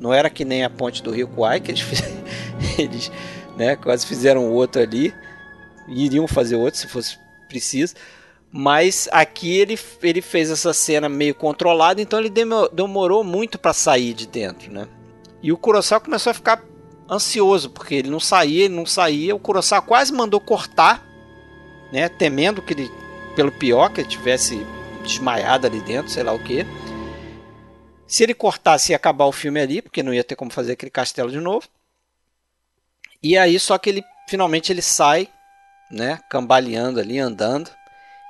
[0.00, 1.84] Não era que nem a ponte do Rio Kwai, que eles,
[2.78, 3.12] eles
[3.56, 5.14] né, quase fizeram outro ali.
[5.88, 7.18] Iriam fazer outro se fosse
[7.48, 7.94] preciso.
[8.50, 12.30] Mas aqui ele, ele fez essa cena meio controlada, então ele
[12.72, 14.86] demorou muito para sair de dentro, né?
[15.42, 16.62] E o Kurosawa começou a ficar
[17.10, 19.34] ansioso, porque ele não saía, ele não saía.
[19.34, 21.04] O Kurosawa quase mandou cortar,
[21.92, 22.08] né?
[22.08, 22.90] Temendo que ele,
[23.34, 24.64] pelo pior, que ele tivesse
[25.02, 26.64] desmaiado ali dentro, sei lá o que.
[28.06, 30.90] Se ele cortasse ia acabar o filme ali, porque não ia ter como fazer aquele
[30.90, 31.68] castelo de novo.
[33.22, 35.28] E aí só que ele finalmente ele sai,
[35.90, 37.70] né, cambaleando ali, andando.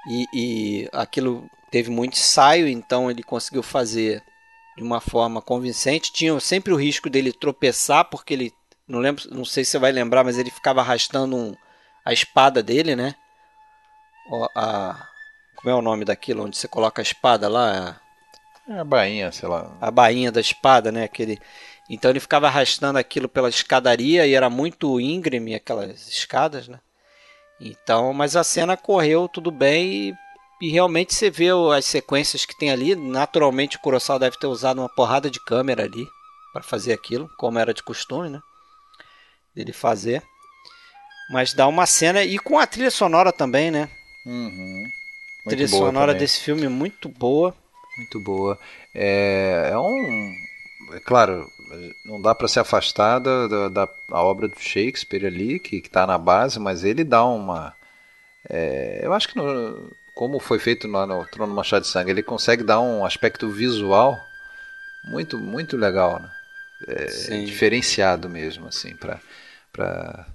[0.08, 4.22] E, e aquilo teve muito ensaio, então ele conseguiu fazer
[4.76, 6.12] de uma forma convincente.
[6.12, 8.52] Tinha sempre o risco dele tropeçar, porque ele
[8.86, 11.56] não lembro, não sei se você vai lembrar, mas ele ficava arrastando um,
[12.04, 13.14] a espada dele, né?
[14.54, 15.08] A,
[15.56, 18.00] como é o nome daquilo onde você coloca a espada lá?
[18.68, 19.76] É a bainha, sei lá.
[19.80, 21.04] A bainha da espada, né?
[21.04, 21.38] Aquele...
[21.88, 26.80] Então ele ficava arrastando aquilo pela escadaria e era muito íngreme aquelas escadas, né?
[27.60, 30.14] Então, mas a cena correu tudo bem e,
[30.62, 32.96] e realmente você vê as sequências que tem ali.
[32.96, 36.06] Naturalmente o Kurosawa deve ter usado uma porrada de câmera ali
[36.52, 38.40] para fazer aquilo, como era de costume, né?
[39.54, 40.22] Dele fazer.
[41.30, 43.90] Mas dá uma cena e com a trilha sonora também, né?
[44.26, 44.84] Uhum.
[45.46, 46.20] A trilha sonora também.
[46.20, 47.54] desse filme é muito boa.
[47.96, 48.58] Muito boa.
[48.94, 50.34] É, é um.
[50.92, 51.50] É claro,
[52.04, 56.18] não dá para se afastar da, da, da, obra do Shakespeare ali, que está na
[56.18, 57.74] base, mas ele dá uma.
[58.48, 62.22] É, eu acho que, no, como foi feito no, no Trono Machado de Sangue, ele
[62.22, 64.20] consegue dar um aspecto visual
[65.04, 66.30] muito, muito legal, né?
[66.86, 67.06] É,
[67.44, 69.20] diferenciado mesmo, assim, para
[69.72, 70.26] para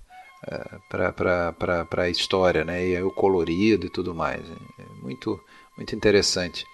[2.04, 2.88] a história, né?
[2.88, 4.42] E o colorido e tudo mais.
[4.80, 5.40] É muito,
[5.80, 6.66] muito interessante.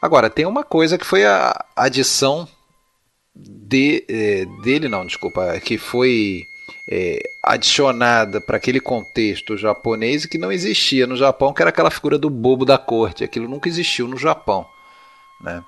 [0.00, 2.48] Agora, tem uma coisa que foi a adição
[3.36, 6.44] de, é, dele, não, desculpa, que foi
[6.88, 11.90] é, adicionada para aquele contexto japonês e que não existia no Japão, que era aquela
[11.90, 13.22] figura do bobo da corte.
[13.22, 14.66] Aquilo nunca existiu no Japão,
[15.42, 15.62] né?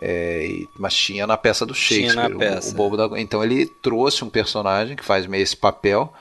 [0.00, 0.48] É,
[0.78, 2.70] mas tinha na peça do Shakespeare, peça.
[2.70, 6.12] O, o, bobo da Então ele trouxe um personagem que faz meio esse papel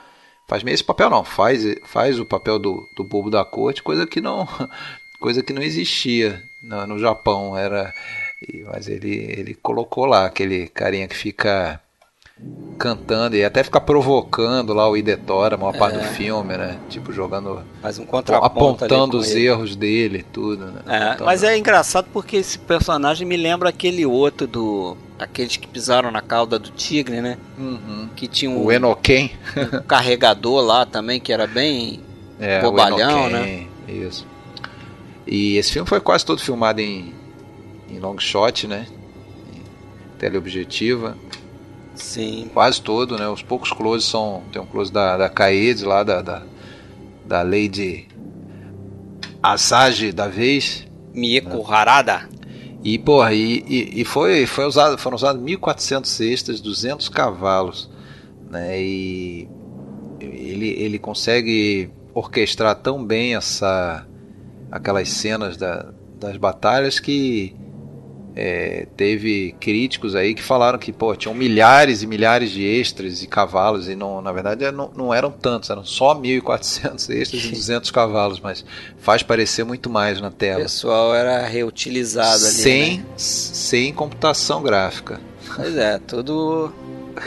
[0.46, 4.06] faz meio esse papel não, faz, faz o papel do, do bobo da corte, coisa
[4.06, 4.46] que não
[5.22, 7.94] coisa que não existia no, no Japão, era
[8.66, 11.80] mas ele ele colocou lá aquele carinha que fica
[12.78, 15.78] cantando e até fica provocando lá o Idetora, a maior é.
[15.78, 16.80] parte do filme, né?
[16.90, 17.62] Tipo, jogando.
[17.82, 18.06] Faz um
[18.42, 19.46] Apontando os ele.
[19.46, 20.82] erros dele tudo, né?
[20.88, 24.98] É, mas é engraçado porque esse personagem me lembra aquele outro do.
[25.20, 27.38] Aqueles que pisaram na cauda do tigre, né?
[27.60, 28.10] Uhum.
[28.16, 28.66] Que tinha um.
[28.66, 29.32] O Enoken.
[29.76, 32.02] um carregador lá também, que era bem.
[32.44, 33.68] É, bobalhão, né?
[33.88, 34.26] Isso.
[35.32, 37.14] E esse filme foi quase todo filmado em,
[37.90, 38.86] em long shot, né?
[39.56, 41.18] Em teleobjetiva.
[41.96, 42.52] Sim.
[42.54, 43.30] Quase todo, né?
[43.30, 44.44] Os poucos closes são.
[44.52, 46.44] Tem um close da, da Kaede lá, da, da,
[47.26, 48.10] da Lady
[49.42, 50.86] Asage da vez.
[51.14, 51.64] Mieko né?
[51.66, 52.30] Harada.
[52.84, 57.90] E, porra, e, e, e, foi, foi usado, foram usados 1.400 cestas, 200 cavalos,
[58.50, 58.82] né?
[58.82, 59.48] E
[60.20, 64.06] ele, ele consegue orquestrar tão bem essa
[64.72, 67.54] aquelas cenas da, das batalhas que
[68.36, 73.28] é, teve críticos aí que falaram que pô, tinham milhares e milhares de extras e
[73.28, 77.92] cavalos e não, na verdade não, não eram tantos, eram só 1.400 extras e 200
[77.92, 78.64] cavalos, mas
[78.98, 80.60] faz parecer muito mais na tela.
[80.60, 83.06] O pessoal era reutilizado ali, sem, né?
[83.18, 85.20] sem computação gráfica.
[85.54, 86.72] Pois é, tudo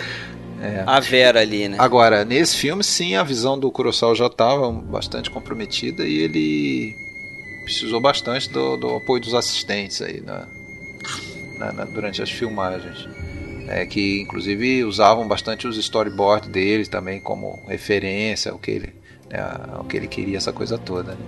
[0.62, 0.84] é.
[0.86, 1.76] a Vera ali, né?
[1.78, 7.04] Agora, nesse filme sim, a visão do Kurosawa já estava bastante comprometida e ele
[7.64, 10.46] precisou bastante do, do apoio dos assistentes aí, né?
[11.58, 13.08] na, na, durante as filmagens.
[13.66, 18.94] É, que inclusive usavam bastante os storyboards dele também como referência ao que ele,
[19.30, 19.38] né,
[19.72, 21.12] ao que ele queria, essa coisa toda.
[21.12, 21.24] Né?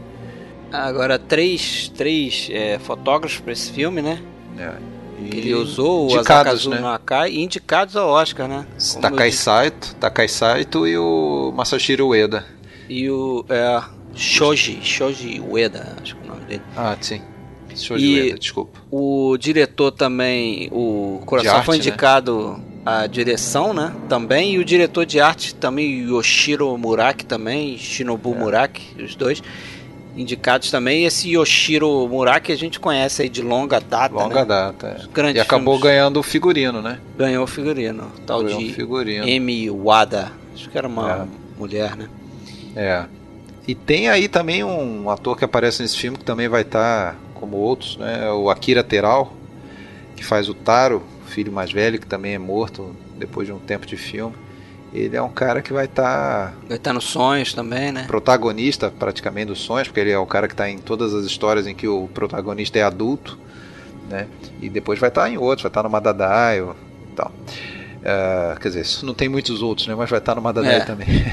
[0.70, 4.20] Agora, três, três é, fotógrafos para esse filme, né?
[4.58, 4.72] É.
[5.30, 6.78] Que ele usou o Asakazu né?
[6.78, 8.66] Nakai e indicados ao Oscar, né?
[8.90, 12.44] Como Takai Saito, Takai Saito e o Masashiro Ueda.
[12.86, 13.82] E o é,
[14.14, 16.62] Shoji, Shoji Ueda, acho que é dele.
[16.76, 17.20] Ah, sim.
[17.90, 18.80] Letra, desculpa.
[18.90, 21.80] O diretor também, o Coração foi né?
[21.80, 22.64] indicado né?
[22.86, 23.92] a direção, né?
[24.08, 28.38] Também e o diretor de arte também, Yoshiro Muraki também, Shinobu é.
[28.38, 29.42] Muraki, os dois
[30.16, 31.02] indicados também.
[31.02, 34.44] E esse Yoshiro Muraki a gente conhece aí de longa data, Longa né?
[34.44, 35.32] data, é.
[35.32, 35.82] E acabou filmes.
[35.82, 36.98] ganhando o figurino, né?
[37.18, 39.28] Ganhou o figurino, tal Ganhou de figurino.
[39.28, 40.32] Emi Wada.
[40.54, 41.58] Acho que era uma é.
[41.58, 42.08] mulher, né?
[42.74, 43.04] É.
[43.66, 47.18] E tem aí também um ator que aparece nesse filme que também vai estar, tá,
[47.34, 48.30] como outros, né?
[48.30, 49.32] O Akira Teral,
[50.14, 53.84] que faz o Taro, filho mais velho, que também é morto depois de um tempo
[53.84, 54.34] de filme.
[54.92, 56.52] Ele é um cara que vai estar.
[56.52, 58.04] Tá vai estar tá nos sonhos também, né?
[58.06, 61.66] Protagonista praticamente dos sonhos, porque ele é o cara que está em todas as histórias
[61.66, 63.36] em que o protagonista é adulto,
[64.08, 64.28] né?
[64.62, 67.32] E depois vai estar tá em outros, vai estar no Madadai e tal.
[68.06, 69.94] Uh, quer dizer, não tem muitos outros, né?
[69.96, 70.84] Mas vai estar no Madadai é.
[70.84, 71.08] também.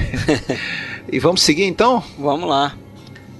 [1.10, 2.02] e vamos seguir então?
[2.18, 2.76] Vamos lá.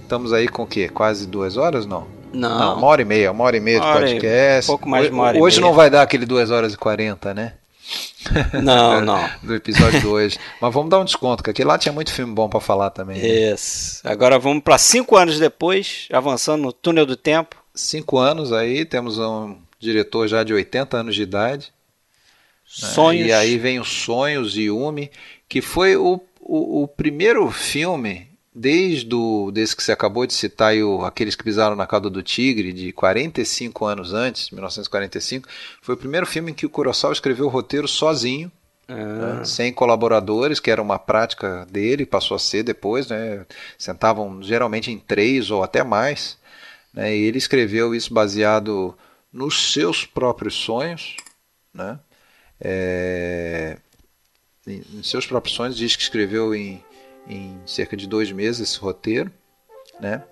[0.02, 0.88] Estamos aí com o quê?
[0.88, 2.06] Quase duas horas, não?
[2.32, 2.58] Não.
[2.58, 4.70] não uma hora e meia, uma hora e meia de podcast.
[4.70, 5.70] Um pouco mais de uma hora Hoje e meia.
[5.70, 7.54] não vai dar aquele duas horas e quarenta, né?
[8.62, 9.28] Não, não.
[9.42, 10.38] Do episódio 2.
[10.58, 13.20] Mas vamos dar um desconto, porque aqui lá tinha muito filme bom para falar também.
[13.20, 13.52] Né?
[13.52, 14.00] Isso.
[14.02, 17.56] Agora vamos para cinco anos depois, avançando no túnel do tempo.
[17.74, 21.66] Cinco anos aí, temos um diretor já de 80 anos de idade.
[21.66, 22.88] Né?
[22.88, 23.26] Sonhos.
[23.26, 23.28] Né?
[23.28, 25.10] E aí vem o Sonhos Yumi,
[25.46, 30.76] que foi o, o, o primeiro filme desde o, desse que você acabou de citar,
[30.76, 35.48] e o, aqueles que pisaram na cauda do tigre, de 45 anos antes, 1945,
[35.82, 38.52] foi o primeiro filme em que o Kurosawa escreveu o roteiro sozinho,
[38.86, 38.94] ah.
[38.94, 43.44] né, sem colaboradores, que era uma prática dele, passou a ser depois, né,
[43.76, 46.38] sentavam geralmente em três ou até mais,
[46.92, 48.96] né, e ele escreveu isso baseado
[49.32, 51.16] nos seus próprios sonhos,
[51.72, 51.98] né,
[52.60, 53.78] é,
[54.66, 56.82] em seus próprios sonhos, diz que escreveu em
[57.28, 59.30] em cerca de dois meses esse roteiro.
[60.00, 60.22] Né?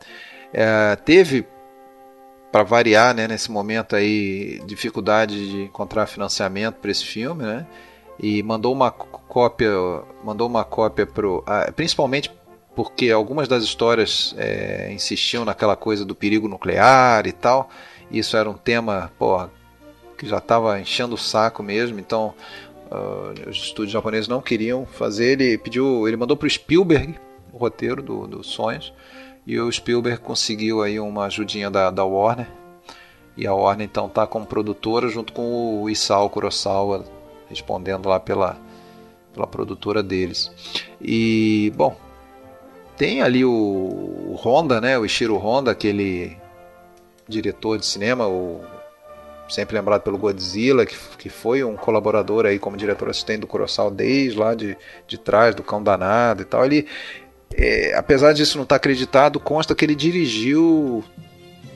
[0.53, 1.47] É, teve,
[2.51, 7.67] para variar né, nesse momento aí, dificuldade de encontrar financiamento para esse filme, né?
[8.19, 9.71] e mandou uma cópia,
[10.23, 11.45] mandou uma cópia pro,
[11.75, 12.31] principalmente
[12.75, 17.69] porque algumas das histórias é, insistiam naquela coisa do perigo nuclear e tal.
[18.11, 19.47] Isso era um tema, pô,
[20.17, 21.99] que já estava enchendo o saco mesmo.
[21.99, 22.35] Então,
[22.93, 25.41] Uh, os estúdios japoneses não queriam fazer.
[25.41, 27.15] Ele pediu, ele mandou para o Spielberg
[27.51, 28.93] o roteiro do, do Sonhos
[29.47, 32.49] e o Spielberg conseguiu aí uma ajudinha da, da Warner.
[33.35, 37.05] E a Warner então tá como produtora junto com o Isao Kurosawa
[37.49, 38.59] respondendo lá pela,
[39.33, 40.51] pela produtora deles.
[41.01, 41.97] E bom,
[42.97, 46.37] tem ali o, o Honda, né, o Ishiro Honda, aquele
[47.27, 48.61] diretor de cinema, o
[49.49, 53.91] sempre lembrado pelo Godzilla, que, que foi um colaborador aí como diretor assistente do Kurosawa
[53.91, 56.65] desde lá de, de trás, do Cão Danado e tal.
[56.65, 56.87] Ele,
[57.55, 61.05] é, apesar disso não estar tá acreditado, consta que ele dirigiu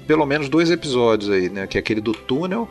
[0.06, 1.66] pelo menos dois episódios aí, né?
[1.66, 2.68] Que é aquele do túnel,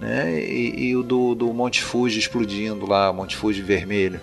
[0.00, 0.40] né?
[0.40, 4.20] E, e o do, do Monte Fuji explodindo lá, Monte Fuji vermelho.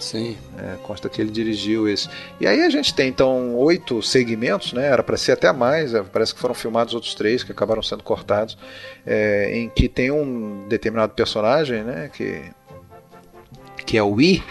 [0.00, 0.36] Sim.
[0.58, 2.08] É, consta que ele dirigiu esse.
[2.40, 4.86] E aí a gente tem então oito segmentos, né?
[4.86, 8.02] Era para ser até mais, é, parece que foram filmados outros três que acabaram sendo
[8.02, 8.56] cortados,
[9.06, 12.10] é, em que tem um determinado personagem, né?
[12.12, 12.42] Que,
[13.84, 14.42] que é o I,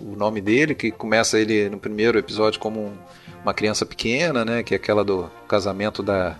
[0.00, 2.92] o, o nome dele, que começa ele no primeiro episódio como um,
[3.42, 4.64] uma criança pequena, né?
[4.64, 6.36] Que é aquela do casamento da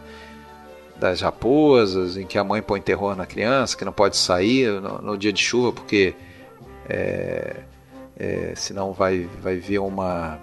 [0.98, 5.00] das raposas, em que a mãe põe terror na criança, que não pode sair no,
[5.00, 6.14] no dia de chuva porque
[6.86, 7.60] é,
[8.20, 10.38] é, senão vai, vai ver uma.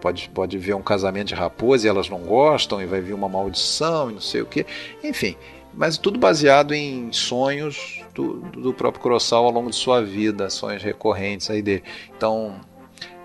[0.00, 3.28] Pode, pode ver um casamento de raposa e elas não gostam, e vai vir uma
[3.28, 4.66] maldição e não sei o que.
[5.02, 5.36] Enfim,
[5.72, 10.82] mas tudo baseado em sonhos do, do próprio Kurosawa ao longo de sua vida, sonhos
[10.82, 11.84] recorrentes aí dele.
[12.16, 12.60] Então,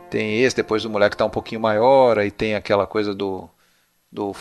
[0.09, 3.49] tem esse, depois do moleque tá um pouquinho maior, aí tem aquela coisa do,
[4.11, 4.31] do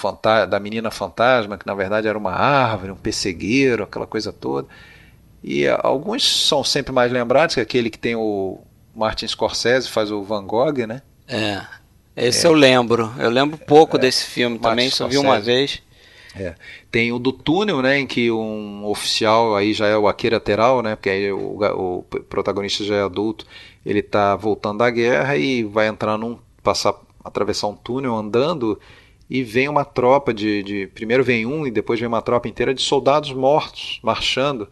[0.49, 4.69] da menina fantasma, que na verdade era uma árvore, um pessegueiro, aquela coisa toda.
[5.43, 8.61] E alguns são sempre mais lembrados, que é aquele que tem o,
[8.95, 11.03] Martin Scorsese faz o Van Gogh, né?
[11.29, 11.63] É.
[12.17, 12.49] Esse é.
[12.49, 13.13] eu lembro.
[13.19, 14.01] Eu lembro pouco é.
[14.01, 15.83] desse filme Martin também, só vi uma vez.
[16.35, 16.55] É.
[16.91, 20.83] Tem o do túnel, né, em que um oficial aí já é o Akira Teral,
[20.83, 23.47] né, porque aí o, o protagonista já é adulto,
[23.85, 26.95] ele está voltando da guerra e vai entrar num passar
[27.25, 28.81] atravessar um túnel andando
[29.29, 32.75] e vem uma tropa de, de primeiro vem um e depois vem uma tropa inteira
[32.75, 34.69] de soldados mortos marchando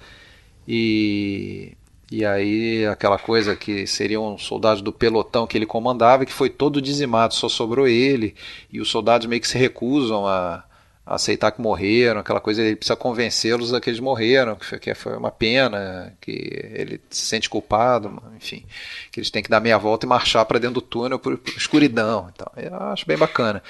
[0.66, 1.76] e
[2.10, 6.82] e aí aquela coisa que seriam soldados do pelotão que ele comandava, que foi todo
[6.82, 8.34] dizimado, só sobrou ele,
[8.72, 10.64] e os soldados meio que se recusam a,
[11.06, 15.16] a aceitar que morreram, aquela coisa, ele precisa convencê-los a que eles morreram, que foi
[15.16, 16.32] uma pena, que
[16.74, 18.66] ele se sente culpado, enfim,
[19.12, 21.56] que eles têm que dar meia volta e marchar para dentro do túnel por, por
[21.56, 22.28] escuridão.
[22.34, 23.62] Então, eu acho bem bacana.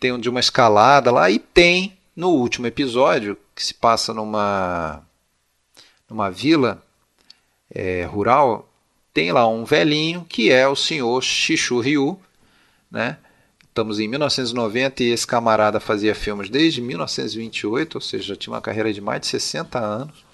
[0.00, 5.00] Tem um de uma escalada lá e tem No último episódio, que se passa numa,
[6.10, 6.82] numa vila
[7.70, 8.68] é, rural,
[9.12, 12.18] tem lá um velhinho que é o senhor Shishu Ryu,
[12.90, 13.18] né?
[13.78, 18.92] Estamos em 1990 e esse camarada fazia filmes desde 1928, ou seja, tinha uma carreira
[18.92, 20.24] de mais de 60 anos.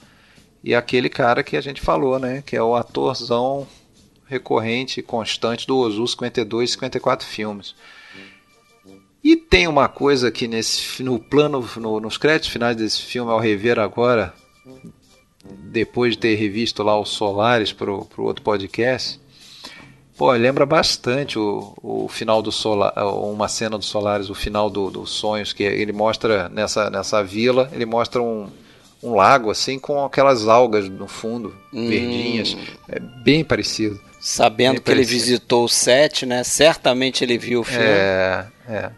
[0.62, 3.69] E aquele cara que a gente falou, né, que é o atorzão
[4.27, 7.74] recorrente e constante do Ozu 52 54 filmes.
[9.23, 13.39] E tem uma coisa que nesse no plano no, nos créditos finais desse filme ao
[13.39, 14.35] rever agora,
[15.45, 19.21] depois de ter revisto lá o Solares para o outro podcast,
[20.16, 24.93] Pô, lembra bastante o, o final do Solar, uma cena do Solares, o final dos
[24.93, 28.49] do Sonhos, que ele mostra nessa, nessa vila, ele mostra um,
[29.03, 31.89] um lago assim com aquelas algas no fundo, hum.
[31.89, 32.57] verdinhas.
[32.89, 34.01] É bem parecido.
[34.21, 35.12] Sabendo bem que parecido.
[35.12, 36.45] ele visitou o set, né?
[36.45, 37.85] Certamente ele viu o filme.
[37.85, 38.91] É, é.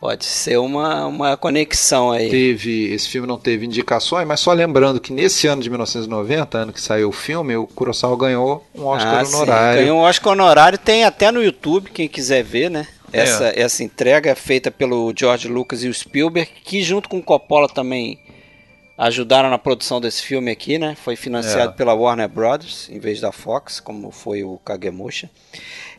[0.00, 2.30] Pode ser uma, uma conexão aí.
[2.30, 6.72] Teve, esse filme não teve indicações, mas só lembrando que nesse ano de 1990, ano
[6.72, 9.78] que saiu o filme, o Kurosawa ganhou um Oscar ah, honorário.
[9.78, 12.86] Sim, ganhou um Oscar honorário, tem até no YouTube, quem quiser ver, né?
[13.12, 13.22] É.
[13.22, 13.60] Essa, é.
[13.60, 18.20] essa entrega feita pelo George Lucas e o Spielberg, que junto com o Coppola também
[18.96, 20.96] ajudaram na produção desse filme aqui, né?
[21.02, 21.74] Foi financiado é.
[21.74, 25.28] pela Warner Brothers, em vez da Fox, como foi o Kagemusha.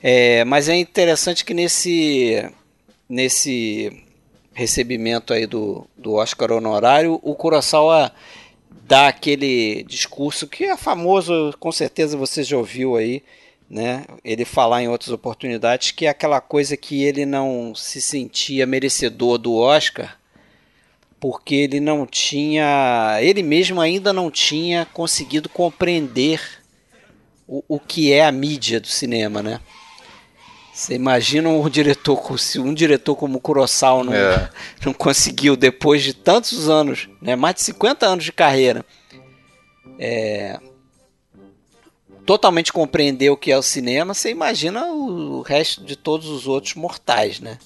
[0.02, 2.50] É, mas é interessante que nesse
[3.10, 4.06] nesse
[4.54, 8.12] recebimento aí do, do Oscar honorário, o Kurosawa
[8.86, 13.24] dá aquele discurso que é famoso, com certeza você já ouviu aí,
[13.70, 14.06] né?
[14.24, 19.38] Ele falar em outras oportunidades que é aquela coisa que ele não se sentia merecedor
[19.38, 20.20] do Oscar
[21.20, 26.42] porque ele não tinha, ele mesmo ainda não tinha conseguido compreender
[27.48, 29.60] o, o que é a mídia do cinema, né?
[30.80, 34.50] Você imagina um diretor, se um diretor como Kurosawa não, é.
[34.86, 38.86] não conseguiu, depois de tantos anos, né, mais de 50 anos de carreira,
[40.00, 40.58] é,
[42.26, 46.76] totalmente compreender o que é o cinema, você imagina o, resto de todos os outros
[46.76, 47.58] mortais, né?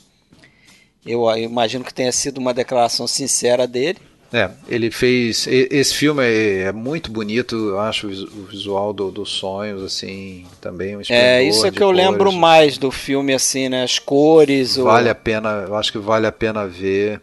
[1.05, 3.99] Eu, eu imagino que tenha sido uma declaração sincera dele.
[4.33, 5.45] É, ele fez.
[5.47, 10.97] Esse filme é, é, muito bonito, eu acho o visual do, dos sonhos, assim, também
[10.97, 12.03] um É, isso é que eu cores.
[12.03, 13.83] lembro mais do filme, assim, né?
[13.83, 14.75] As cores.
[14.75, 17.21] Vale a pena, eu acho que vale a pena ver.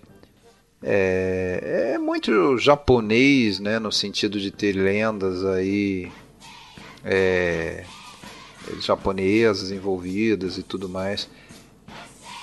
[0.80, 3.80] É, é muito japonês, né?
[3.80, 6.08] No sentido de ter lendas aí.
[7.04, 7.82] É,
[8.80, 11.28] japonesas envolvidas e tudo mais.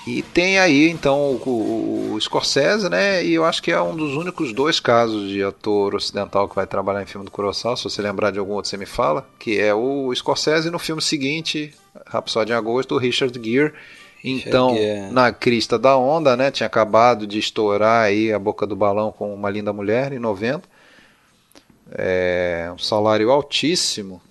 [0.08, 3.22] E tem aí então o, o, Scorsese, né?
[3.22, 6.66] E eu acho que é um dos únicos dois casos de ator ocidental que vai
[6.66, 7.76] trabalhar em filme do Kurosawa.
[7.76, 9.28] Se você lembrar de algum outro, você me fala.
[9.38, 11.74] Que é o Scorsese no filme seguinte,
[12.06, 13.74] Rhapsody em Agosto, o Richard Gere.
[14.24, 14.74] Então,
[15.12, 16.50] na crista da onda, né?
[16.50, 20.66] Tinha acabado de estourar aí a boca do balão com uma linda mulher em 90.
[21.92, 24.22] É, um salário altíssimo.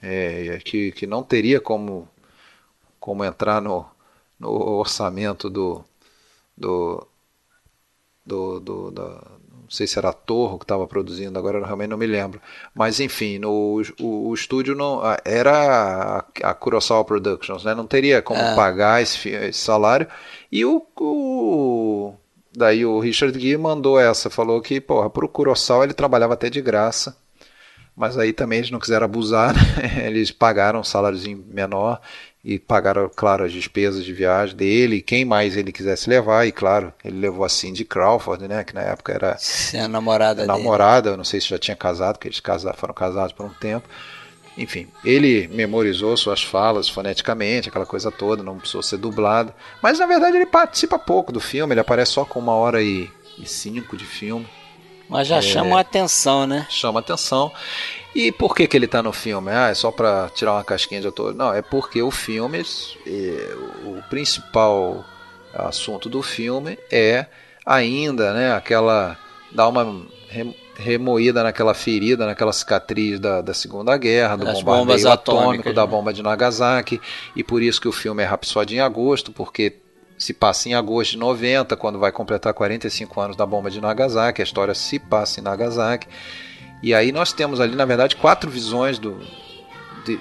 [0.00, 2.08] É, que, que não teria como,
[3.00, 3.89] como entrar no,
[4.40, 5.84] no orçamento do,
[6.56, 7.06] do,
[8.24, 9.02] do, do da,
[9.70, 12.40] não sei se era a Torre que estava produzindo, agora eu realmente não me lembro.
[12.74, 17.72] Mas enfim, no, o, o estúdio não era a, a Kurosawa Productions, né?
[17.72, 18.56] não teria como é.
[18.56, 20.08] pagar esse, esse, salário.
[20.50, 22.14] E o, o,
[22.52, 26.50] daí o Richard Gere mandou essa, falou que porra, para o Kurosawa ele trabalhava até
[26.50, 27.16] de graça.
[27.94, 30.06] Mas aí também eles não quiseram abusar, né?
[30.06, 32.00] eles pagaram um saláriozinho menor
[32.42, 36.92] e pagaram, claro, as despesas de viagem dele, quem mais ele quisesse levar, e claro,
[37.04, 39.36] ele levou a Cindy Crawford, né, que na época era
[39.78, 43.44] a namorada, namorada, não sei se já tinha casado, porque eles casaram, foram casados por
[43.44, 43.86] um tempo.
[44.56, 49.54] Enfim, ele memorizou suas falas foneticamente, aquela coisa toda, não precisou ser dublado.
[49.80, 53.08] Mas na verdade ele participa pouco do filme, ele aparece só com uma hora e,
[53.38, 54.46] e cinco de filme.
[55.10, 56.66] Mas já é, chama a atenção, né?
[56.70, 57.50] Chama a atenção.
[58.14, 59.50] E por que, que ele está no filme?
[59.50, 61.34] Ah, é só para tirar uma casquinha de ator?
[61.34, 62.62] Não, é porque o filme,
[63.84, 65.04] o principal
[65.52, 67.26] assunto do filme é
[67.66, 69.18] ainda, né, aquela
[69.50, 70.06] dar uma
[70.76, 75.90] remoída naquela ferida, naquela cicatriz da, da Segunda Guerra, do As bombardeio atômico, da né?
[75.90, 77.00] bomba de Nagasaki,
[77.34, 79.76] e por isso que o filme é Rapsódia em agosto, porque
[80.20, 84.42] se passa em agosto de 90, quando vai completar 45 anos da bomba de Nagasaki,
[84.42, 86.06] a história se passa em Nagasaki.
[86.82, 89.18] E aí nós temos ali, na verdade, quatro visões do,
[90.04, 90.20] de,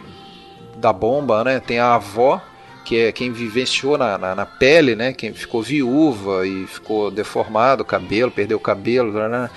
[0.77, 1.59] da bomba, né?
[1.59, 2.41] Tem a avó,
[2.85, 5.11] que é quem vivenciou na, na, na, pele, né?
[5.11, 9.49] Quem ficou viúva e ficou deformado cabelo, perdeu o cabelo, né?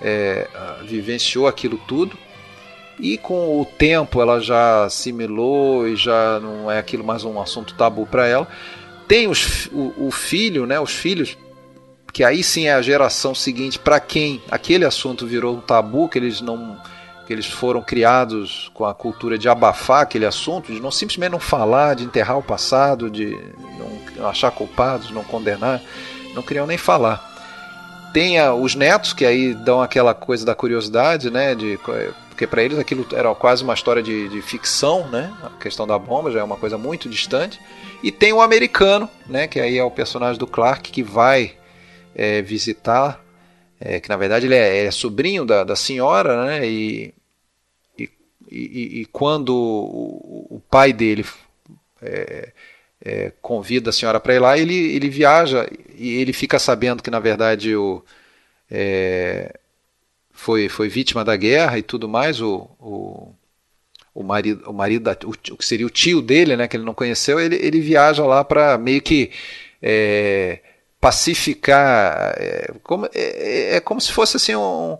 [0.00, 0.48] é,
[0.82, 2.16] vivenciou aquilo tudo.
[2.98, 7.74] E com o tempo ela já assimilou e já não é aquilo mais um assunto
[7.74, 8.48] tabu para ela.
[9.10, 10.78] Tem os, o, o filho, né?
[10.78, 11.36] Os filhos
[12.12, 16.16] que aí sim é a geração seguinte para quem aquele assunto virou um tabu, que
[16.16, 16.80] eles não
[17.26, 21.40] que eles foram criados com a cultura de abafar aquele assunto, de não simplesmente não
[21.40, 23.36] falar, de enterrar o passado, de
[24.16, 25.82] não achar culpados, não condenar,
[26.32, 27.28] não queriam nem falar.
[28.12, 31.80] Tem os netos que aí dão aquela coisa da curiosidade, né, de
[32.40, 35.30] porque para eles aquilo era quase uma história de, de, ficção, né?
[35.42, 37.60] A questão da bomba já é uma coisa muito distante.
[38.02, 39.46] E tem o americano, né?
[39.46, 41.52] Que aí é o personagem do Clark que vai
[42.14, 43.22] é, visitar,
[43.78, 46.66] é, que na verdade ele é, é, sobrinho da, da senhora, né?
[46.66, 47.12] E,
[47.98, 48.08] e,
[48.50, 51.26] e, e quando o, o, pai dele
[52.00, 52.52] é,
[53.04, 57.10] é, convida a senhora para ir lá, ele, ele viaja e ele fica sabendo que
[57.10, 58.02] na verdade o
[58.70, 59.60] é,
[60.40, 63.34] foi, foi vítima da guerra e tudo mais, o, o,
[64.14, 66.84] o marido, o marido da, o, o, que seria o tio dele, né, que ele
[66.84, 69.30] não conheceu, ele, ele viaja lá para meio que
[69.82, 70.60] é,
[70.98, 74.96] pacificar, é, como, é, é, é, como se fosse assim um,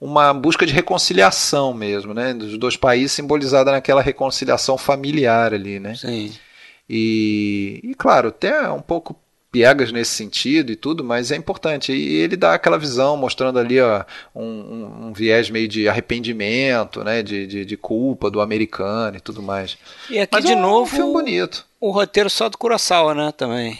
[0.00, 5.96] uma busca de reconciliação mesmo, né, dos dois países simbolizada naquela reconciliação familiar ali, né.
[5.96, 6.32] Sim.
[6.88, 9.16] E, e claro, até um pouco
[9.54, 11.92] piegas nesse sentido e tudo, mas é importante.
[11.92, 14.04] E ele dá aquela visão, mostrando ali ó,
[14.34, 19.40] um, um, viés meio de arrependimento, né, de, de, de, culpa do americano e tudo
[19.40, 19.78] mais.
[20.10, 21.64] E aqui mas de é um, novo, um filme bonito.
[21.80, 23.78] O roteiro só do Kurosawa, né, também.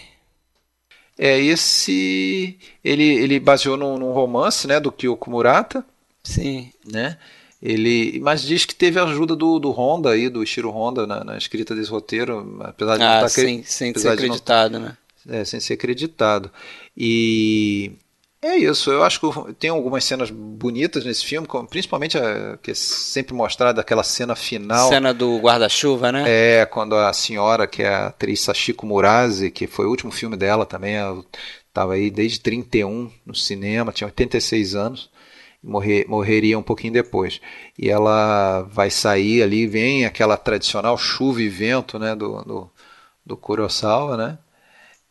[1.19, 5.85] É, esse ele, ele baseou num, num romance, né, do Kyoko Murata.
[6.23, 6.71] Sim.
[6.89, 7.19] Né?
[7.61, 11.25] Ele, mas diz que teve a ajuda do, do Honda aí, do Ishiro Honda na,
[11.25, 14.97] na escrita desse roteiro, apesar de ah, não estar sim, sem ser acreditado, não, né?
[15.29, 16.51] É, sem ser acreditado.
[16.97, 17.93] E
[18.45, 22.75] é isso, eu acho que tem algumas cenas bonitas nesse filme, principalmente a, que é
[22.75, 24.91] sempre mostrada aquela cena final.
[24.91, 26.25] Cena do guarda-chuva, né?
[26.27, 30.37] É, quando a senhora, que é a atriz Sachiko Murase, que foi o último filme
[30.37, 30.95] dela também,
[31.67, 35.11] estava aí desde 31 no cinema, tinha 86 anos,
[35.63, 37.41] morrer, morreria um pouquinho depois.
[37.79, 42.71] E ela vai sair ali, vem aquela tradicional chuva e vento né, do, do,
[43.25, 44.39] do Kurosawa, né?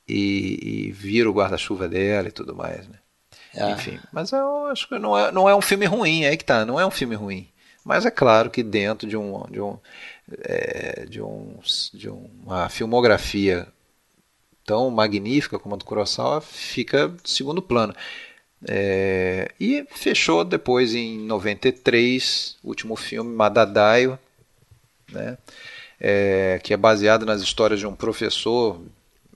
[0.08, 2.98] E, e vira o guarda-chuva dela e tudo mais, né?
[3.56, 3.72] Ah.
[3.72, 6.46] Enfim, mas eu acho que não é, não é um filme ruim, é aí que
[6.46, 7.48] tá, não é um filme ruim.
[7.86, 9.78] Mas é claro que dentro de um de, um,
[10.44, 11.60] é, de, um,
[11.94, 13.68] de uma filmografia
[14.66, 17.94] tão magnífica como a do Kurosawa fica segundo plano.
[18.68, 24.18] É, e fechou depois em 93, o último filme, Madadaio,
[25.12, 25.38] né,
[26.00, 28.82] é, que é baseado nas histórias de um professor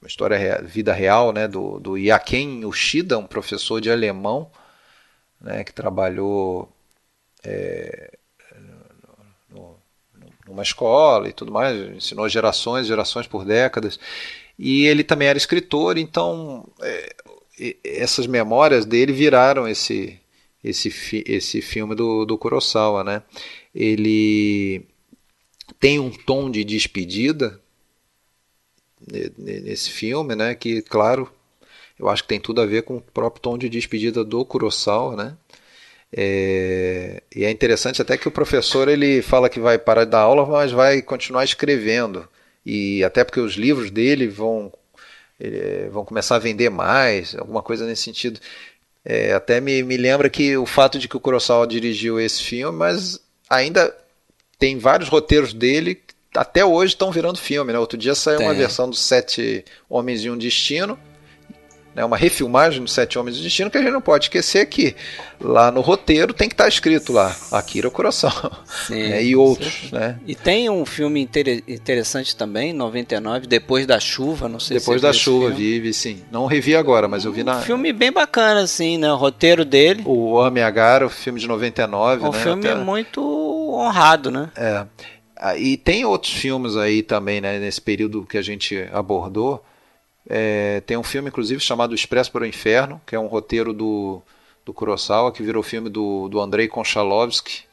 [0.01, 4.51] uma história vida real né, do, do Yaken Yoshida, um professor de alemão
[5.41, 6.71] né, que trabalhou
[7.43, 8.17] é,
[9.49, 9.75] no,
[10.47, 13.99] numa escola e tudo mais, ensinou gerações gerações por décadas.
[14.57, 17.15] E ele também era escritor, então é,
[17.83, 20.19] essas memórias dele viraram esse,
[20.63, 23.03] esse, esse filme do, do Kurosawa.
[23.03, 23.23] Né?
[23.73, 24.85] Ele
[25.79, 27.59] tem um tom de despedida
[29.37, 30.55] nesse filme, né?
[30.55, 31.31] Que, claro,
[31.99, 35.15] eu acho que tem tudo a ver com o próprio tom de despedida do Kurosawa,
[35.15, 35.37] né?
[36.11, 40.45] É, e é interessante até que o professor ele fala que vai parar dar aula,
[40.45, 42.27] mas vai continuar escrevendo.
[42.65, 44.71] E até porque os livros dele vão,
[45.39, 48.39] ele, vão começar a vender mais, alguma coisa nesse sentido.
[49.05, 52.77] É, até me, me lembra que o fato de que o Kurosawa dirigiu esse filme,
[52.77, 53.19] mas
[53.49, 53.95] ainda
[54.59, 55.95] tem vários roteiros dele
[56.37, 57.79] até hoje estão virando filme, né?
[57.79, 58.47] Outro dia saiu Tem.
[58.47, 60.97] uma versão dos Sete Homens e um Destino,
[61.97, 62.05] né?
[62.05, 64.95] uma refilmagem dos Sete Homens e um Destino, que a gente não pode esquecer que
[65.41, 68.51] lá no roteiro tem que estar tá escrito lá, Akira Kurosawa,
[68.89, 69.23] né?
[69.23, 69.95] e outros, sim.
[69.95, 70.19] né?
[70.27, 75.07] E tem um filme inter interessante também, 99, Depois da Chuva, não sei Depois se
[75.07, 76.23] da Chuva, vive, sim.
[76.31, 77.57] Não revi agora, mas eu vi na...
[77.57, 79.11] Um filme bem bacana, assim, né?
[79.11, 80.03] O roteiro dele.
[80.05, 82.29] O Ame Agara, o filme de 99, um né?
[82.29, 82.75] Um filme Até...
[82.75, 83.21] muito
[83.73, 84.49] honrado, né?
[84.55, 84.85] É.
[85.39, 89.63] Ah, e tem outros filmes aí também, né, nesse período que a gente abordou.
[90.29, 94.21] É, tem um filme, inclusive, chamado Expresso para o Inferno, que é um roteiro do,
[94.65, 97.63] do Kurosawa, que virou filme do, do Andrei Konchalovsky,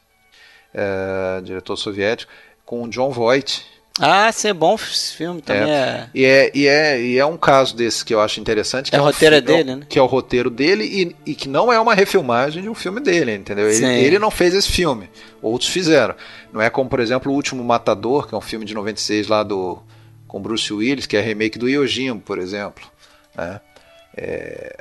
[0.73, 2.31] é, diretor soviético,
[2.65, 3.65] com o John Voight.
[3.97, 5.73] Ah, ser é bom esse filme também é.
[5.73, 6.09] é.
[6.13, 8.89] E, é, e, é, e é um caso desse que eu acho interessante.
[8.89, 9.85] Que é, é o roteiro um, dele, né?
[9.87, 12.99] Que é o roteiro dele e, e que não é uma refilmagem de um filme
[12.99, 13.69] dele, entendeu?
[13.71, 15.09] Ele, ele, não fez esse filme,
[15.41, 16.13] outros fizeram.
[16.55, 19.43] Não é como, por exemplo, O Último Matador, que é um filme de 96 lá
[19.43, 19.77] do
[20.25, 22.89] com Bruce Willis, que é remake do Yojimbo, por exemplo.
[23.35, 23.59] Né?
[24.15, 24.77] É,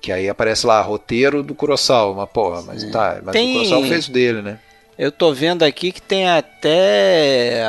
[0.00, 3.50] que aí aparece lá, roteiro do Kurosawa, uma porra, mas tá, mas tem...
[3.50, 4.58] o Kurosawa fez o dele, né?
[4.98, 7.62] Eu tô vendo aqui que tem até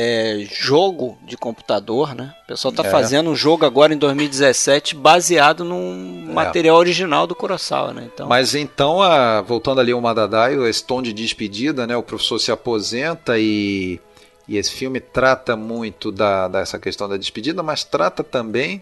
[0.00, 2.32] é, jogo de computador, né?
[2.44, 2.90] O pessoal tá É.
[2.90, 6.32] fazendo um jogo agora em 2017 baseado num É.
[6.32, 8.08] material original do Kurosawa, né?
[8.14, 11.96] Então, Mas então, a- voltando ali ao Madadai, esse tom de despedida, né?
[11.96, 13.98] O professor se aposenta e,
[14.46, 18.80] e esse filme trata muito da, dessa questão da despedida, mas trata também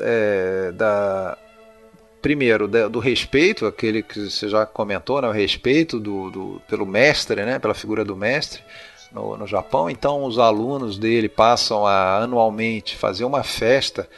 [0.00, 1.36] é, da
[2.22, 5.28] primeiro do respeito, aquele que você já comentou, né?
[5.28, 7.58] O respeito do, do- pelo mestre, né?
[7.58, 8.62] Pela figura do mestre
[9.12, 9.88] no, no Japão.
[9.90, 14.08] Então, os alunos dele passam a anualmente fazer uma festa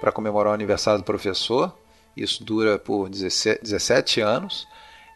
[0.00, 1.72] para comemorar o aniversário do professor.
[2.16, 4.66] Isso dura por 17, 17 anos.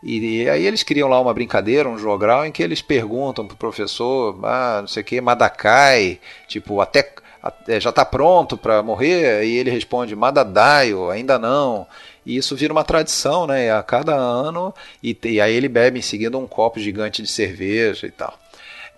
[0.03, 3.57] E, e aí eles criam lá uma brincadeira, um jogral, em que eles perguntam pro
[3.57, 7.13] professor, ah, não sei o que, Madakai, tipo, até,
[7.43, 9.45] até- já está pronto para morrer?
[9.45, 11.87] E ele responde, Madadaio, ainda não.
[12.25, 13.73] E isso vira uma tradição, né?
[13.73, 14.73] A cada ano,
[15.03, 18.39] e, e aí ele bebe em seguida um copo gigante de cerveja e tal.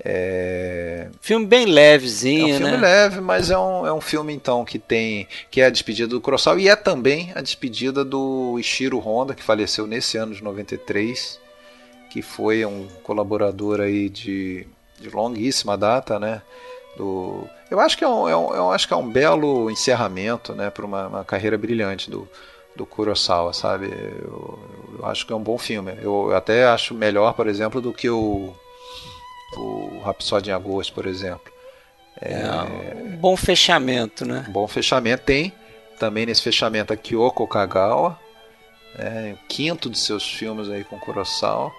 [0.03, 2.77] É, filme bem é um levezinho, filme né?
[2.79, 6.21] leve, mas é um, é um filme então que tem que é a despedida do
[6.21, 11.39] Kurosawa e é também a despedida do Ishiro Honda, que faleceu nesse ano de 93,
[12.11, 14.67] que foi um colaborador aí de,
[14.99, 16.41] de longuíssima data, né?
[16.97, 20.55] Do, eu acho que é um, é um- eu acho que é um belo encerramento,
[20.55, 22.29] né, para uma, uma carreira brilhante do
[22.75, 23.87] do Kurosawa, sabe?
[24.23, 24.59] Eu,
[25.01, 25.93] eu acho que é um bom filme.
[26.01, 28.55] Eu até acho melhor, por exemplo, do que o
[29.57, 31.53] o Rhapsody em Agosto, por exemplo.
[32.21, 32.45] É
[33.05, 34.45] um bom fechamento, né?
[34.49, 35.25] Um bom fechamento.
[35.25, 35.53] Tem
[35.99, 38.19] também nesse fechamento a Kyoko Kagawa,
[38.99, 41.73] né, o quinto de seus filmes aí com Kurosawa.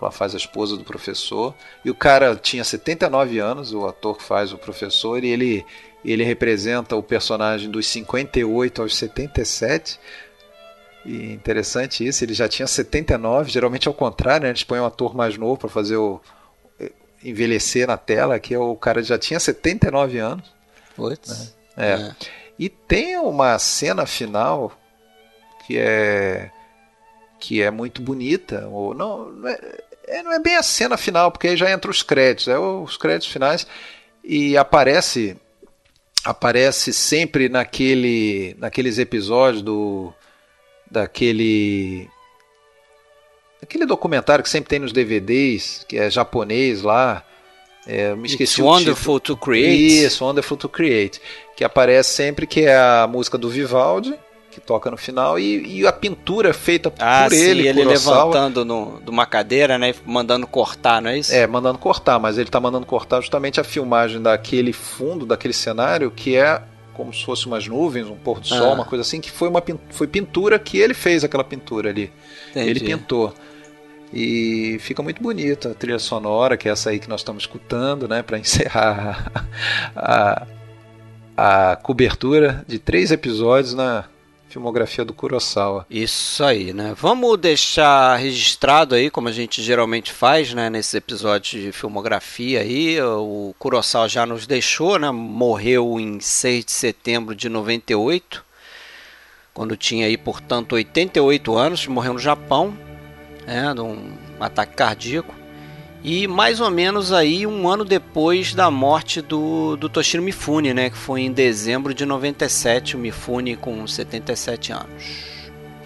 [0.00, 1.54] Ela faz a esposa do professor.
[1.84, 5.66] E o cara tinha 79 anos, o ator que faz o professor, e ele,
[6.04, 9.98] ele representa o personagem dos 58 aos 77.
[11.04, 14.50] E interessante isso, ele já tinha 79, geralmente é o contrário, né?
[14.50, 16.20] Eles põem um ator mais novo para fazer o
[17.24, 20.52] envelhecer na tela, que é o cara já tinha 79 anos.
[20.96, 21.54] Putz.
[21.76, 21.92] É.
[21.92, 22.14] É.
[22.58, 24.72] E tem uma cena final
[25.66, 26.50] que é
[27.40, 29.58] que é muito bonita, ou não, não é,
[30.08, 32.96] é- não é bem a cena final, porque aí já entra os créditos, é os
[32.96, 33.64] créditos finais
[34.24, 35.36] e aparece
[36.24, 40.12] aparece sempre naquele naqueles episódios do
[40.90, 42.08] daquele
[43.62, 47.22] aquele documentário que sempre tem nos DVDs, que é japonês lá,
[47.86, 48.70] é, me esqueci It's o título.
[48.74, 50.04] wonderful to create.
[50.04, 51.20] Isso, Wonderful to Create.
[51.56, 54.14] Que aparece sempre que é a música do Vivaldi,
[54.50, 58.16] que toca no final, e, e a pintura feita Ah, por sim, ele, ele, Kurosawa.
[58.26, 59.94] levantando no, de uma cadeira, né?
[60.04, 61.32] Mandando cortar, não é isso?
[61.34, 66.10] É, mandando cortar, mas ele tá mandando cortar justamente a filmagem daquele fundo, daquele cenário,
[66.10, 66.60] que é
[66.94, 68.74] como se fosse umas nuvens, um pôr do sol, Ah.
[68.74, 72.10] uma coisa assim, que foi uma foi pintura que ele fez aquela pintura ali.
[72.50, 72.70] Entendi.
[72.70, 73.32] Ele pintou.
[74.12, 78.08] E fica muito bonita a trilha sonora, que é essa aí que nós estamos escutando,
[78.08, 79.30] né, para encerrar
[79.94, 80.46] a,
[81.36, 84.06] a cobertura de três episódios na
[84.48, 85.86] filmografia do Kurosawa.
[85.90, 86.94] Isso aí, né?
[86.96, 90.70] Vamos deixar registrado aí, como a gente geralmente faz, né?
[90.70, 93.00] Nesses episódios de filmografia aí.
[93.00, 95.10] O Kurosawa já nos deixou, né?
[95.10, 98.44] Morreu em 6 de setembro de 98.
[99.52, 101.86] Quando tinha aí, portanto, 88 anos.
[101.86, 102.76] Morreu no Japão,
[103.48, 103.72] né?
[103.74, 105.34] De um ataque cardíaco.
[106.04, 110.90] E mais ou menos aí um ano depois da morte do, do Toshiro Mifune, né?
[110.90, 115.04] Que foi em dezembro de 97, o Mifune com 77 anos.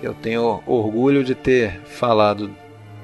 [0.03, 2.55] Eu tenho orgulho de ter falado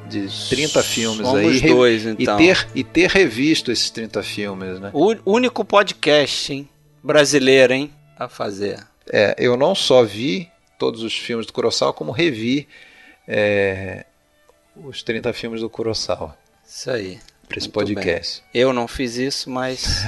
[0.08, 2.36] de 30 filmes Somos aí dois, e, então.
[2.36, 4.90] ter, e ter revisto esses 30 filmes, né?
[4.92, 6.68] O único podcast, hein?
[7.02, 7.90] Brasileiro, hein?
[8.18, 8.78] A fazer.
[9.10, 10.48] É, eu não só vi
[10.78, 12.66] todos os filmes do Kurosawa, como revi
[13.26, 14.04] é,
[14.84, 16.36] os 30 filmes do Kurosawa
[16.66, 17.18] Isso aí.
[17.48, 18.42] para esse podcast.
[18.52, 20.02] Eu não fiz isso, mas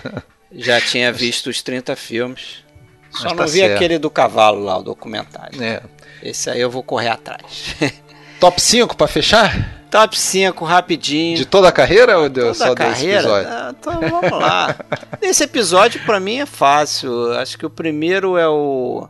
[0.52, 2.64] já tinha visto os 30 filmes.
[3.10, 3.74] Só Mas não tá vi certo.
[3.76, 5.62] aquele do cavalo lá, o documentário.
[5.62, 5.80] É.
[6.22, 7.76] Esse aí eu vou correr atrás.
[8.40, 9.86] Top 5 para fechar?
[9.88, 11.36] Top 5 rapidinho.
[11.36, 13.20] De toda a carreira ou deu só a desse carreira?
[13.20, 13.48] episódio?
[13.48, 14.76] Ah, então vamos lá.
[15.22, 17.32] Esse episódio pra mim é fácil.
[17.38, 19.08] Acho que o primeiro é o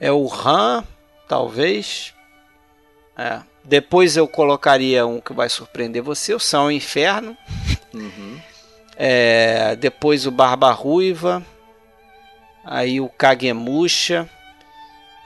[0.00, 0.82] é o Han,
[1.28, 2.12] talvez.
[3.16, 3.38] É.
[3.64, 7.36] Depois eu colocaria um que vai surpreender você, o São Inferno.
[7.94, 8.40] Uhum.
[8.96, 11.42] É, depois o Barba Ruiva.
[12.64, 14.28] Aí o Kagemusha.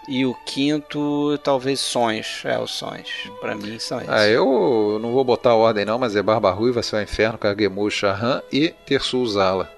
[0.08, 2.42] E o quinto, talvez Sonhos.
[2.44, 3.10] É, os Sonhos.
[3.40, 4.12] Pra mim são esses.
[4.12, 8.40] Ah, eu não vou botar ordem não, mas é Barba Ruiva, Seu Inferno, Kagemusha, Han
[8.52, 9.75] e Tersu Uzala.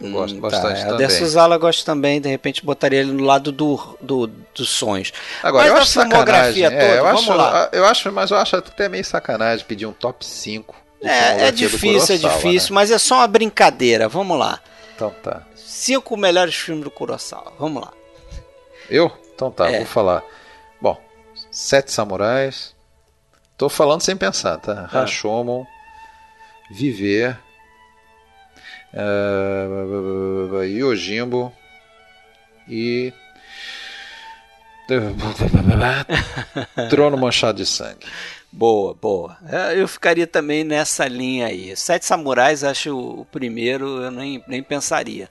[0.00, 0.88] Que Eu gosto Hum, bastante tá.
[0.88, 0.94] também.
[1.06, 5.12] A Dessuzala eu gosto também, de repente botaria ele no lado do, do, dos sonhos.
[5.42, 6.16] Agora, Mas eu acho sacanagem.
[6.54, 7.68] filmografia é, toda, eu vamos acho, lá.
[7.72, 12.14] Eu acho, mas eu acho até meio sacanagem pedir um top 5 É, é difícil,
[12.14, 12.74] é difícil, né?
[12.74, 14.08] mas é só uma brincadeira.
[14.08, 14.60] Vamos lá.
[14.96, 15.42] Então tá.
[15.54, 17.52] Cinco melhores filmes do Kurosawa.
[17.58, 17.92] Vamos lá.
[18.88, 19.10] Eu?
[19.34, 19.78] Então tá, é.
[19.78, 20.22] vou falar.
[20.80, 20.98] Bom,
[21.50, 22.74] Sete Samurais.
[23.56, 24.88] Tô falando sem pensar, tá?
[24.90, 24.94] É.
[24.94, 25.64] Rashomon.
[26.70, 27.38] Viver.
[28.92, 31.52] Uh, Yojimbo.
[32.68, 33.12] E.
[36.90, 38.06] Trono manchado de sangue.
[38.52, 39.36] Boa, boa.
[39.48, 41.76] É, eu ficaria também nessa linha aí.
[41.76, 45.30] Sete Samurais, acho o primeiro, eu nem, nem pensaria.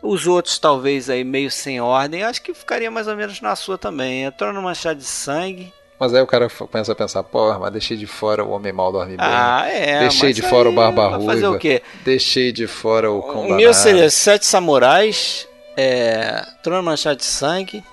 [0.00, 3.76] Os outros, talvez, aí meio sem ordem, acho que ficaria mais ou menos na sua
[3.76, 4.30] também.
[4.32, 5.72] Trono Manchado de Sangue.
[6.02, 8.90] Mas aí o cara começa a pensar, porra, mas deixei de fora o Homem Mal
[8.90, 9.24] Dorme Bem.
[9.24, 10.00] Ah, é.
[10.00, 11.32] Deixei de fora o Barba Ruiva.
[11.32, 11.80] Fazer o quê?
[12.04, 15.46] Deixei de fora o Cão O meu seria Sete Samurais,
[15.76, 17.84] é, Trono Manchado de Sangue,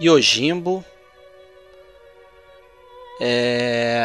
[0.00, 0.82] Yojimbo,
[3.20, 4.02] é...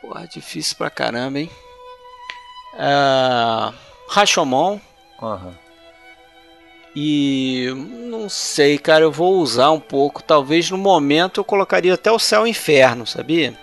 [0.00, 1.50] Porra, difícil pra caramba, hein?
[2.78, 3.74] É...
[4.08, 4.80] Rashomon.
[5.20, 5.65] Uhum.
[6.98, 7.70] E
[8.08, 10.22] não sei, cara, eu vou usar um pouco.
[10.22, 13.54] Talvez no momento eu colocaria até o céu e o inferno, sabia?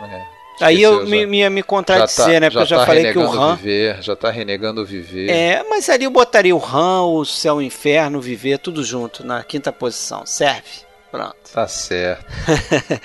[0.00, 0.36] É.
[0.60, 2.48] Aí eu me, me, me contradizer, tá, né?
[2.48, 3.56] Porque eu já tá falei que o Han.
[3.56, 5.28] Viver, já tá renegando viver.
[5.28, 9.26] É, mas ali eu botaria o Han, o céu e o inferno, viver, tudo junto,
[9.26, 10.24] na quinta posição.
[10.24, 10.86] Serve.
[11.10, 11.36] Pronto.
[11.52, 12.24] Tá certo.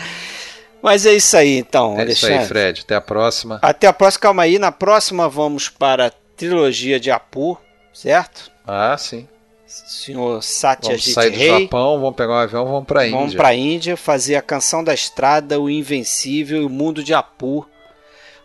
[0.81, 2.35] Mas é isso aí então, é Alexandre.
[2.35, 2.81] isso aí, Fred.
[2.81, 3.59] Até a próxima.
[3.61, 4.21] Até a próxima.
[4.21, 4.57] Calma aí.
[4.57, 7.55] Na próxima vamos para a trilogia de Apu,
[7.93, 8.51] certo?
[8.65, 9.27] Ah, sim.
[9.71, 13.17] Senhor Satyajit Vamos sair do Japão, vamos pegar um avião, vamos para a Índia.
[13.17, 17.13] Vamos para a Índia, fazer a Canção da Estrada, o Invencível e o Mundo de
[17.13, 17.65] Apu.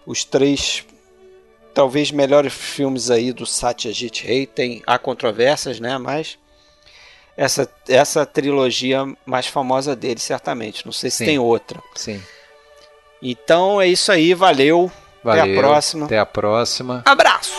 [0.07, 0.85] Os três,
[1.75, 4.47] talvez, melhores filmes aí do Satyajit Ray.
[4.47, 5.99] Tem, há controvérsias, né?
[5.99, 6.39] Mas
[7.37, 10.87] essa, essa trilogia mais famosa dele, certamente.
[10.87, 11.25] Não sei se Sim.
[11.25, 11.83] tem outra.
[11.95, 12.23] Sim.
[13.21, 14.91] Então é isso aí, valeu.
[15.25, 15.43] valeu.
[15.43, 16.07] Até a próxima.
[16.07, 17.03] Até a próxima.
[17.05, 17.53] Abraço!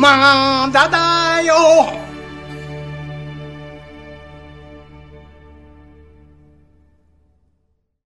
[0.00, 1.09] 忙叨叨